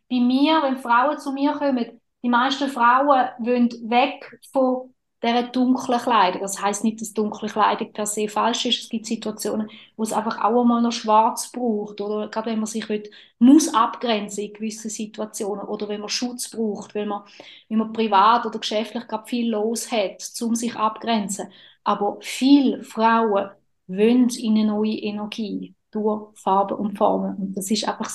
bei 0.10 0.20
mir, 0.20 0.62
wenn 0.62 0.78
Frauen 0.78 1.18
zu 1.18 1.32
mir 1.32 1.54
kommen, 1.54 2.00
die 2.24 2.30
meisten 2.30 2.70
Frauen 2.70 3.30
wollen 3.40 3.70
weg 3.90 4.40
von 4.52 4.94
dieser 5.24 5.44
dunklen 5.44 6.00
Kleidung. 6.00 6.42
Das 6.42 6.62
heißt 6.62 6.84
nicht, 6.84 7.00
dass 7.02 7.14
dunkle 7.14 7.50
Kleidung 7.50 7.94
per 7.94 8.06
se 8.06 8.28
falsch 8.28 8.66
ist. 8.66 8.84
Es 8.84 8.90
gibt 8.90 9.06
Situationen, 9.06 9.70
wo 9.96 10.04
es 10.04 10.14
einfach 10.14 10.40
auch 10.44 10.62
einmal 10.62 10.82
noch 10.82 10.92
schwarz 10.92 11.52
braucht. 11.52 12.02
Oder 12.02 12.30
gerade 12.30 12.52
wenn 12.52 12.60
man 12.60 12.66
sich 12.66 12.88
will, 12.90 13.04
muss 13.40 13.74
abgrenzen 13.74 14.46
in 14.46 14.54
gewissen 14.54 14.90
Situationen. 14.90 15.66
Oder 15.66 15.90
wenn 15.90 16.02
man 16.02 16.10
Schutz 16.10 16.50
braucht, 16.50 16.96
wenn 16.96 17.08
man, 17.10 17.24
wenn 17.70 17.78
man 17.78 17.94
privat 17.94 18.46
oder 18.46 18.60
geschäftlich 18.60 19.08
gerade 19.08 19.28
viel 19.28 19.52
los 19.52 19.92
hat, 19.92 20.24
um 20.42 20.56
sich 20.56 20.76
abgrenzen. 20.76 21.50
Aber 21.84 22.18
viele 22.22 22.84
Frauen 22.84 23.50
wollen 23.88 24.30
in 24.30 24.58
eine 24.58 24.66
neue 24.68 24.98
Energie 24.98 25.76
durch 25.92 26.30
Farben 26.40 26.78
und 26.78 26.98
Formen. 26.98 27.36
Und 27.38 27.58
das 27.58 27.70
ist 27.70 27.88
einfach 27.88 28.10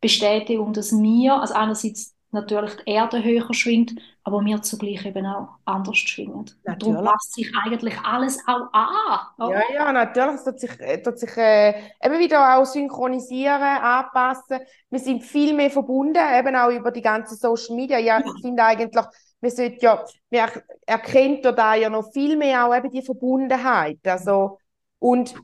Bestätigung, 0.00 0.72
dass 0.72 0.92
wir, 0.92 1.40
also 1.40 1.54
einerseits 1.54 2.11
natürlich 2.32 2.76
die 2.76 2.90
Erde 2.90 3.22
höher 3.22 3.52
schwingt, 3.52 3.94
aber 4.24 4.44
wir 4.44 4.62
zugleich 4.62 5.04
eben 5.04 5.26
auch 5.26 5.48
anders 5.64 5.98
schwingen. 5.98 6.34
Und 6.34 6.56
darum 6.64 7.04
passt 7.04 7.34
sich 7.34 7.52
eigentlich 7.62 7.98
alles 8.00 8.38
auch 8.46 8.72
an. 8.72 9.20
Oder? 9.38 9.62
Ja, 9.70 9.74
ja, 9.74 9.92
natürlich. 9.92 10.36
Es 10.36 10.44
tut 10.44 10.60
sich, 10.60 10.80
äh, 10.80 11.02
tut 11.02 11.18
sich 11.18 11.36
äh, 11.36 11.70
eben 12.02 12.18
wieder 12.18 12.56
auch 12.56 12.64
synchronisieren, 12.64 13.62
anpassen. 13.62 14.60
Wir 14.90 14.98
sind 14.98 15.22
viel 15.22 15.52
mehr 15.54 15.70
verbunden, 15.70 16.22
eben 16.38 16.56
auch 16.56 16.70
über 16.70 16.90
die 16.90 17.02
ganzen 17.02 17.36
Social 17.36 17.76
Media. 17.76 17.98
Ja, 17.98 18.18
ja. 18.18 18.24
ich 18.24 18.42
finde 18.42 18.64
eigentlich, 18.64 19.04
wir 19.40 19.50
sollten 19.50 19.78
ja, 19.80 20.04
wir 20.30 20.48
erkennt 20.86 21.44
da 21.44 21.74
ja 21.74 21.90
noch 21.90 22.12
viel 22.12 22.36
mehr 22.36 22.66
auch 22.66 22.74
eben 22.74 22.90
die 22.90 23.02
Verbundenheit. 23.02 23.98
Also, 24.04 24.58
und, 24.98 25.34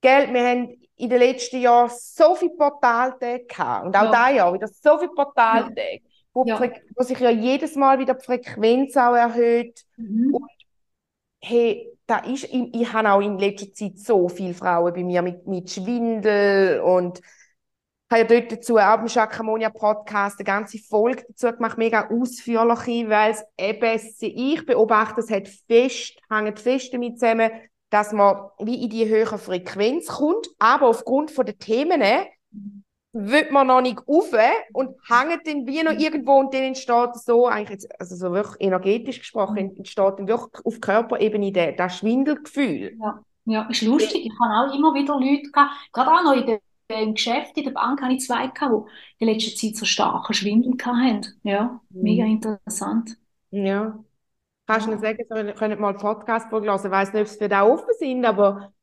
gell, 0.00 0.32
wir 0.32 0.48
haben 0.48 0.80
in 0.96 1.10
den 1.10 1.18
letzten 1.18 1.60
Jahren 1.60 1.90
so 1.92 2.36
viele 2.36 2.52
Portaltage 2.52 3.44
gehabt. 3.44 3.86
Und 3.86 3.96
auch 3.96 4.04
ja. 4.04 4.10
da 4.12 4.30
Jahr 4.30 4.54
wieder 4.54 4.68
so 4.68 4.98
viele 4.98 5.10
Portaltage. 5.10 5.74
Ja 5.76 6.13
wo, 6.34 6.44
ja. 6.44 6.60
wo, 6.96 7.02
sich 7.02 7.18
ja 7.18 7.30
jedes 7.30 7.76
Mal 7.76 7.98
wieder 7.98 8.14
die 8.14 8.24
Frequenz 8.24 8.96
auch 8.96 9.14
erhöht. 9.14 9.84
Mhm. 9.96 10.34
Und 10.34 10.50
hey, 11.40 11.90
da 12.06 12.18
ist, 12.18 12.44
ich, 12.44 12.74
ich 12.74 12.92
habe 12.92 13.10
auch 13.10 13.20
in 13.20 13.38
letzter 13.38 13.72
Zeit 13.72 13.98
so 13.98 14.28
viele 14.28 14.54
Frauen 14.54 14.92
bei 14.92 15.02
mir 15.02 15.22
mit, 15.22 15.46
mit 15.46 15.70
Schwindel 15.70 16.80
und 16.80 17.20
habe 18.10 18.20
ja 18.20 18.40
dort 18.40 18.52
dazu 18.52 18.76
auch 18.76 19.00
im 19.00 19.08
Chakramonia 19.08 19.70
Podcast 19.70 20.38
eine 20.38 20.44
ganze 20.44 20.78
Folge 20.78 21.24
dazu 21.28 21.52
gemacht, 21.52 21.78
mega 21.78 22.08
ausführlich, 22.10 23.08
weil 23.08 23.32
es 23.32 23.44
eben, 23.58 24.00
ich 24.20 24.66
beobachte, 24.66 25.20
es 25.20 25.30
hat 25.30 25.48
fest, 25.48 26.18
hängt 26.30 26.60
fest 26.60 26.92
damit 26.92 27.18
zusammen, 27.18 27.50
dass 27.90 28.12
man 28.12 28.50
wie 28.58 28.82
in 28.82 28.90
die 28.90 29.08
höhere 29.08 29.38
Frequenz 29.38 30.08
kommt, 30.08 30.48
aber 30.58 30.88
aufgrund 30.88 31.30
von 31.30 31.46
den 31.46 31.58
Themen 31.58 32.02
wird 33.14 33.52
man 33.52 33.68
noch 33.68 33.80
nicht 33.80 33.98
rauf 34.08 34.32
und 34.72 34.96
hängt 35.08 35.46
dann 35.46 35.66
wie 35.66 35.82
noch 35.84 35.92
irgendwo 35.92 36.32
und 36.32 36.52
dann 36.52 36.64
entsteht 36.64 37.14
so, 37.14 37.46
eigentlich 37.46 37.82
jetzt, 37.82 38.00
also 38.00 38.16
so 38.16 38.32
wirklich 38.32 38.60
energetisch 38.60 39.20
gesprochen, 39.20 39.76
entsteht 39.76 40.18
dann 40.18 40.26
wirklich 40.26 40.66
auf 40.66 40.80
Körperebene 40.80 41.52
der, 41.52 41.72
das 41.72 41.98
Schwindelgefühl. 41.98 42.98
Ja. 43.00 43.22
ja, 43.44 43.62
ist 43.70 43.82
lustig. 43.82 44.26
Ich 44.26 44.32
habe 44.40 44.68
auch 44.68 44.76
immer 44.76 44.92
wieder 44.94 45.14
Leute 45.14 45.48
gehabt, 45.50 45.70
gerade 45.92 46.10
auch 46.10 46.24
noch 46.24 46.32
in 46.32 46.46
der, 46.46 46.60
im 47.00 47.14
Geschäft, 47.14 47.56
in 47.56 47.64
der 47.64 47.70
Bank 47.70 48.02
habe 48.02 48.14
ich 48.14 48.20
zwei 48.20 48.48
gehabt, 48.48 48.88
die 49.20 49.24
in 49.24 49.30
letzter 49.30 49.56
Zeit 49.56 49.76
so 49.76 49.84
starke 49.84 50.34
Schwindel 50.34 50.74
hatten. 50.84 51.40
Ja, 51.44 51.80
mhm. 51.90 52.02
mega 52.02 52.24
interessant. 52.24 53.16
Ja. 53.52 53.96
Kannst 54.66 54.88
du 54.88 54.92
ja. 54.92 54.98
sagen, 54.98 55.18
wir 55.28 55.52
können 55.52 55.80
mal 55.80 55.90
einen 55.90 55.98
Podcast 55.98 56.48
vorlesen? 56.50 56.86
Ich 56.86 56.90
weiß 56.90 57.12
nicht, 57.12 57.20
ob 57.20 57.26
es 57.28 57.36
für 57.36 57.48
da 57.48 57.64
offen 57.64 57.94
sind, 57.98 58.24
aber 58.24 58.73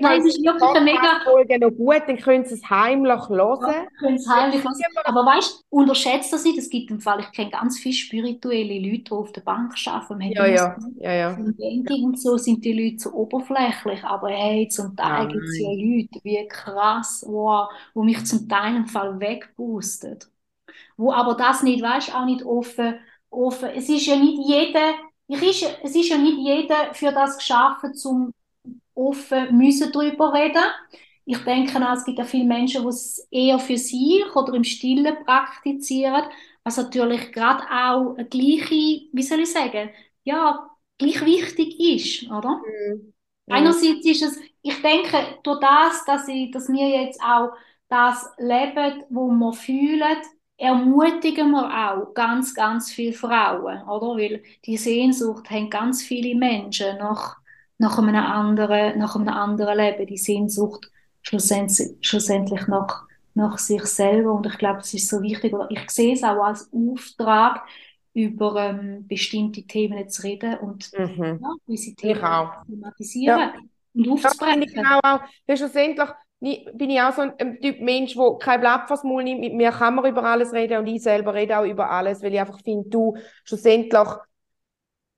Nein, 0.00 0.20
es 0.20 0.34
ist 0.34 0.44
wirklich 0.44 0.70
eine 0.70 0.80
mega. 0.80 1.20
Folge 1.24 1.58
noch 1.58 1.70
gut, 1.70 2.02
dann 2.06 2.16
können 2.18 2.44
Sie 2.44 2.54
es 2.54 2.68
heimlich 2.68 3.28
hören. 3.28 3.72
Ja, 3.72 3.86
können 3.98 4.16
es 4.16 4.28
heimlich 4.28 4.62
hören. 4.62 5.04
Aber 5.04 5.24
weißt 5.24 5.64
du, 5.70 5.76
unterschätzt 5.76 6.32
das 6.32 6.44
nicht, 6.44 6.58
es 6.58 6.68
gibt 6.68 6.90
im 6.90 7.00
Fall, 7.00 7.20
ich 7.20 7.32
kenne 7.32 7.50
ganz 7.50 7.78
viele 7.78 7.94
spirituelle 7.94 8.78
Leute, 8.78 9.04
die 9.04 9.10
auf 9.12 9.32
der 9.32 9.42
Bank 9.42 9.74
arbeiten. 9.86 10.20
Ja, 10.32 10.46
ja, 10.46 10.76
ja, 10.98 11.12
ja. 11.12 11.30
Im 11.32 11.56
Banking 11.56 12.04
und 12.04 12.20
so 12.20 12.36
sind 12.36 12.64
die 12.64 12.72
Leute 12.72 12.98
so 12.98 13.12
oberflächlich, 13.12 14.02
aber 14.04 14.30
hey, 14.30 14.68
zum 14.68 14.96
Teil 14.96 15.28
gibt 15.28 15.44
es 15.44 15.58
ja 15.58 15.68
Leute, 15.68 16.20
wie 16.22 16.46
krass, 16.48 17.24
wow, 17.26 17.68
wo 17.94 18.02
mich 18.02 18.24
zum 18.24 18.48
Teil 18.48 18.76
im 18.76 18.86
Fall 18.86 19.18
wegboosten. 19.18 20.18
Wo 20.96 21.12
aber 21.12 21.34
das 21.34 21.62
nicht, 21.62 21.82
weißt 21.82 22.08
du, 22.08 22.12
auch 22.12 22.24
nicht 22.24 22.44
offen, 22.44 22.98
offen. 23.30 23.70
Es 23.70 23.88
ist 23.88 24.06
ja 24.06 24.16
nicht 24.16 24.38
jeder, 24.46 24.92
ich 25.28 25.42
ist, 25.42 25.78
es 25.82 25.94
ist 25.94 26.08
ja 26.08 26.18
nicht 26.18 26.38
jeder 26.38 26.92
für 26.94 27.12
das 27.12 27.38
geschaffen, 27.38 27.94
zum 27.94 28.32
offen 28.94 29.56
müssen 29.56 29.92
darüber 29.92 30.32
reden. 30.34 30.62
Ich 31.24 31.38
denke 31.38 31.78
auch, 31.78 31.94
es 31.94 32.04
gibt 32.04 32.18
ja 32.18 32.24
viele 32.24 32.44
Menschen, 32.44 32.82
die 32.82 32.88
es 32.88 33.26
eher 33.30 33.58
für 33.58 33.78
sich 33.78 34.24
oder 34.34 34.54
im 34.54 34.64
Stillen 34.64 35.24
praktizieren, 35.24 36.24
was 36.64 36.76
natürlich 36.76 37.32
gerade 37.32 37.62
auch 37.64 38.16
eine 38.16 38.26
gleiche, 38.28 39.08
wie 39.12 39.22
soll 39.22 39.40
ich 39.40 39.52
sagen, 39.52 39.90
ja, 40.24 40.68
gleich 40.98 41.24
wichtig 41.24 41.78
ist, 41.78 42.30
oder? 42.30 42.60
Mhm. 42.60 43.12
Einerseits 43.48 44.06
ist 44.06 44.22
es, 44.22 44.40
ich 44.62 44.80
denke, 44.82 45.38
durch 45.42 45.60
das, 45.60 46.04
dass, 46.06 46.28
ich, 46.28 46.50
dass 46.50 46.68
wir 46.68 46.88
jetzt 46.88 47.20
auch 47.22 47.52
das 47.88 48.30
leben, 48.38 49.04
wo 49.10 49.28
wir 49.28 49.52
fühlen, 49.52 50.16
ermutigen 50.56 51.50
wir 51.50 51.66
auch 51.66 52.14
ganz, 52.14 52.54
ganz 52.54 52.90
viele 52.92 53.12
Frauen, 53.12 53.82
oder? 53.82 54.16
Weil 54.16 54.42
die 54.64 54.76
Sehnsucht 54.76 55.50
haben 55.50 55.68
ganz 55.70 56.02
viele 56.02 56.34
Menschen 56.38 56.98
nach 56.98 57.41
nach 57.82 57.98
einem 57.98 58.14
anderen, 58.14 58.98
nach 58.98 59.16
einem 59.16 59.28
anderen 59.28 59.76
Leben, 59.76 60.06
die 60.06 60.16
Sehnsucht 60.16 60.90
schlussendlich, 61.20 61.96
schlussendlich 62.00 62.68
nach, 62.68 63.06
nach 63.34 63.58
sich 63.58 63.84
selber. 63.84 64.32
Und 64.32 64.46
ich 64.46 64.56
glaube, 64.56 64.78
es 64.78 64.94
ist 64.94 65.08
so 65.08 65.20
wichtig, 65.20 65.52
oder 65.52 65.68
ich 65.68 65.90
sehe 65.90 66.14
es 66.14 66.22
auch 66.22 66.42
als 66.44 66.70
Auftrag, 66.72 67.66
über 68.14 68.56
ähm, 68.68 69.06
bestimmte 69.08 69.62
Themen 69.62 70.08
zu 70.08 70.22
reden 70.22 70.58
und 70.58 70.92
mhm. 70.96 71.40
ja, 71.42 71.54
diese 71.66 71.94
Themen 71.94 72.20
zu 72.20 72.70
thematisieren 72.70 73.40
ja. 73.40 73.52
und 73.94 74.08
aufzubrechen. 74.10 74.62
Ja, 74.62 74.82
genau 74.82 75.00
auch. 75.02 75.56
schlussendlich 75.56 76.08
bin 76.74 76.90
ich 76.90 77.00
auch 77.00 77.12
so 77.12 77.22
ein 77.22 77.60
Typ 77.60 77.80
Mensch, 77.80 78.14
der 78.14 78.36
kein 78.38 78.60
Blatt 78.60 78.86
vors 78.86 79.02
Maul 79.02 79.24
nimmt. 79.24 79.40
Mit 79.40 79.54
mir 79.54 79.70
kann 79.70 79.94
man 79.94 80.04
über 80.04 80.24
alles 80.24 80.52
reden 80.52 80.78
und 80.78 80.86
ich 80.88 81.02
selber 81.02 81.34
rede 81.34 81.58
auch 81.58 81.64
über 81.64 81.88
alles, 81.90 82.22
weil 82.22 82.34
ich 82.34 82.40
einfach 82.40 82.60
finde, 82.60 82.90
du 82.90 83.16
schlussendlich 83.44 84.08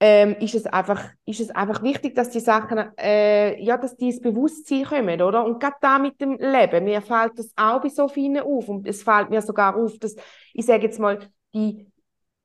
ähm, 0.00 0.36
ist, 0.40 0.54
es 0.54 0.66
einfach, 0.66 1.10
ist 1.24 1.40
es 1.40 1.50
einfach 1.50 1.82
wichtig, 1.82 2.14
dass 2.14 2.30
die 2.30 2.40
Sachen, 2.40 2.78
äh, 2.98 3.62
ja, 3.62 3.76
dass 3.76 3.96
die 3.96 4.06
ins 4.06 4.20
Bewusstsein 4.20 4.84
kommen, 4.84 5.22
oder? 5.22 5.44
Und 5.44 5.60
gerade 5.60 5.76
da 5.80 5.98
mit 5.98 6.20
dem 6.20 6.36
Leben, 6.38 6.84
mir 6.84 7.00
fällt 7.00 7.38
das 7.38 7.52
auch 7.56 7.80
bei 7.80 7.88
so 7.88 8.08
vielen 8.08 8.40
auf 8.40 8.68
und 8.68 8.86
es 8.86 9.02
fällt 9.02 9.30
mir 9.30 9.40
sogar 9.40 9.76
auf, 9.76 9.98
dass, 9.98 10.16
ich 10.52 10.66
sage 10.66 10.84
jetzt 10.84 10.98
mal, 10.98 11.18
die, 11.54 11.86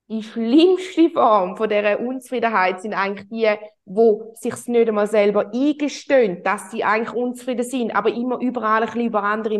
die 0.07 0.23
schlimmste 0.23 1.09
Form 1.09 1.57
von 1.57 1.69
dieser 1.69 1.99
Unzufriedenheit 1.99 2.81
sind 2.81 2.93
eigentlich 2.93 3.27
die, 3.29 3.49
wo 3.85 4.33
sich 4.35 4.67
nicht 4.67 4.87
einmal 4.87 5.07
selber 5.07 5.51
eingestehen, 5.53 6.43
dass 6.43 6.71
sie 6.71 6.83
eigentlich 6.83 7.13
unzufrieden 7.15 7.65
sind, 7.65 7.95
aber 7.95 8.13
immer 8.13 8.39
überall 8.39 8.83
ein 8.83 8.87
bisschen 8.87 9.07
über 9.07 9.23
andere 9.23 9.59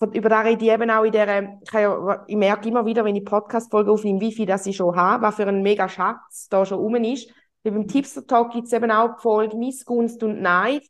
möchten 0.00 0.18
über 0.18 0.28
das 0.28 0.44
rede 0.44 0.64
ich 0.64 0.70
eben 0.70 0.90
auch 0.90 1.04
in 1.04 1.12
der, 1.12 1.58
ich, 1.62 1.72
ja, 1.72 2.24
ich 2.26 2.36
merke 2.36 2.68
immer 2.68 2.84
wieder, 2.84 3.04
wenn 3.04 3.16
ich 3.16 3.24
Podcast-Folgen 3.24 3.90
aufnehme, 3.90 4.20
wie 4.20 4.32
viel 4.32 4.46
das 4.46 4.66
ich 4.66 4.76
schon 4.76 4.94
habe, 4.94 5.22
was 5.22 5.36
für 5.36 5.46
ein 5.46 5.62
mega 5.62 5.88
Schatz 5.88 6.48
da 6.48 6.64
schon 6.64 6.78
rum 6.78 6.96
ist. 6.96 7.30
Weil 7.62 7.72
beim 7.72 7.88
Tipster 7.88 8.26
Talk 8.26 8.52
gibt 8.52 8.66
es 8.66 8.72
eben 8.72 8.90
auch 8.90 9.16
die 9.16 9.22
Folge 9.22 9.56
Missgunst 9.56 10.22
und 10.22 10.40
Neid. 10.40 10.82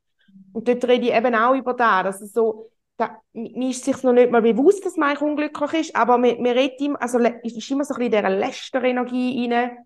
Und 0.52 0.68
dort 0.68 0.84
rede 0.86 1.06
ich 1.06 1.14
eben 1.14 1.34
auch 1.34 1.54
über 1.54 1.74
das, 1.74 2.02
dass 2.02 2.20
es 2.20 2.32
so, 2.32 2.70
da, 2.96 3.16
mir 3.32 3.70
ist 3.70 3.84
sich 3.84 4.02
noch 4.02 4.12
nicht 4.12 4.30
mal 4.30 4.42
bewusst, 4.42 4.84
dass 4.84 4.96
man 4.96 5.16
unglücklich 5.18 5.72
ist, 5.74 5.96
aber 5.96 6.18
man, 6.18 6.40
man 6.42 6.52
redet 6.52 6.80
immer, 6.80 7.00
also 7.00 7.18
ist 7.18 7.70
immer 7.70 7.84
so 7.84 7.94
ein 7.94 8.00
bisschen 8.00 8.02
in 8.02 8.10
dieser 8.10 8.30
Läster-Energie 8.30 9.52
rein. 9.52 9.78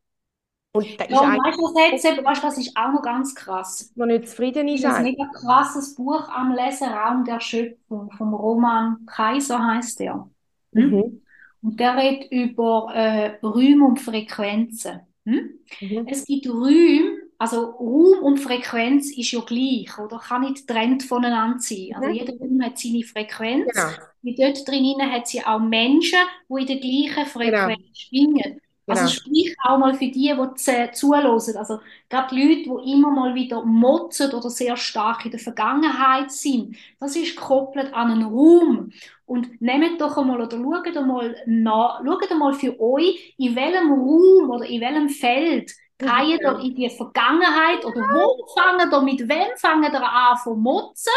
Und 0.73 1.01
da 1.01 1.05
ja, 1.07 1.21
und 1.21 1.45
weißt 1.45 1.59
du, 1.59 1.63
was, 1.63 2.05
jetzt, 2.05 2.25
weißt, 2.25 2.45
was 2.45 2.59
ist 2.59 2.77
auch 2.77 2.93
noch 2.93 3.03
ganz 3.03 3.35
krass? 3.35 3.93
Man 3.97 4.09
nicht 4.09 4.29
zufrieden 4.29 4.69
ist. 4.69 4.85
Das 4.85 4.93
ist 4.93 4.99
ein 4.99 5.05
mega 5.05 5.27
krasses 5.35 5.97
Buch 5.97 6.29
am 6.29 6.55
Lesen, 6.55 6.89
Raum 6.89 7.25
der 7.25 7.41
Schöpfung, 7.41 8.11
vom 8.13 8.35
Roman 8.35 9.05
Kaiser 9.07 9.65
heißt 9.65 9.99
der. 9.99 10.29
Hm? 10.73 10.91
Mhm. 10.91 11.23
Und 11.63 11.81
der 11.81 11.97
redet 11.97 12.31
über 12.31 12.93
äh, 12.95 13.37
Räume 13.45 13.85
und 13.85 13.99
Frequenzen. 13.99 15.01
Hm? 15.25 15.59
Mhm. 15.81 16.07
Es 16.09 16.25
gibt 16.25 16.49
Räume, 16.49 17.19
also 17.37 17.63
Raum 17.71 18.23
und 18.23 18.39
Frequenz 18.39 19.11
ist 19.17 19.33
ja 19.33 19.41
gleich, 19.41 19.99
oder? 19.99 20.19
Kann 20.21 20.43
nicht 20.43 20.69
getrennt 20.69 21.03
voneinander 21.03 21.59
sein. 21.59 21.89
Also 21.95 22.09
mhm. 22.09 22.15
jeder 22.15 22.39
Raum 22.39 22.63
hat 22.63 22.79
seine 22.79 23.03
Frequenz. 23.03 23.73
Genau. 23.73 23.89
Und 24.23 24.39
dort 24.39 24.69
drinnen 24.69 25.11
hat 25.11 25.27
sie 25.27 25.45
auch 25.45 25.59
Menschen, 25.59 26.19
die 26.49 26.61
in 26.61 26.67
der 26.67 26.77
gleichen 26.77 27.27
Frequenz 27.27 27.77
genau. 27.77 27.93
schwingen. 27.93 28.60
Also 28.91 29.03
genau. 29.03 29.13
sprich 29.13 29.57
auch 29.63 29.79
mal 29.79 29.95
für 29.95 30.09
die, 30.09 30.35
die 30.35 30.93
zuhören. 30.93 31.57
Also 31.57 31.81
gerade 32.09 32.35
Leute, 32.35 32.63
die 32.63 32.93
immer 32.93 33.11
mal 33.11 33.35
wieder 33.35 33.65
motzen 33.65 34.33
oder 34.33 34.51
sehr 34.51 34.77
stark 34.77 35.25
in 35.25 35.31
der 35.31 35.41
Vergangenheit 35.41 36.31
sind. 36.31 36.77
Das 36.99 37.17
ist 37.17 37.37
gekoppelt 37.37 37.95
an 37.95 38.11
einen 38.11 38.25
Raum. 38.25 38.93
Und 39.27 39.61
nehmt 39.63 40.01
doch 40.01 40.17
einmal 40.19 40.41
oder 40.41 40.57
schaut 40.57 40.97
einmal 40.97 41.37
nach, 41.47 42.03
schaut 42.05 42.31
einmal 42.31 42.53
für 42.53 42.79
euch, 42.81 43.35
in 43.39 43.55
welchem 43.55 43.93
Raum 43.93 44.51
oder 44.51 44.67
in 44.67 44.81
welchem 44.81 45.09
Feld 45.09 45.71
gehen 45.99 46.41
ihr 46.43 46.59
in 46.59 46.75
die 46.75 46.91
Vergangenheit 46.91 47.85
oder 47.85 48.01
wo 48.01 48.47
fangen 48.55 48.91
ihr, 48.91 49.01
mit 49.03 49.29
wem 49.29 49.57
fangen 49.57 49.93
ihr 49.93 50.03
an 50.03 50.37
zu 50.39 50.55
motzen? 50.55 51.13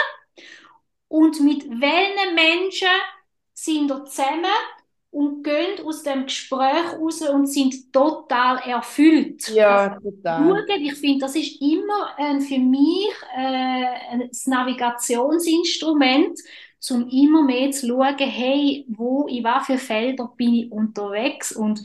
Und 1.08 1.40
mit 1.42 1.64
welchen 1.70 2.36
Menschen 2.36 2.88
sind 3.54 3.90
ihr 3.90 4.06
zusammen 4.06 4.46
und 5.14 5.44
gehen 5.44 5.86
aus 5.86 6.02
dem 6.02 6.24
Gespräch 6.24 6.98
raus 7.00 7.22
und 7.22 7.46
sind 7.46 7.94
total 7.94 8.58
erfüllt. 8.68 9.48
Ja, 9.50 10.00
total. 10.00 10.66
Ich 10.80 10.96
finde, 10.96 11.20
das 11.20 11.36
ist 11.36 11.62
immer 11.62 12.16
äh, 12.18 12.40
für 12.40 12.58
mich 12.58 13.10
äh, 13.38 13.86
ein 14.10 14.32
Navigationsinstrument, 14.48 16.40
um 16.90 17.08
immer 17.10 17.44
mehr 17.44 17.70
zu 17.70 17.88
schauen, 17.88 18.18
hey, 18.18 18.86
wo, 18.90 19.28
in 19.28 19.44
was 19.44 19.68
für 19.68 19.78
Feldern 19.78 20.30
bin 20.36 20.54
ich 20.56 20.72
unterwegs 20.72 21.52
und 21.52 21.80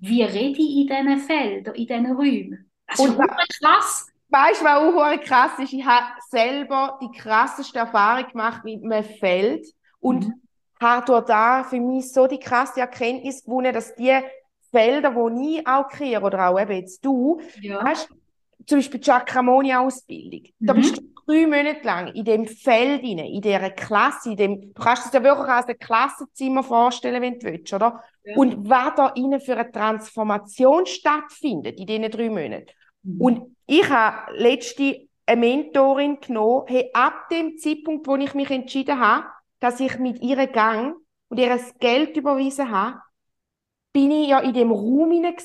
wie 0.00 0.24
rede 0.24 0.60
ich 0.60 0.76
in 0.76 0.88
diesen 0.88 1.18
Feldern, 1.18 1.74
in 1.76 1.86
diesen 1.86 2.06
Räumen. 2.06 2.68
Das 2.88 2.98
ist 2.98 3.08
und, 3.08 3.18
krass. 3.62 4.08
Weißt 4.30 4.62
du, 4.62 4.64
was 4.64 4.82
auch 4.82 5.20
krass 5.22 5.52
ist? 5.60 5.72
Ich 5.72 5.86
habe 5.86 6.06
selber 6.28 6.98
die 7.00 7.16
krasseste 7.16 7.78
Erfahrung 7.78 8.28
gemacht 8.32 8.64
mit 8.64 8.82
einem 8.82 9.04
Feld 9.04 9.64
und 10.00 10.26
mhm 10.26 10.43
habe 10.84 11.04
durch 11.04 11.24
da 11.24 11.64
für 11.64 11.80
mich 11.80 12.12
so 12.12 12.26
die 12.26 12.38
krasse 12.38 12.80
Erkenntnis 12.80 13.44
gewonnen, 13.44 13.72
dass 13.72 13.94
die 13.94 14.16
Felder, 14.70 15.14
wo 15.14 15.28
ich 15.28 15.66
auch 15.66 15.88
kreiere, 15.88 16.24
oder 16.24 16.48
auch 16.48 16.60
eben 16.60 16.72
jetzt 16.72 17.04
du, 17.04 17.40
ja. 17.60 17.82
hast, 17.84 18.08
zum 18.66 18.78
Beispiel 18.78 19.00
die 19.00 19.10
Chakramoni-Ausbildung, 19.10 20.42
mhm. 20.58 20.66
da 20.66 20.72
bist 20.72 20.96
du 20.98 21.02
drei 21.26 21.46
Monate 21.46 21.84
lang 21.84 22.08
in 22.08 22.24
dem 22.24 22.46
Feld 22.46 23.02
rein, 23.02 23.18
in 23.18 23.40
dieser 23.40 23.70
Klasse, 23.70 24.30
in 24.30 24.36
dem, 24.36 24.74
du 24.74 24.82
kannst 24.82 25.06
es 25.06 25.10
dir 25.10 25.22
wirklich 25.22 25.48
als 25.48 25.66
ein 25.66 25.78
Klassenzimmer 25.78 26.62
vorstellen, 26.62 27.22
wenn 27.22 27.38
du 27.38 27.46
willst, 27.46 27.72
oder? 27.72 28.02
Ja. 28.24 28.36
Und 28.36 28.68
was 28.68 28.94
da 28.96 29.08
innen 29.08 29.40
für 29.40 29.56
eine 29.56 29.70
Transformation 29.70 30.86
stattfindet 30.86 31.78
in 31.78 31.86
diesen 31.86 32.10
drei 32.10 32.28
Monaten. 32.28 32.66
Mhm. 33.02 33.20
Und 33.20 33.56
ich 33.66 33.88
habe 33.88 34.32
letzte 34.36 35.08
eine 35.26 35.40
Mentorin 35.40 36.20
genommen, 36.20 36.64
hey, 36.66 36.90
ab 36.92 37.28
dem 37.30 37.56
Zeitpunkt, 37.56 38.06
wo 38.06 38.16
ich 38.16 38.34
mich 38.34 38.50
entschieden 38.50 39.00
habe, 39.00 39.26
dass 39.64 39.80
ich 39.80 39.98
mit 39.98 40.20
ihrem 40.20 40.52
Gang 40.52 40.96
und 41.28 41.38
ihr 41.38 41.58
Geld 41.80 42.14
überwiesen 42.18 42.70
habe, 42.70 43.00
bin 43.94 44.10
ich 44.10 44.28
ja 44.28 44.40
in 44.40 44.52
dem 44.52 44.70
Raum 44.70 45.10
hinein 45.10 45.36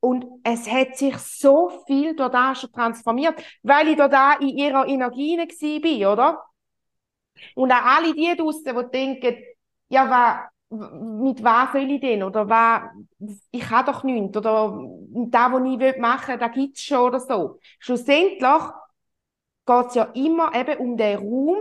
Und 0.00 0.24
es 0.44 0.70
hat 0.70 0.96
sich 0.96 1.18
so 1.18 1.68
viel 1.86 2.16
durch 2.16 2.30
das 2.30 2.62
schon 2.62 2.72
transformiert, 2.72 3.34
weil 3.62 3.88
ich 3.88 3.96
da 3.96 4.32
in 4.40 4.48
ihrer 4.48 4.88
Energie 4.88 5.36
war, 5.36 6.12
oder? 6.12 6.42
Und 7.54 7.70
auch 7.70 7.84
alle 7.84 8.14
die 8.14 8.34
draussen, 8.34 8.64
die 8.64 8.90
denken, 8.90 9.36
ja, 9.90 10.08
was, 10.08 10.80
mit 11.20 11.44
was 11.44 11.72
soll 11.72 11.90
ich 11.90 12.00
denn? 12.00 12.22
Oder 12.22 12.48
was, 12.48 12.82
ich 13.50 13.60
kann 13.60 13.84
doch 13.84 14.04
nichts. 14.04 14.38
Oder 14.38 14.72
da, 15.28 15.52
was 15.52 15.62
ich 15.66 15.98
machen 15.98 16.28
will, 16.32 16.38
da 16.38 16.48
gibt 16.48 16.78
es 16.78 16.82
schon 16.82 16.98
oder 17.00 17.20
so. 17.20 17.58
Schlussendlich 17.78 18.62
geht 19.66 19.86
es 19.88 19.94
ja 19.94 20.04
immer 20.14 20.54
eben 20.54 20.78
um 20.78 20.96
den 20.96 21.18
Raum, 21.18 21.58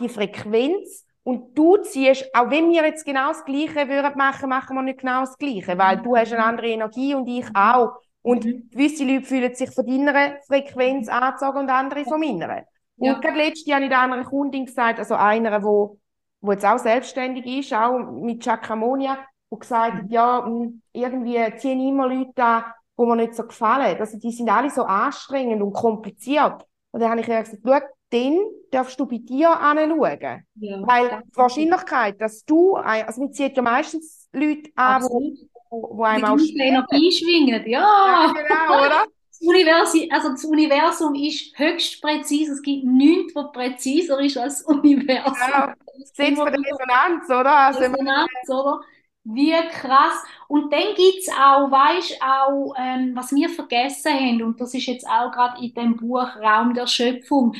die 0.00 0.08
Frequenz, 0.08 1.05
und 1.26 1.58
du 1.58 1.76
ziehst, 1.78 2.24
auch 2.36 2.50
wenn 2.50 2.70
wir 2.70 2.84
jetzt 2.84 3.04
genau 3.04 3.30
das 3.30 3.44
Gleiche 3.44 3.88
würden 3.88 4.16
machen, 4.16 4.48
machen 4.48 4.76
wir 4.76 4.82
nicht 4.82 5.00
genau 5.00 5.22
das 5.22 5.36
Gleiche, 5.36 5.76
weil 5.76 6.00
du 6.00 6.16
hast 6.16 6.32
eine 6.32 6.44
andere 6.44 6.68
Energie 6.68 7.16
und 7.16 7.26
ich 7.26 7.46
auch. 7.52 7.96
Und 8.22 8.44
mhm. 8.44 8.70
gewisse 8.70 9.04
Leute 9.04 9.26
fühlen 9.26 9.52
sich 9.52 9.74
von 9.74 9.84
deiner 9.84 10.36
Frequenz 10.46 11.08
angezogen 11.08 11.58
und 11.58 11.68
andere 11.68 12.04
von 12.04 12.20
meiner. 12.20 12.62
Und 12.96 13.06
ja. 13.06 13.14
gerade 13.14 13.38
letztes 13.38 13.66
Jahr 13.66 13.80
habe 13.80 13.86
ich 13.88 13.96
einer 13.96 14.24
Kundin 14.24 14.66
gesagt, 14.66 15.00
also 15.00 15.16
einer, 15.16 15.60
wo, 15.64 15.98
wo 16.42 16.52
jetzt 16.52 16.64
auch 16.64 16.78
selbstständig 16.78 17.44
ist, 17.44 17.74
auch 17.74 17.98
mit 17.98 18.44
Chakramonia, 18.44 19.18
und 19.48 19.58
gesagt 19.58 19.94
hat, 19.94 20.04
ja, 20.08 20.44
hm, 20.46 20.80
irgendwie 20.92 21.56
ziehen 21.56 21.80
immer 21.80 22.06
Leute 22.06 22.40
an, 22.40 22.64
die 22.96 23.04
mir 23.04 23.16
nicht 23.16 23.34
so 23.34 23.42
gefallen. 23.42 23.98
Also 23.98 24.16
die 24.16 24.30
sind 24.30 24.48
alle 24.48 24.70
so 24.70 24.84
anstrengend 24.84 25.60
und 25.60 25.72
kompliziert. 25.72 26.64
Und 26.92 27.00
dann 27.00 27.10
habe 27.10 27.20
ich 27.20 27.26
gesagt, 27.26 27.50
schau, 27.64 27.80
dann 28.10 28.38
darfst 28.70 28.98
du 29.00 29.06
bei 29.06 29.18
dir 29.18 29.50
anschauen. 29.50 30.46
Ja, 30.54 30.86
Weil 30.86 31.22
die 31.24 31.36
Wahrscheinlichkeit, 31.36 32.20
dass 32.20 32.44
du, 32.44 32.74
also 32.76 33.20
man 33.22 33.32
zieht 33.32 33.56
ja 33.56 33.62
meistens 33.62 34.28
Leute 34.32 34.70
an, 34.76 35.02
die 35.02 35.48
wo, 35.70 35.96
wo 35.96 36.02
einem 36.04 36.24
auch 36.24 36.38
Energie 36.38 37.12
schwingen, 37.12 37.68
ja. 37.68 37.80
ja. 37.80 38.32
Genau, 38.32 38.86
oder? 38.86 39.04
Das 39.38 39.48
Universum, 39.48 40.00
also 40.10 40.28
das 40.30 40.44
Universum 40.44 41.14
ist 41.14 41.58
höchst 41.58 42.00
präzise. 42.00 42.54
Es 42.54 42.62
gibt 42.62 42.84
nichts, 42.84 43.34
was 43.34 43.52
präziser 43.52 44.18
ist 44.20 44.38
als 44.38 44.64
das 44.64 44.74
Universum. 44.74 45.34
Ja, 45.38 45.74
Sitz 46.14 46.38
von 46.38 46.46
der 46.46 46.58
Resonanz, 46.58 47.28
oder? 47.28 47.54
Also 47.54 47.80
Resonanz, 47.80 48.48
oder? 48.48 48.80
Wie 49.24 49.52
krass. 49.72 50.22
Und 50.48 50.72
dann 50.72 50.94
gibt 50.94 51.18
es 51.18 51.28
auch, 51.28 51.70
weißt 51.70 52.22
auch, 52.22 52.74
ähm, 52.78 53.12
was 53.14 53.34
wir 53.34 53.50
vergessen 53.50 54.14
haben, 54.14 54.42
und 54.42 54.58
das 54.58 54.72
ist 54.72 54.86
jetzt 54.86 55.06
auch 55.06 55.30
gerade 55.30 55.62
in 55.62 55.74
dem 55.74 55.96
Buch 55.96 56.34
Raum 56.36 56.72
der 56.72 56.86
Schöpfung, 56.86 57.54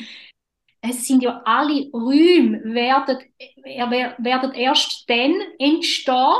es 0.81 1.07
sind 1.07 1.23
ja 1.23 1.41
alle 1.43 1.89
Räume, 1.91 2.61
werden, 2.65 3.17
werden 3.63 4.51
erst 4.53 5.09
dann 5.09 5.35
entstehen, 5.59 6.35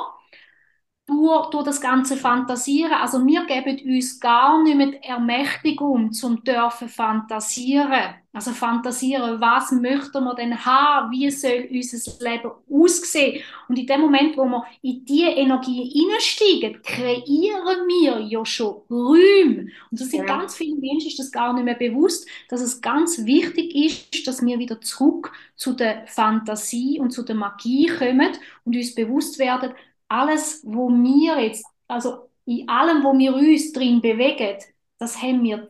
durch, 1.07 1.49
durch 1.51 1.63
das 1.63 1.79
ganze 1.79 2.17
Fantasieren. 2.17 2.93
Also 2.93 3.25
wir 3.25 3.45
geben 3.45 3.79
uns 3.95 4.19
gar 4.19 4.61
nicht 4.61 4.75
mehr 4.75 4.87
die 4.87 5.03
Ermächtigung 5.03 6.11
zum 6.11 6.43
dürfen 6.43 6.89
fantasieren. 6.89 8.15
Also 8.33 8.51
fantasieren, 8.51 9.41
was 9.41 9.71
möchten 9.71 10.23
wir 10.23 10.35
denn 10.35 10.63
haben? 10.63 11.09
Wie 11.11 11.31
soll 11.31 11.67
unser 11.71 12.23
Leben 12.23 12.51
aussehen? 12.69 13.41
Und 13.67 13.79
in 13.79 13.87
dem 13.87 14.01
Moment, 14.01 14.37
wo 14.37 14.45
wir 14.45 14.63
in 14.83 15.03
diese 15.05 15.29
Energie 15.29 15.89
hineinsteigen, 15.89 16.81
kreieren 16.83 17.87
wir 17.87 18.19
ja 18.19 18.45
schon 18.45 18.81
Räume. 18.89 19.69
Und 19.89 19.99
das 19.99 20.09
sind 20.09 20.19
ja. 20.19 20.25
ganz 20.25 20.55
vielen 20.55 20.79
Menschen 20.79 21.07
ist 21.07 21.19
das 21.19 21.31
gar 21.31 21.53
nicht 21.53 21.63
mehr 21.63 21.75
bewusst, 21.75 22.27
dass 22.49 22.61
es 22.61 22.81
ganz 22.81 23.25
wichtig 23.25 23.73
ist, 23.73 24.27
dass 24.27 24.45
wir 24.45 24.59
wieder 24.59 24.81
zurück 24.81 25.31
zu 25.55 25.73
der 25.73 26.05
Fantasie 26.05 26.99
und 26.99 27.11
zu 27.11 27.23
der 27.23 27.35
Magie 27.35 27.87
kommen 27.87 28.33
und 28.65 28.75
uns 28.75 28.93
bewusst 28.93 29.39
werden, 29.39 29.73
alles, 30.07 30.61
wo 30.65 30.89
wir 30.89 31.41
jetzt, 31.41 31.65
also 31.87 32.29
in 32.45 32.67
allem, 32.69 33.03
wo 33.03 33.17
wir 33.17 33.35
uns 33.35 33.73
drin 33.73 34.01
bewegen, 34.01 34.57
das 34.99 35.21
haben 35.21 35.43
wir 35.43 35.69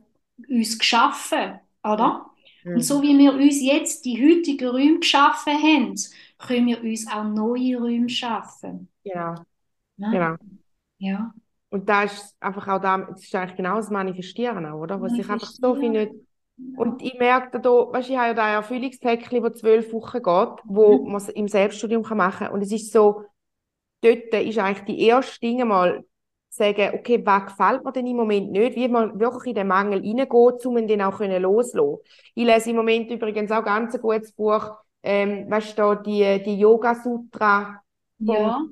uns 0.50 0.78
geschaffen, 0.78 1.60
oder? 1.84 2.26
Mhm. 2.64 2.76
Und 2.76 2.82
so 2.82 3.02
wie 3.02 3.18
wir 3.18 3.34
uns 3.34 3.62
jetzt 3.62 4.06
die 4.06 4.18
heutigen 4.18 4.70
Räume 4.70 5.00
geschaffen 5.00 5.54
haben, 5.54 5.96
können 6.38 6.68
wir 6.68 6.84
uns 6.84 7.08
auch 7.08 7.24
neue 7.24 7.78
Räume 7.78 8.10
schaffen. 8.10 8.90
Genau. 9.04 9.36
Ja. 9.98 10.12
Genau. 10.12 10.36
Ja. 11.00 11.34
Und 11.70 11.90
da 11.90 12.04
ist 12.04 12.36
einfach 12.40 12.68
auch 12.68 12.82
da, 12.82 12.98
das 12.98 13.24
ist 13.24 13.36
eigentlich 13.36 13.58
genau 13.58 13.76
das 13.76 13.90
Manifestieren 13.90 14.66
auch, 14.66 14.80
oder? 14.80 15.02
Was 15.02 15.14
sich 15.14 15.30
einfach 15.30 15.48
so 15.48 15.76
viel 15.76 15.90
nicht 15.90 16.12
und 16.76 17.04
ich 17.04 17.18
merke 17.20 17.60
da, 17.60 17.70
weißt, 17.70 18.10
ich 18.10 18.18
habe 18.18 18.30
ja 18.30 18.34
da 18.34 18.46
ein 18.46 18.54
Erfüllungspäckchen, 18.54 19.44
das 19.44 19.60
zwölf 19.60 19.94
Wochen 19.94 20.18
geht, 20.18 20.64
wo 20.66 21.04
mhm. 21.04 21.12
man 21.12 21.18
es 21.18 21.30
im 21.30 21.48
Selbststudium 21.48 22.02
machen 22.02 22.48
kann. 22.48 22.52
Und 22.52 22.62
es 22.62 22.72
ist 22.72 22.92
so, 22.92 23.26
dort 24.02 24.34
ist 24.34 24.58
eigentlich 24.58 24.86
die 24.86 25.02
erste 25.02 25.40
Dinge 25.40 25.66
mal 25.66 26.04
sagen, 26.50 26.92
okay, 26.94 27.22
was 27.24 27.46
gefällt 27.46 27.84
mir 27.84 27.92
denn 27.92 28.08
im 28.08 28.18
Moment 28.18 28.52
nicht, 28.52 28.76
wie 28.76 28.88
man 28.88 29.20
wirklich 29.20 29.52
in 29.52 29.56
den 29.56 29.68
Mangel 29.68 30.00
reingeht, 30.00 30.66
um 30.66 30.78
ihn 30.78 30.88
dann 30.88 31.02
auch 31.02 31.20
loslassen 31.20 31.98
Ich 32.34 32.46
lese 32.46 32.72
im 32.72 32.78
Moment 32.78 33.12
übrigens 33.12 33.52
auch 33.52 33.64
ganz 33.64 33.94
ein 33.94 34.02
gutes 34.02 34.32
Buch, 34.32 34.72
ähm, 35.04 35.50
weißt 35.50 35.78
du, 35.78 35.96
die, 35.96 36.42
die 36.44 36.60
Yoga-Sutra 36.60 37.82
ja. 38.20 38.66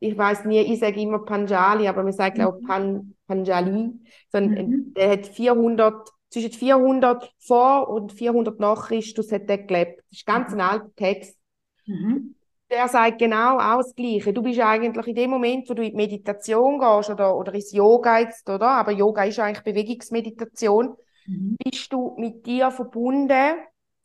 ich 0.00 0.18
weiß 0.18 0.44
nie, 0.46 0.60
ich 0.60 0.80
sage 0.80 1.00
immer 1.00 1.20
Panjali, 1.20 1.86
aber 1.86 2.02
man 2.02 2.12
sagt 2.12 2.38
mhm. 2.38 2.44
auch 2.44 2.60
Pan, 2.66 3.14
Panjali. 3.28 3.92
So 4.30 4.38
ein, 4.38 4.50
mhm. 4.50 4.94
Der 4.94 5.10
hat 5.10 5.26
400, 5.26 6.08
zwischen 6.28 6.50
400 6.50 7.32
vor 7.38 7.88
und 7.88 8.12
400 8.12 8.58
nach 8.58 8.88
Christus 8.88 9.30
hat 9.30 9.48
der 9.48 9.58
gelebt. 9.58 10.00
Das 10.10 10.18
ist 10.18 10.26
ganz 10.26 10.50
mhm. 10.50 10.60
ein 10.60 10.68
alter 10.68 10.94
Text. 10.96 11.38
Mhm 11.86 12.34
der 12.72 12.88
sagt 12.88 13.18
genau 13.18 13.58
auch 13.58 13.82
das 13.82 13.94
Gleiche. 13.94 14.32
Du 14.32 14.42
bist 14.42 14.58
eigentlich 14.58 15.06
in 15.06 15.14
dem 15.14 15.30
Moment, 15.30 15.68
wo 15.68 15.74
du 15.74 15.82
in 15.82 15.90
die 15.90 15.96
Meditation 15.96 16.78
gehst 16.78 17.10
oder, 17.10 17.36
oder 17.36 17.52
ins 17.54 17.72
Yoga 17.72 18.20
jetzt, 18.20 18.48
oder? 18.48 18.68
Aber 18.68 18.92
Yoga 18.92 19.24
ist 19.24 19.38
eigentlich 19.38 19.62
Bewegungsmeditation. 19.62 20.96
Mhm. 21.26 21.56
Bist 21.62 21.92
du 21.92 22.16
mit 22.18 22.46
dir 22.46 22.70
verbunden? 22.70 23.56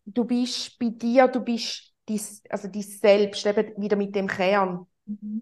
Du 0.06 0.26
bist 0.26 0.78
bei 0.78 0.90
dir, 0.90 1.28
du 1.28 1.40
bist 1.40 1.94
dies, 2.08 2.44
also 2.50 2.68
dein 2.68 2.82
Selbst, 2.82 3.46
eben 3.46 3.82
wieder 3.82 3.96
mit 3.96 4.14
dem 4.14 4.28
Kern. 4.28 4.86
Mhm. 5.06 5.42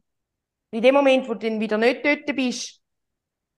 In 0.71 0.81
dem 0.81 0.95
Moment, 0.95 1.27
wo 1.27 1.33
du 1.33 1.49
dann 1.49 1.59
wieder 1.59 1.77
nicht 1.77 2.05
dort 2.05 2.35
bist, 2.35 2.79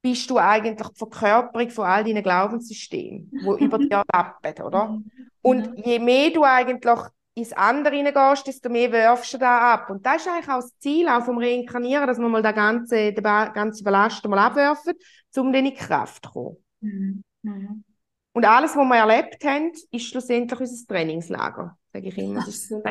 bist 0.02 0.30
du 0.30 0.38
eigentlich 0.38 0.88
die 0.88 0.98
Verkörperung 0.98 1.70
von 1.70 1.86
all 1.86 2.04
deinen 2.04 2.24
Glaubenssystemen, 2.24 3.30
die 3.32 3.64
über 3.64 3.78
dir 3.80 4.04
lappen, 4.14 4.64
oder? 4.64 4.88
Mhm. 4.90 5.12
Und 5.42 5.86
je 5.86 6.00
mehr 6.00 6.30
du 6.32 6.44
eigentlich 6.44 7.00
ins 7.38 7.54
andere 7.54 7.96
hineingehst, 7.96 8.48
desto 8.48 8.70
mehr 8.70 8.92
wirfst 8.92 9.34
du 9.34 9.38
da 9.38 9.74
ab. 9.74 9.90
Und 9.90 10.06
das 10.06 10.18
ist 10.18 10.28
eigentlich 10.28 10.50
auch 10.50 10.62
das 10.62 10.78
Ziel 10.80 11.08
auch 11.08 11.24
vom 11.24 11.38
Reinkarnieren, 11.38 12.08
dass 12.08 12.18
wir 12.18 12.28
mal 12.28 12.42
den 12.42 12.56
ganzen, 12.56 13.16
den 13.16 13.24
ganzen 13.24 13.84
Ballast 13.84 14.28
mal 14.28 14.40
abwerfen, 14.40 14.94
um 15.38 15.54
dann 15.54 15.66
in 15.66 15.72
die 15.72 15.74
Kraft 15.74 16.26
zu 16.26 16.32
kommen. 16.32 16.58
Mhm. 16.82 17.24
Mhm. 17.44 17.84
Und 18.34 18.46
alles, 18.46 18.76
was 18.76 18.86
wir 18.86 18.96
erlebt 18.96 19.44
haben, 19.46 19.72
ist 19.92 20.08
schlussendlich 20.08 20.60
unser 20.60 20.88
Trainingslager 20.88 21.78
sage 21.98 22.10
ich 22.10 22.18
immer. 22.18 22.36
Das 22.36 22.48
ist 22.50 22.72
das 22.72 22.82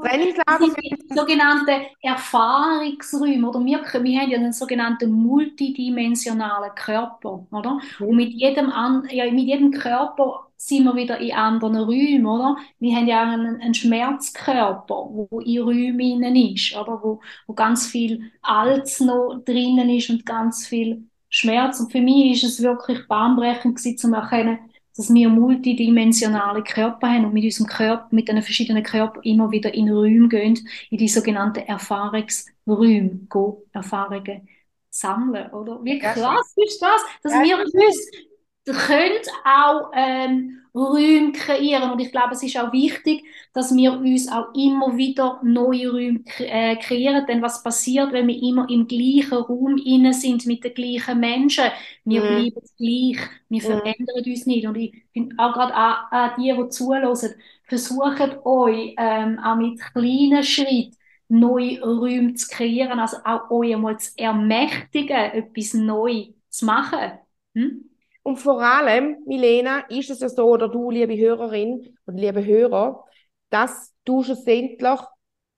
Trainingslager. 0.00 0.58
Das 0.58 1.18
sogenannte 1.18 1.86
Erfahrungsräume, 2.00 3.48
oder 3.48 3.64
wir, 3.64 3.80
wir 3.80 4.20
haben 4.20 4.30
ja 4.30 4.38
einen 4.38 4.52
sogenannten 4.52 5.10
multidimensionalen 5.10 6.74
Körper, 6.74 7.46
oder? 7.50 7.80
Mhm. 7.98 8.06
Und 8.06 8.16
mit 8.16 8.32
jedem, 8.32 8.70
an, 8.70 9.08
ja, 9.10 9.30
mit 9.30 9.44
jedem 9.44 9.70
Körper 9.72 10.43
sind 10.56 10.84
wir 10.84 10.96
wieder 10.96 11.18
in 11.18 11.32
anderen 11.32 11.76
Räumen, 11.76 12.26
oder? 12.26 12.56
Wir 12.78 12.96
haben 12.96 13.06
ja 13.06 13.22
einen, 13.22 13.60
einen 13.60 13.74
Schmerzkörper, 13.74 15.08
wo 15.10 15.40
in 15.40 15.62
Räumen 15.62 16.36
ist, 16.36 16.74
oder? 16.76 17.00
Wo, 17.02 17.20
wo 17.46 17.54
ganz 17.54 17.86
viel 17.86 18.30
Altes 18.42 19.00
noch 19.00 19.42
drinnen 19.44 19.90
ist 19.90 20.10
und 20.10 20.24
ganz 20.24 20.66
viel 20.66 21.04
Schmerz. 21.28 21.80
Und 21.80 21.92
für 21.92 22.00
mich 22.00 22.32
ist 22.32 22.44
es 22.44 22.62
wirklich 22.62 23.06
bahnbrechend 23.08 23.76
gewesen, 23.76 23.98
zu 23.98 24.12
erkennen, 24.12 24.58
dass 24.96 25.12
wir 25.12 25.28
multidimensionale 25.28 26.62
Körper 26.62 27.08
haben 27.08 27.24
und 27.24 27.34
mit 27.34 27.44
unserem 27.44 27.66
Körper, 27.66 28.06
mit 28.12 28.28
den 28.28 28.42
verschiedenen 28.42 28.84
Körpern 28.84 29.22
immer 29.24 29.50
wieder 29.50 29.74
in 29.74 29.90
Räume 29.90 30.28
gehen, 30.28 30.68
in 30.90 30.98
die 30.98 31.08
sogenannten 31.08 31.60
Erfahrungsräume, 31.60 33.26
gehen, 33.28 33.54
Erfahrungen 33.72 34.48
sammeln, 34.90 35.50
oder? 35.50 35.82
Wie 35.82 35.98
krass 35.98 36.54
ist 36.56 36.80
das, 36.80 37.02
dass 37.22 37.32
ja. 37.32 37.42
wir 37.42 37.58
uns 37.58 38.10
können 38.72 39.20
auch 39.44 39.90
ähm, 39.94 40.60
Räume 40.74 41.32
kreieren 41.32 41.90
und 41.92 42.00
ich 42.00 42.10
glaube, 42.10 42.32
es 42.32 42.42
ist 42.42 42.58
auch 42.58 42.72
wichtig, 42.72 43.24
dass 43.52 43.74
wir 43.76 43.92
uns 43.92 44.26
auch 44.28 44.52
immer 44.54 44.96
wieder 44.96 45.40
neue 45.44 45.90
Räume 45.90 46.20
äh, 46.38 46.76
kreieren, 46.76 47.26
denn 47.26 47.42
was 47.42 47.62
passiert, 47.62 48.12
wenn 48.12 48.26
wir 48.26 48.42
immer 48.42 48.68
im 48.68 48.88
gleichen 48.88 49.34
Raum 49.34 49.76
inne 49.76 50.14
sind 50.14 50.46
mit 50.46 50.64
den 50.64 50.74
gleichen 50.74 51.20
Menschen? 51.20 51.66
Wir 52.04 52.22
mhm. 52.22 52.26
bleiben 52.26 52.68
gleich, 52.76 53.28
wir 53.48 53.62
mhm. 53.62 53.66
verändern 53.66 54.24
uns 54.24 54.46
nicht 54.46 54.66
und 54.66 54.76
ich 54.76 54.94
finde 55.12 55.36
auch 55.38 55.52
gerade 55.52 55.74
an, 55.74 55.96
an 56.10 56.30
die, 56.38 56.52
die 56.52 56.68
zuhören, 56.70 57.16
versucht 57.68 58.38
euch 58.44 58.94
ähm, 58.98 59.38
auch 59.38 59.56
mit 59.56 59.80
kleinen 59.92 60.42
Schritten 60.42 60.96
neue 61.28 61.80
Räume 61.82 62.34
zu 62.34 62.48
kreieren, 62.48 62.98
also 62.98 63.18
auch 63.24 63.50
euch 63.50 63.74
einmal 63.74 63.98
zu 63.98 64.10
ermächtigen, 64.18 65.16
etwas 65.16 65.74
neu 65.74 66.32
zu 66.48 66.64
machen. 66.66 67.12
Hm? 67.54 67.90
Und 68.24 68.38
vor 68.38 68.60
allem, 68.62 69.18
Milena, 69.26 69.80
ist 69.90 70.08
es 70.08 70.20
ja 70.20 70.30
so, 70.30 70.46
oder 70.46 70.68
du, 70.68 70.90
liebe 70.90 71.16
Hörerin 71.16 71.94
und 72.06 72.16
liebe 72.16 72.44
Hörer, 72.44 73.04
dass 73.50 73.94
du 74.06 74.22
schlussendlich 74.22 75.00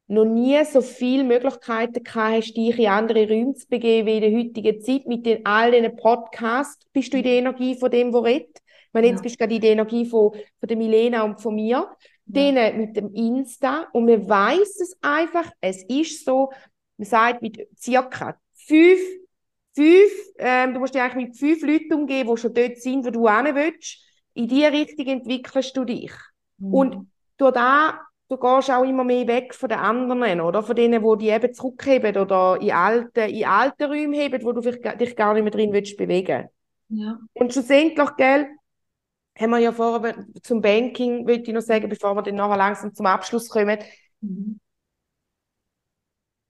noch 0.09 0.25
nie 0.25 0.65
so 0.65 0.81
viele 0.81 1.23
Möglichkeiten 1.23 2.03
gehabt 2.03 2.37
hast, 2.37 2.55
dich 2.55 2.79
in 2.79 2.89
andere 2.89 3.29
Räume 3.29 3.55
zu 3.55 3.69
begeben 3.69 4.07
wie 4.07 4.17
in 4.17 4.21
der 4.21 4.33
heutigen 4.33 4.81
Zeit. 4.81 5.07
Mit 5.07 5.27
den, 5.27 5.47
all 5.47 5.71
diesen 5.71 5.97
Podcasts 5.97 6.85
bist 6.93 7.13
du 7.13 7.19
in 7.19 7.23
der 7.23 7.33
Energie 7.35 7.77
von 7.77 7.91
dem, 7.91 8.13
wo 8.13 8.19
redet. 8.19 8.59
Ich 8.59 8.93
meine, 8.93 9.09
jetzt 9.09 9.19
ja. 9.19 9.23
bist 9.23 9.37
du 9.37 9.39
gerade 9.39 9.55
in 9.55 9.61
der 9.61 9.71
Energie 9.71 10.05
von, 10.05 10.33
von 10.33 10.69
der 10.69 10.77
Milena 10.77 11.23
und 11.23 11.41
von 11.41 11.55
mir. 11.55 11.69
Ja. 11.69 11.97
Denen 12.25 12.79
mit 12.79 12.97
dem 12.97 13.15
Insta. 13.15 13.87
Und 13.93 14.07
man 14.07 14.29
weiß 14.29 14.81
es 14.81 14.99
einfach, 15.03 15.49
es 15.61 15.85
ist 15.85 16.25
so, 16.25 16.51
man 16.97 17.07
sagt 17.07 17.43
mit 17.43 17.69
circa 17.79 18.41
fünf, 18.55 18.99
fünf 19.77 20.13
ähm, 20.39 20.75
du 20.75 20.81
musst 20.81 20.95
dich 20.95 21.03
eigentlich 21.03 21.29
mit 21.29 21.39
fünf 21.39 21.63
Leuten 21.63 21.95
umgeben, 21.95 22.35
die 22.35 22.41
schon 22.41 22.55
dort 22.55 22.77
sind, 22.79 23.07
wo 23.07 23.11
du 23.11 23.29
hin 23.29 23.55
willst. 23.55 23.99
In 24.35 24.49
diese 24.49 24.73
Richtung 24.73 25.07
entwickelst 25.07 25.77
du 25.77 25.85
dich. 25.85 26.13
Mhm. 26.59 26.75
Und 26.75 27.07
durch 27.37 27.53
da 27.53 28.01
du 28.29 28.37
gehst 28.37 28.71
auch 28.71 28.85
immer 28.85 29.05
mehr 29.05 29.27
weg 29.27 29.55
von 29.55 29.69
den 29.69 29.79
anderen, 29.79 30.41
oder? 30.41 30.63
Von 30.63 30.77
denen, 30.77 31.03
wo 31.03 31.15
die 31.15 31.29
eben 31.29 31.53
zurückheben 31.55 32.17
oder 32.17 32.59
in 32.61 32.73
alte, 32.73 33.23
in 33.23 33.45
alte 33.45 33.87
Räume 33.87 34.17
heben, 34.17 34.43
wo 34.45 34.53
du 34.53 34.61
dich 34.61 35.17
gar 35.17 35.35
nicht 35.35 35.43
mehr 35.43 35.53
drin 35.53 35.73
willst 35.73 35.97
bewegen. 35.97 36.49
Ja. 36.89 37.19
Und 37.35 37.53
schlussendlich, 37.53 38.17
gell, 38.17 38.49
haben 39.39 39.51
wir 39.51 39.59
ja 39.59 39.73
vorher 39.73 40.27
zum 40.43 40.61
Banking, 40.61 41.27
würde 41.27 41.43
ich 41.43 41.53
noch 41.53 41.61
sagen, 41.61 41.89
bevor 41.89 42.15
wir 42.15 42.23
dann 42.23 42.37
nachher 42.37 42.57
langsam 42.57 42.95
zum 42.95 43.07
Abschluss 43.07 43.49
kommen. 43.49 43.79
Mhm. 44.21 44.61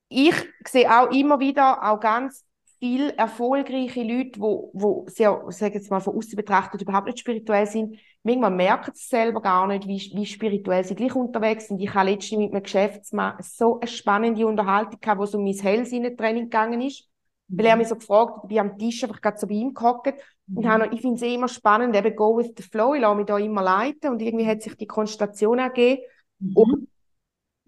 Ich 0.09 0.35
sehe 0.67 0.89
auch 0.89 1.11
immer 1.11 1.41
wieder 1.41 1.83
auch 1.83 1.99
ganz 1.99 2.45
viele 2.87 3.17
erfolgreiche 3.17 4.03
Leute, 4.03 4.41
wo, 4.41 4.71
wo 4.73 5.05
sehr, 5.09 5.43
sage 5.49 5.75
jetzt 5.75 5.91
mal, 5.91 6.01
von 6.01 6.17
außen 6.17 6.37
betrachtet 6.37 6.83
überhaupt 6.83 7.07
nicht 7.07 7.19
spirituell 7.19 7.67
sind, 7.67 7.99
manchmal 8.23 8.53
merken 8.53 8.93
sie 8.95 9.09
selber 9.09 9.43
gar 9.43 9.67
nicht, 9.67 9.89
wie, 9.89 10.13
wie 10.15 10.27
spirituell 10.27 10.85
sie 10.85 10.95
gleich 10.95 11.15
unterwegs 11.15 11.67
sind. 11.67 11.81
Ich 11.81 11.93
habe 11.93 12.11
letztens 12.11 12.39
mit 12.39 12.53
einem 12.53 12.63
Geschäftsmann 12.63 13.37
so 13.43 13.81
eine 13.81 13.89
spannende 13.89 14.47
Unterhaltung 14.47 15.01
gehabt, 15.01 15.19
wo 15.19 15.25
es 15.25 15.35
um 15.35 15.43
mein 15.43 15.55
Hellsinne-Training 15.55 16.45
gegangen 16.45 16.81
ist. 16.81 17.09
Mhm. 17.49 17.59
Weil 17.59 17.67
er 17.67 17.77
mich 17.77 17.89
so 17.89 17.97
gefragt 17.97 18.37
hat, 18.37 18.45
ich 18.45 18.49
bin 18.49 18.59
am 18.59 18.79
Tisch 18.79 19.03
einfach 19.03 19.21
gerade 19.21 19.39
so 19.39 19.49
bei 19.49 19.55
ihm 19.55 19.75
gehockt. 19.75 20.15
Mhm. 20.47 20.57
Und 20.57 20.69
habe, 20.69 20.89
ich 20.93 21.01
finde 21.01 21.17
es 21.17 21.23
eh 21.23 21.35
immer 21.35 21.49
spannend, 21.49 21.97
eben 21.97 22.15
go 22.15 22.37
with 22.37 22.53
the 22.57 22.63
flow, 22.63 22.95
ich 22.95 23.01
lasse 23.01 23.17
mich 23.17 23.27
da 23.27 23.37
immer 23.37 23.63
leiten. 23.63 24.11
Und 24.11 24.23
irgendwie 24.23 24.47
hat 24.47 24.63
sich 24.63 24.77
die 24.77 24.87
Konstellation 24.87 25.59
ergeben. 25.59 26.03
Mhm. 26.39 26.57
Und 26.57 26.89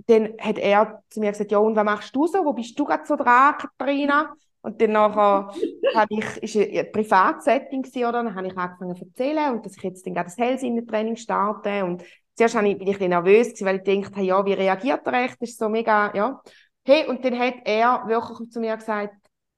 dann 0.07 0.35
hat 0.41 0.59
er 0.59 1.03
zu 1.11 1.19
mir 1.19 1.33
gesagt, 1.33 1.51
ja, 1.51 1.59
und 1.59 1.75
was 1.75 1.85
machst 1.85 2.15
du 2.15 2.27
so? 2.29 2.45
Wo 2.45 2.53
bist 2.53 2.79
du 2.79 2.85
gerade 2.85 3.05
so 3.05 3.17
dran, 3.17 3.57
Katharina? 3.59 4.33
Und 4.69 4.83
dann 4.83 4.93
nachher 4.93 5.51
habe 5.95 6.15
ich, 6.15 6.43
ist 6.43 6.57
ein 6.57 6.93
Privatsetting 6.93 7.87
oder? 7.97 8.13
Dann 8.13 8.35
habe 8.35 8.49
ich 8.49 8.57
angefangen 8.57 8.95
zu 8.97 9.07
erzählen 9.07 9.55
und 9.55 9.65
dass 9.65 9.79
ich 9.79 9.83
jetzt 9.83 10.05
dann 10.05 10.13
gerade 10.13 10.27
das 10.29 10.37
Hellsinne-Training 10.37 11.17
starte. 11.17 11.87
Und 11.87 12.05
zuerst 12.35 12.55
habe 12.55 12.69
ich, 12.69 12.77
bin 12.77 12.87
ich 12.87 12.97
ein 12.97 12.99
bisschen 12.99 13.11
nervös 13.11 13.49
gewesen, 13.49 13.65
weil 13.65 13.77
ich 13.77 14.03
dachte, 14.03 14.17
hey, 14.17 14.27
ja, 14.27 14.45
wie 14.45 14.53
reagiert 14.53 15.07
er 15.07 15.25
echt? 15.25 15.41
Das 15.41 15.49
ist 15.49 15.59
so 15.59 15.71
mega, 15.71 16.15
ja. 16.15 16.43
Hey, 16.85 17.07
und 17.07 17.25
dann 17.25 17.39
hat 17.39 17.55
er 17.65 18.03
wirklich 18.09 18.51
zu 18.51 18.61
mir 18.61 18.77
gesagt, 18.77 19.15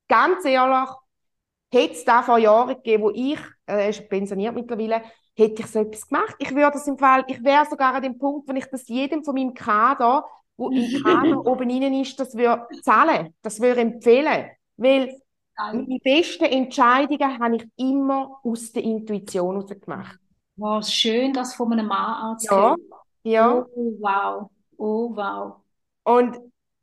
ganz 0.06 0.44
ehrlich, 0.44 0.90
hätte 1.72 1.94
es 1.94 2.04
da 2.04 2.22
vor 2.22 2.38
Jahren 2.38 2.76
gegeben, 2.76 3.02
wo 3.02 3.11
ich, 3.11 3.40
äh, 3.66 3.82
er 3.82 3.88
ist 3.88 4.08
pensioniert 4.08 4.54
mittlerweile, 4.54 5.02
hätte 5.34 5.62
ich 5.62 5.66
so 5.66 5.80
etwas 5.80 6.06
gemacht. 6.06 6.36
Ich 6.38 6.54
würde 6.54 6.72
das 6.74 6.86
im 6.86 6.98
Fall, 6.98 7.24
ich 7.26 7.42
wäre 7.42 7.66
sogar 7.68 7.94
an 7.94 8.02
dem 8.02 8.16
Punkt, 8.16 8.48
wenn 8.48 8.56
ich 8.56 8.66
das 8.66 8.86
jedem 8.86 9.24
von 9.24 9.34
meinem 9.34 9.54
Kader, 9.54 10.24
wo 10.56 10.70
im 10.70 11.02
Kader 11.02 11.44
oben 11.44 11.68
innen 11.68 12.00
ist, 12.00 12.20
das 12.20 12.36
würde 12.36 12.68
zahlen, 12.82 13.34
das 13.42 13.61
würde 13.61 13.80
empfehlen. 13.80 14.50
Weil 14.81 15.14
meine 15.57 15.99
besten 16.03 16.45
Entscheidungen 16.45 17.39
habe 17.39 17.57
ich 17.57 17.66
immer 17.76 18.41
aus 18.43 18.72
der 18.72 18.83
Intuition 18.83 19.57
heraus 19.57 19.78
gemacht. 19.78 20.18
Wow, 20.57 20.83
schön, 20.87 21.35
das 21.35 21.55
von 21.55 21.72
einem 21.72 21.87
Mann 21.87 22.33
anzuhören. 22.33 22.78
Ja, 23.22 23.31
ja. 23.31 23.66
Oh, 23.74 23.97
wow. 24.01 24.51
Oh, 24.78 25.14
wow. 25.14 25.57
Und 26.05 26.39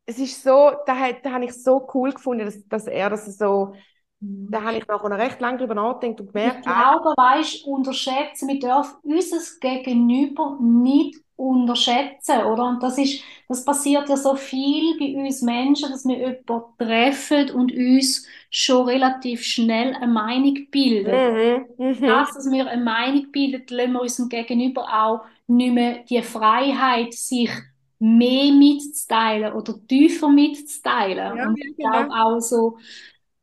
es 0.06 0.20
ist 0.20 0.44
so, 0.44 0.74
da, 0.86 0.96
hat, 0.96 1.26
da 1.26 1.32
habe 1.32 1.46
ich 1.46 1.54
so 1.54 1.88
cool 1.96 2.14
gefunden, 2.14 2.46
dass, 2.46 2.68
dass 2.68 2.86
er 2.86 3.10
das 3.10 3.26
so, 3.36 3.74
mhm. 4.20 4.48
da 4.52 4.62
habe 4.62 4.78
ich 4.78 4.88
noch 4.88 5.04
recht 5.04 5.42
lange 5.42 5.58
drüber 5.58 5.74
nachgedacht 5.74 6.22
und 6.22 6.34
gemerkt. 6.34 6.58
Ich 6.58 6.64
glaube, 6.64 7.16
weißt, 7.18 7.66
unterschätzen, 7.66 8.48
wir 8.48 8.60
dürfen 8.60 8.98
unser 9.02 9.40
Gegenüber 9.60 10.60
nicht 10.62 11.18
unterschätzen, 11.38 12.44
oder? 12.44 12.68
Und 12.68 12.84
das 12.84 12.98
ist, 12.98 13.24
das 13.48 13.64
passiert 13.64 14.10
ja 14.10 14.18
so 14.18 14.36
viel 14.36 14.98
bei 15.00 15.16
uns 15.16 15.42
Menschen, 15.42 15.90
dass 15.90 16.04
wir 16.06 16.18
jemanden 16.18 16.64
treffen 16.78 17.52
und 17.52 17.72
uns 17.72 18.28
schon 18.50 18.88
relativ 18.88 19.44
schnell 19.44 19.94
eine 19.94 20.12
Meinung 20.12 20.68
bilden. 20.72 21.66
Mhm. 21.78 21.86
Mhm. 21.86 22.02
Das, 22.02 22.34
dass 22.34 22.52
wir 22.52 22.68
eine 22.68 22.84
Meinung 22.84 23.32
bilden, 23.32 23.64
lassen 23.70 23.94
wir 23.94 24.02
unserem 24.02 24.30
Gegenüber 24.30 24.82
auch 24.92 25.22
nicht 25.48 25.74
mehr 25.74 26.04
die 26.10 26.22
Freiheit, 26.24 27.14
sich 27.14 27.52
mehr 28.00 28.52
mitzuteilen 28.52 29.54
oder 29.54 29.76
tiefer 29.88 30.30
mitzuteilen. 30.30 31.38
Ja, 31.38 31.48
und 31.48 31.58
ich 31.58 31.76
glaube 31.78 32.10
genau. 32.10 32.36
auch 32.36 32.40
so, 32.40 32.78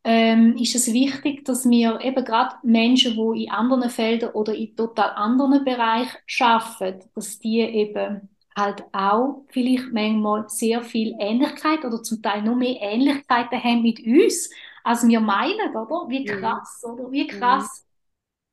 ähm, 0.05 0.57
ist 0.57 0.75
es 0.75 0.93
wichtig, 0.93 1.45
dass 1.47 1.69
wir 1.69 2.01
eben 2.03 2.25
gerade 2.25 2.57
Menschen, 2.63 3.15
die 3.15 3.45
in 3.45 3.51
anderen 3.51 3.89
Feldern 3.89 4.35
oder 4.35 4.55
in 4.55 4.77
total 4.77 5.11
anderen 5.11 5.65
Bereichen 5.65 6.19
arbeiten, 6.41 7.09
dass 7.15 7.39
die 7.39 7.61
eben 7.61 8.29
halt 8.57 8.85
auch 8.93 9.45
vielleicht 9.49 9.93
manchmal 9.93 10.49
sehr 10.49 10.83
viel 10.83 11.17
Ähnlichkeit 11.19 11.85
oder 11.85 12.03
zum 12.03 12.23
Teil 12.23 12.43
noch 12.43 12.55
mehr 12.55 12.77
Ähnlichkeiten 12.81 13.63
haben 13.63 13.83
mit 13.83 13.99
uns, 14.07 14.51
als 14.85 15.07
wir 15.09 15.21
meinen, 15.21 15.75
oder? 15.75 16.09
Wie 16.09 16.21
mhm. 16.21 16.27
krass, 16.41 16.83
mhm. 16.85 16.93
oder? 16.93 17.11
Wie 17.11 17.27
krass. 17.27 17.87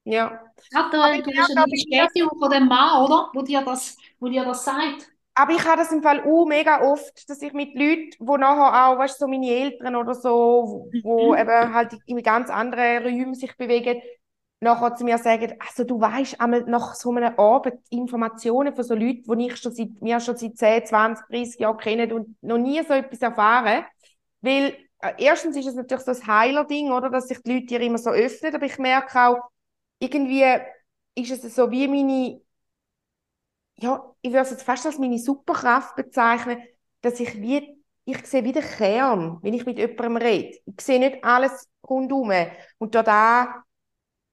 Ja. 0.04 0.42
Gerade 0.72 1.18
äh, 1.18 1.22
du 1.22 1.32
hast 1.38 1.56
eine 1.56 1.66
Bestätigung 1.70 2.40
von 2.40 2.50
dem 2.50 2.68
Mann, 2.68 3.04
oder? 3.04 3.30
Wo 3.34 3.42
dir 3.42 3.62
das, 3.62 3.98
wo 4.20 4.30
dir 4.30 4.44
das 4.46 4.66
sagt. 4.66 5.11
Aber 5.42 5.54
ich 5.54 5.66
habe 5.66 5.78
das 5.78 5.92
im 5.92 6.04
Fall 6.04 6.22
auch 6.24 6.46
mega 6.46 6.82
oft, 6.82 7.28
dass 7.28 7.42
ich 7.42 7.52
mit 7.54 7.74
Leuten, 7.74 8.12
wo 8.20 8.38
nachher 8.38 8.92
auch, 8.92 9.00
weißt 9.00 9.18
so 9.18 9.28
meine 9.28 9.50
Eltern 9.50 9.96
oder 9.96 10.14
so, 10.14 10.88
wo 11.02 11.32
mhm. 11.32 11.40
eben 11.40 11.74
halt 11.74 11.98
in 12.06 12.22
ganz 12.22 12.52
anderen 12.52 13.02
Räumen 13.02 13.34
sich 13.34 13.58
bewegen, 13.58 14.04
nachher 14.60 14.94
zu 14.94 15.04
mir 15.04 15.18
sagen, 15.18 15.56
also 15.58 15.84
du 15.84 16.00
weißt 16.00 16.40
einmal 16.40 16.62
nach 16.68 16.94
so 16.94 17.10
einer 17.10 17.40
Arbeit 17.40 17.80
Informationen 17.90 18.76
von 18.76 18.84
so 18.84 18.94
Leuten, 18.94 19.36
die 19.40 19.48
ich 19.48 19.58
schon 19.58 19.72
seit, 19.72 19.90
wir 20.00 20.20
schon 20.20 20.38
seit 20.38 20.58
10, 20.60 20.86
20, 20.86 21.26
30 21.32 21.60
Jahren 21.60 21.78
kennen 21.78 22.12
und 22.12 22.44
noch 22.44 22.60
nie 22.60 22.80
so 22.84 22.94
etwas 22.94 23.24
erfahren. 23.24 23.84
Weil, 24.42 24.78
äh, 25.00 25.14
erstens 25.18 25.58
ist 25.58 25.66
es 25.66 25.74
natürlich 25.74 26.04
so 26.04 26.12
ein 26.12 26.28
Heiler-Ding, 26.28 26.92
oder, 26.92 27.10
dass 27.10 27.30
sich 27.30 27.42
die 27.42 27.54
Leute 27.54 27.66
hier 27.70 27.82
immer 27.82 27.98
so 27.98 28.12
öffnen, 28.12 28.54
aber 28.54 28.68
ich 28.68 28.78
merke 28.78 29.20
auch, 29.20 29.40
irgendwie 29.98 30.46
ist 31.16 31.32
es 31.32 31.56
so 31.56 31.72
wie 31.72 31.88
meine 31.88 32.42
ja, 33.82 34.14
ich 34.22 34.32
würde 34.32 34.44
es 34.44 34.52
jetzt 34.52 34.64
fast 34.64 34.86
als 34.86 35.00
meine 35.00 35.18
Superkraft 35.18 35.96
bezeichnen, 35.96 36.62
dass 37.02 37.20
ich 37.20 37.42
wie, 37.42 37.84
ich 38.06 38.26
sehe 38.26 38.44
wie 38.44 38.52
den 38.52 38.64
Kern, 38.64 39.40
wenn 39.42 39.54
ich 39.54 39.66
mit 39.66 39.78
jemandem 39.78 40.18
rede. 40.18 40.58
Ich 40.66 40.82
sehe 40.82 41.00
nicht 41.00 41.24
alles 41.24 41.68
rundum. 41.88 42.32
Und 42.78 42.96
da, 42.96 43.02
da 43.04 43.64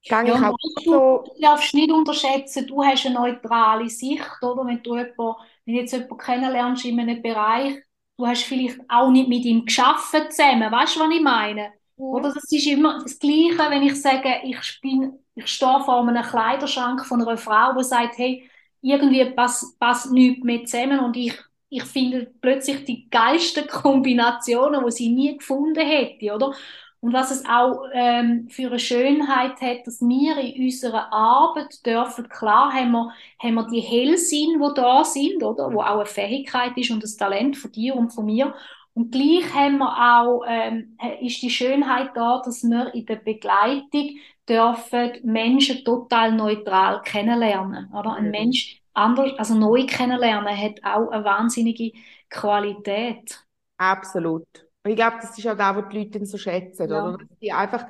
gehe 0.03 0.33
ja, 0.33 0.37
ich 0.37 0.45
auch 0.45 0.57
so... 0.85 1.25
Du 1.25 1.41
darfst 1.41 1.75
nicht 1.75 1.91
unterschätzen, 1.91 2.67
du 2.67 2.85
hast 2.85 3.07
eine 3.07 3.15
neutrale 3.15 3.89
Sicht, 3.89 4.43
oder? 4.43 4.67
Wenn 4.67 4.83
du 4.83 4.97
jemanden, 4.97 5.35
wenn 5.65 5.75
du 5.75 5.81
jetzt 5.81 5.93
jemanden 5.93 6.19
kennenlernst 6.19 6.85
in 6.85 7.01
einem 7.01 7.23
Bereich, 7.23 7.83
du 8.19 8.27
hast 8.27 8.43
vielleicht 8.43 8.81
auch 8.89 9.11
nicht 9.11 9.29
mit 9.29 9.45
ihm 9.45 9.65
geschafft 9.65 10.15
zusammen, 10.31 10.71
weißt 10.71 10.97
du, 10.97 11.01
was 11.01 11.15
ich 11.15 11.23
meine? 11.23 11.73
Mhm. 11.97 12.05
Oder 12.05 12.33
das 12.35 12.51
ist 12.53 12.67
immer 12.67 13.01
das 13.03 13.19
Gleiche, 13.19 13.71
wenn 13.71 13.83
ich 13.83 14.01
sage, 14.01 14.41
ich, 14.45 14.81
bin, 14.83 15.19
ich 15.35 15.47
stehe 15.47 15.81
vor 15.85 16.07
einem 16.07 16.23
Kleiderschrank 16.23 17.07
von 17.07 17.23
einer 17.23 17.39
Frau, 17.39 17.73
die 17.79 17.85
sagt, 17.85 18.19
hey, 18.19 18.51
irgendwie 18.91 19.25
passt, 19.31 19.79
passt 19.79 20.13
nichts 20.13 20.45
mehr 20.45 20.65
zusammen 20.65 21.01
und 21.01 21.17
ich, 21.17 21.35
ich 21.69 21.85
finde 21.85 22.33
plötzlich 22.41 22.85
die 22.85 23.09
geilsten 23.11 23.67
Kombinationen, 23.69 24.85
die 24.85 24.91
sie 24.91 25.09
nie 25.11 25.37
gefunden 25.37 25.87
hätte, 25.87 26.35
oder? 26.35 26.53
Und 27.01 27.13
was 27.13 27.31
es 27.31 27.45
auch 27.47 27.85
ähm, 27.93 28.49
für 28.49 28.69
eine 28.69 28.79
Schönheit 28.81 29.61
hat, 29.61 29.87
dass 29.87 30.01
wir 30.01 30.37
in 30.39 30.65
unserer 30.65 31.13
Arbeit 31.13 31.87
dürfen, 31.87 32.29
klar 32.29 32.73
haben 32.73 32.91
wir, 32.91 33.13
haben 33.41 33.55
wir 33.55 33.69
die 33.69 33.81
Hellsinn, 33.81 34.61
die 34.61 34.75
da 34.75 35.05
sind, 35.05 35.43
oder? 35.45 35.73
Wo 35.73 35.81
auch 35.81 35.99
eine 35.99 36.07
Fähigkeit 36.07 36.77
ist 36.77 36.91
und 36.91 37.03
das 37.03 37.17
Talent 37.17 37.57
von 37.57 37.71
dir 37.71 37.95
und 37.95 38.11
von 38.11 38.27
mir. 38.27 38.53
Und 38.95 39.13
gleich 39.13 39.55
haben 39.55 39.79
wir 39.79 39.97
auch, 39.97 40.43
ähm, 40.49 40.99
ist 41.21 41.41
die 41.41 41.51
Schönheit 41.51 42.11
da, 42.17 42.43
dass 42.45 42.65
wir 42.65 42.93
in 42.93 43.07
der 43.07 43.17
Begleitung 43.17 44.17
dürfen 44.49 45.13
Menschen 45.25 45.85
total 45.85 46.33
neutral 46.33 47.03
kennenlernen. 47.03 47.93
Oder? 47.93 48.15
Ein 48.15 48.27
mhm. 48.27 48.31
Mensch 48.31 48.81
anders, 48.95 49.33
also 49.39 49.55
neu 49.55 49.87
kennenlernen, 49.87 50.57
hat 50.57 50.83
auch 50.83 51.11
eine 51.11 51.25
wahnsinnige 51.25 51.93
Qualität. 52.31 53.45
Absolut. 53.77 54.47
Und 54.83 54.91
ich 54.91 54.97
glaube, 54.97 55.19
das 55.21 55.37
ist 55.37 55.47
auch 55.47 55.57
das, 55.57 55.77
was 55.77 55.89
die 55.91 55.99
Leute 55.99 56.27
so 56.27 56.39
schätzen, 56.39 56.91
ja. 56.91 57.05
oder? 57.05 57.19
dass 57.19 57.39
sie 57.41 57.53
einfach 57.53 57.87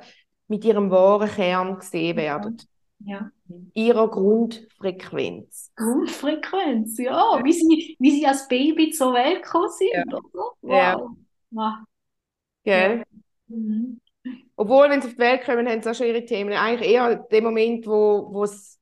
mit 0.47 0.65
ihrem 0.65 0.91
wahren 0.91 1.29
Kern 1.29 1.77
gesehen 1.77 2.17
werden. 2.17 2.57
Ja. 2.99 3.31
Ihrer 3.73 4.09
Grundfrequenz. 4.09 5.71
Grundfrequenz, 5.75 6.97
ja. 6.97 7.39
Wie, 7.43 7.53
sie, 7.53 7.95
wie 7.97 8.11
sie 8.11 8.27
als 8.27 8.47
Baby 8.47 8.91
zur 8.91 9.13
Welt 9.13 9.43
gekommen 9.43 9.69
sind. 9.69 9.93
Ja. 9.93 10.03
Oder? 10.03 10.21
Wow. 10.33 10.71
Ja. 10.71 11.09
Wow. 11.51 11.73
Gell? 12.63 12.97
Ja. 12.97 13.55
Mhm. 13.55 14.01
Obwohl, 14.55 14.89
wenn 14.89 15.01
sie 15.01 15.07
auf 15.07 15.13
die 15.13 15.19
Welt 15.19 15.43
kommen, 15.45 15.67
haben 15.67 15.81
sie 15.81 15.89
auch 15.89 15.95
schon 15.95 16.07
ihre 16.07 16.25
Themen. 16.25 16.53
Eigentlich 16.53 16.89
eher 16.91 17.15
der 17.15 17.41
Moment, 17.41 17.87
wo 17.87 18.43
es 18.43 18.79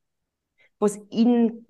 in, 1.09 1.65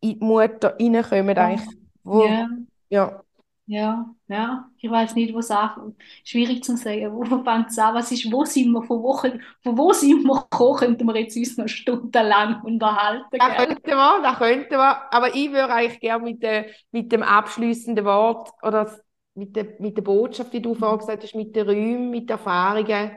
in 0.00 0.18
die 0.20 0.24
Mutter 0.24 0.76
reinkommen, 0.78 1.36
eigentlich. 1.38 1.68
Wo, 2.02 2.24
ja. 2.24 2.48
ja. 2.90 3.20
Ja, 3.66 4.04
ja, 4.28 4.68
ich 4.76 4.90
weiß 4.90 5.14
nicht, 5.14 5.32
wo 5.32 5.38
es 5.38 5.50
anfängt. 5.50 5.96
Schwierig 6.22 6.62
zu 6.62 6.76
sagen, 6.76 7.14
wo 7.14 7.24
fängt 7.24 7.70
es 7.70 7.78
an? 7.78 7.94
Was 7.94 8.12
ist, 8.12 8.30
wo 8.30 8.44
sind 8.44 8.70
wir, 8.72 8.82
von 8.82 9.02
wo, 9.02 9.16
von 9.16 9.78
wo 9.78 9.92
sind 9.94 10.22
wir 10.22 10.42
gekommen, 10.42 10.76
könnten 10.76 11.06
wir 11.06 11.16
jetzt 11.16 11.34
uns 11.34 11.56
noch 11.56 11.66
stundenlang 11.68 12.60
unterhalten, 12.62 13.24
Da 13.38 13.48
gell? 13.48 13.66
könnten 13.66 13.86
wir, 13.90 14.20
da 14.22 14.34
könnten 14.36 14.70
wir. 14.70 15.12
Aber 15.14 15.34
ich 15.34 15.50
würde 15.50 15.72
eigentlich 15.72 16.00
gerne 16.00 16.24
mit, 16.24 16.42
der, 16.42 16.66
mit 16.90 17.10
dem 17.10 17.22
abschließenden 17.22 18.04
Wort 18.04 18.50
oder 18.62 18.90
mit 19.34 19.56
der, 19.56 19.66
mit 19.78 19.96
der 19.96 20.02
Botschaft, 20.02 20.52
die 20.52 20.62
du 20.62 20.74
vorhin 20.74 20.98
gesagt 20.98 21.22
hast, 21.22 21.34
mit 21.34 21.54
den 21.54 21.68
Räumen, 21.68 22.10
mit 22.10 22.28
den 22.28 22.36
Erfahrungen. 22.36 23.10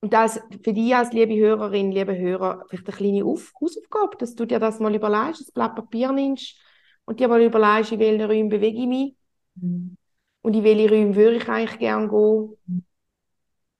Und 0.00 0.12
das 0.12 0.40
für 0.62 0.72
dich 0.72 0.94
als 0.94 1.12
liebe 1.12 1.36
Hörerin, 1.36 1.92
liebe 1.92 2.16
Hörer, 2.18 2.64
vielleicht 2.68 2.88
eine 2.88 2.96
kleine 2.96 3.24
Auf 3.24 3.52
Hausaufgabe, 3.60 4.16
dass 4.18 4.34
du 4.34 4.44
dir 4.44 4.58
das 4.58 4.80
mal 4.80 4.94
überlegst, 4.94 5.48
ein 5.48 5.52
Blatt 5.54 5.76
Papier 5.76 6.12
nimmst 6.12 6.58
und 7.04 7.20
dir 7.20 7.28
mal 7.28 7.40
überlegst, 7.40 7.92
in 7.92 8.00
welchen 8.00 8.24
Räumen 8.24 8.48
bewege 8.48 8.78
ich 8.78 8.86
mich 8.86 9.14
Mhm. 9.54 9.98
und 10.40 10.56
in 10.56 10.64
welche 10.64 10.88
Räume 10.88 11.14
würde 11.14 11.36
ich 11.36 11.48
eigentlich 11.48 11.78
gerne 11.78 12.08
gehen. 12.08 12.84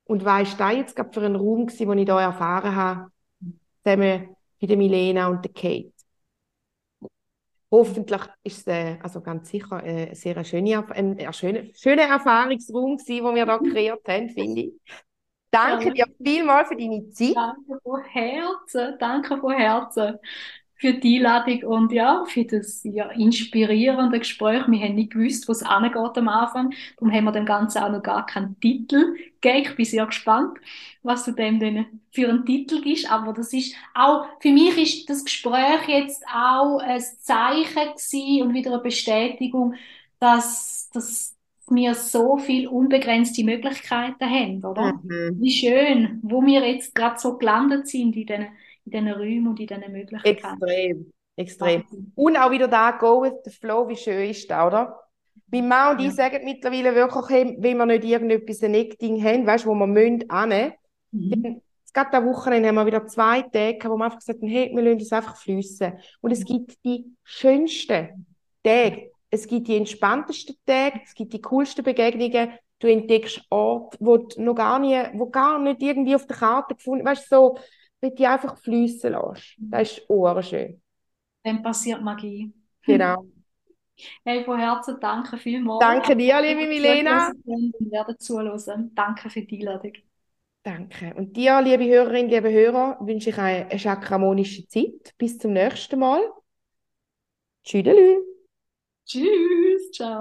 Und 0.04 0.24
weißt 0.24 0.54
du, 0.54 0.58
da 0.58 0.70
jetzt 0.70 0.94
gerade 0.94 1.10
für 1.12 1.22
einen 1.22 1.36
Raum 1.36 1.66
gewesen, 1.66 1.88
den 1.88 1.98
ich 1.98 2.04
hier 2.04 2.14
erfahren 2.14 2.76
habe, 2.76 3.10
zusammen 3.82 4.36
mit 4.60 4.70
der 4.70 4.76
Milena 4.76 5.28
und 5.28 5.44
der 5.44 5.52
Kate. 5.52 5.91
Hoffentlich 7.72 8.22
ist 8.44 8.58
es, 8.60 8.68
äh, 8.68 8.98
also 9.02 9.22
ganz 9.22 9.50
sicher, 9.50 9.82
äh, 9.84 10.06
eine 10.08 10.16
sehr 10.16 10.44
schöne, 10.44 10.88
ein, 10.90 11.18
ein 11.18 11.34
schöner, 11.34 11.64
schöner 11.74 12.02
Erfahrungsraum 12.04 12.98
gewesen, 12.98 13.24
den 13.26 13.34
wir 13.36 13.46
da 13.46 13.58
kreiert 13.60 14.06
haben, 14.08 14.30
finde 14.30 14.62
ich. 14.62 14.74
Danke 15.50 15.90
Ja. 15.90 15.92
dir 15.92 16.06
vielmals 16.24 16.68
für 16.68 16.76
deine 16.76 17.10
Zeit. 17.10 17.36
Danke 17.36 17.78
von 17.82 18.02
Herzen, 18.04 18.96
danke 18.98 19.38
von 19.38 19.52
Herzen 19.54 20.18
für 20.82 20.94
die 20.94 21.18
Einladung 21.18 21.62
und 21.62 21.92
ja, 21.92 22.24
für 22.26 22.44
das 22.44 22.80
ja, 22.82 23.08
inspirierende 23.12 24.18
Gespräch. 24.18 24.66
Wir 24.66 24.80
haben 24.80 24.96
nicht 24.96 25.12
gewusst, 25.12 25.46
wo 25.46 25.52
es 25.52 25.62
angeht 25.62 25.94
am 25.94 26.26
Anfang. 26.26 26.74
Darum 26.96 27.14
haben 27.14 27.24
wir 27.24 27.30
dem 27.30 27.46
Ganzen 27.46 27.84
auch 27.84 27.92
noch 27.92 28.02
gar 28.02 28.26
keinen 28.26 28.58
Titel 28.58 29.14
gegeben. 29.40 29.62
Ich 29.62 29.76
bin 29.76 29.84
sehr 29.84 30.06
gespannt, 30.06 30.58
was 31.04 31.24
du 31.24 31.30
dem 31.30 31.60
denn 31.60 31.86
für 32.10 32.28
einen 32.28 32.44
Titel 32.44 32.80
gibst. 32.80 33.08
Aber 33.08 33.32
das 33.32 33.52
ist 33.52 33.76
auch, 33.94 34.26
für 34.40 34.50
mich 34.50 34.76
ist 34.76 35.08
das 35.08 35.24
Gespräch 35.24 35.86
jetzt 35.86 36.24
auch 36.26 36.78
ein 36.78 37.00
Zeichen 37.00 37.92
gewesen 37.92 38.42
und 38.42 38.54
wieder 38.54 38.72
eine 38.72 38.82
Bestätigung, 38.82 39.74
dass, 40.18 40.90
dass 40.92 41.36
wir 41.68 41.94
so 41.94 42.38
viel 42.38 42.66
unbegrenzte 42.66 43.44
Möglichkeiten 43.44 44.28
haben, 44.28 44.64
oder? 44.64 44.94
Mhm. 45.04 45.36
Wie 45.40 45.52
schön, 45.52 46.18
wo 46.24 46.44
wir 46.44 46.68
jetzt 46.68 46.92
gerade 46.96 47.20
so 47.20 47.38
gelandet 47.38 47.86
sind 47.86 48.16
in 48.16 48.26
diesen, 48.26 48.46
in 48.84 48.90
diesen 48.92 49.08
Räumen 49.12 49.48
und 49.48 49.60
in 49.60 49.66
diesen 49.66 49.92
Möglichkeiten. 49.92 50.62
Extrem, 50.62 51.12
extrem. 51.36 51.82
Wahnsinn. 51.82 52.12
Und 52.14 52.36
auch 52.36 52.50
wieder 52.50 52.68
da, 52.68 52.92
go 52.92 53.22
with 53.22 53.34
the 53.44 53.50
flow, 53.50 53.88
wie 53.88 53.96
schön 53.96 54.30
ist 54.30 54.50
das, 54.50 54.66
oder? 54.66 54.98
Mein 55.50 55.68
Mann 55.68 55.92
und 55.92 56.00
ich 56.00 56.06
Ja. 56.06 56.12
sagen 56.12 56.44
mittlerweile 56.44 56.94
wirklich, 56.94 57.28
hey, 57.28 57.56
wenn 57.58 57.76
wir 57.76 57.86
nicht 57.86 58.04
irgendetwas, 58.04 58.62
ein 58.62 58.74
Eckding 58.74 59.22
haben, 59.22 59.46
weißt 59.46 59.64
du, 59.64 59.68
wo 59.70 59.74
wir 59.74 59.86
müssen, 59.86 60.28
annehmen. 60.30 60.72
Mhm. 61.10 61.60
Gerade 61.94 62.16
am 62.16 62.26
Wochenende 62.26 62.68
haben 62.68 62.76
wir 62.76 62.86
wieder 62.86 63.06
zwei 63.06 63.42
Tage, 63.42 63.78
wo 63.90 63.96
wir 63.96 64.04
einfach 64.06 64.18
gesagt 64.18 64.40
haben, 64.40 64.48
hey, 64.48 64.70
wir 64.74 64.82
lassen 64.82 65.00
es 65.00 65.12
einfach 65.12 65.36
fließen. 65.36 65.92
Und 66.22 66.30
es 66.30 66.42
gibt 66.44 66.82
die 66.84 67.04
schönsten 67.22 68.26
Tage, 68.64 69.10
es 69.28 69.46
gibt 69.46 69.68
die 69.68 69.76
entspanntesten 69.76 70.56
Tage, 70.64 71.00
es 71.04 71.14
gibt 71.14 71.34
die 71.34 71.42
coolsten 71.42 71.84
Begegnungen. 71.84 72.52
Du 72.78 72.86
entdeckst 72.88 73.42
Orte, 73.50 73.98
wo 74.00 74.16
du 74.16 74.42
noch 74.42 74.54
gar 74.54 74.78
nie, 74.78 74.98
wo 75.14 75.26
gar 75.28 75.58
nicht 75.58 75.82
irgendwie 75.82 76.14
auf 76.14 76.26
der 76.26 76.36
Karte 76.36 76.74
gefunden, 76.74 77.04
weißt 77.04 77.28
so, 77.28 77.58
wenn 78.02 78.14
die 78.14 78.26
einfach 78.26 78.58
fließen 78.58 79.12
lässt. 79.12 79.54
Das 79.58 79.92
ist 79.92 80.10
urschön. 80.10 80.82
Dann 81.44 81.62
passiert 81.62 82.02
Magie. 82.02 82.52
Genau. 82.84 83.24
Hey, 84.24 84.42
von 84.42 84.58
Herzen 84.58 84.96
danke 85.00 85.36
vielmals. 85.36 85.78
Danke 85.78 86.16
dir, 86.16 86.40
liebe 86.40 86.66
Milena. 86.66 87.30
und 87.44 87.74
werden 87.92 88.18
zuhören. 88.18 88.90
Danke 88.94 89.30
für 89.30 89.42
die 89.42 89.60
Einladung. 89.60 89.92
Danke. 90.64 91.14
Und 91.14 91.36
dir, 91.36 91.60
liebe 91.60 91.84
Hörerinnen, 91.86 92.30
liebe 92.30 92.50
Hörer, 92.50 92.98
wünsche 93.00 93.30
ich 93.30 93.38
eine, 93.38 93.66
eine 93.66 93.78
chakramonische 93.78 94.66
Zeit. 94.66 95.14
Bis 95.18 95.38
zum 95.38 95.52
nächsten 95.52 96.00
Mal. 96.00 96.20
Tschüdelü. 97.64 98.22
Tschüss, 99.04 99.92
ciao. 99.92 100.10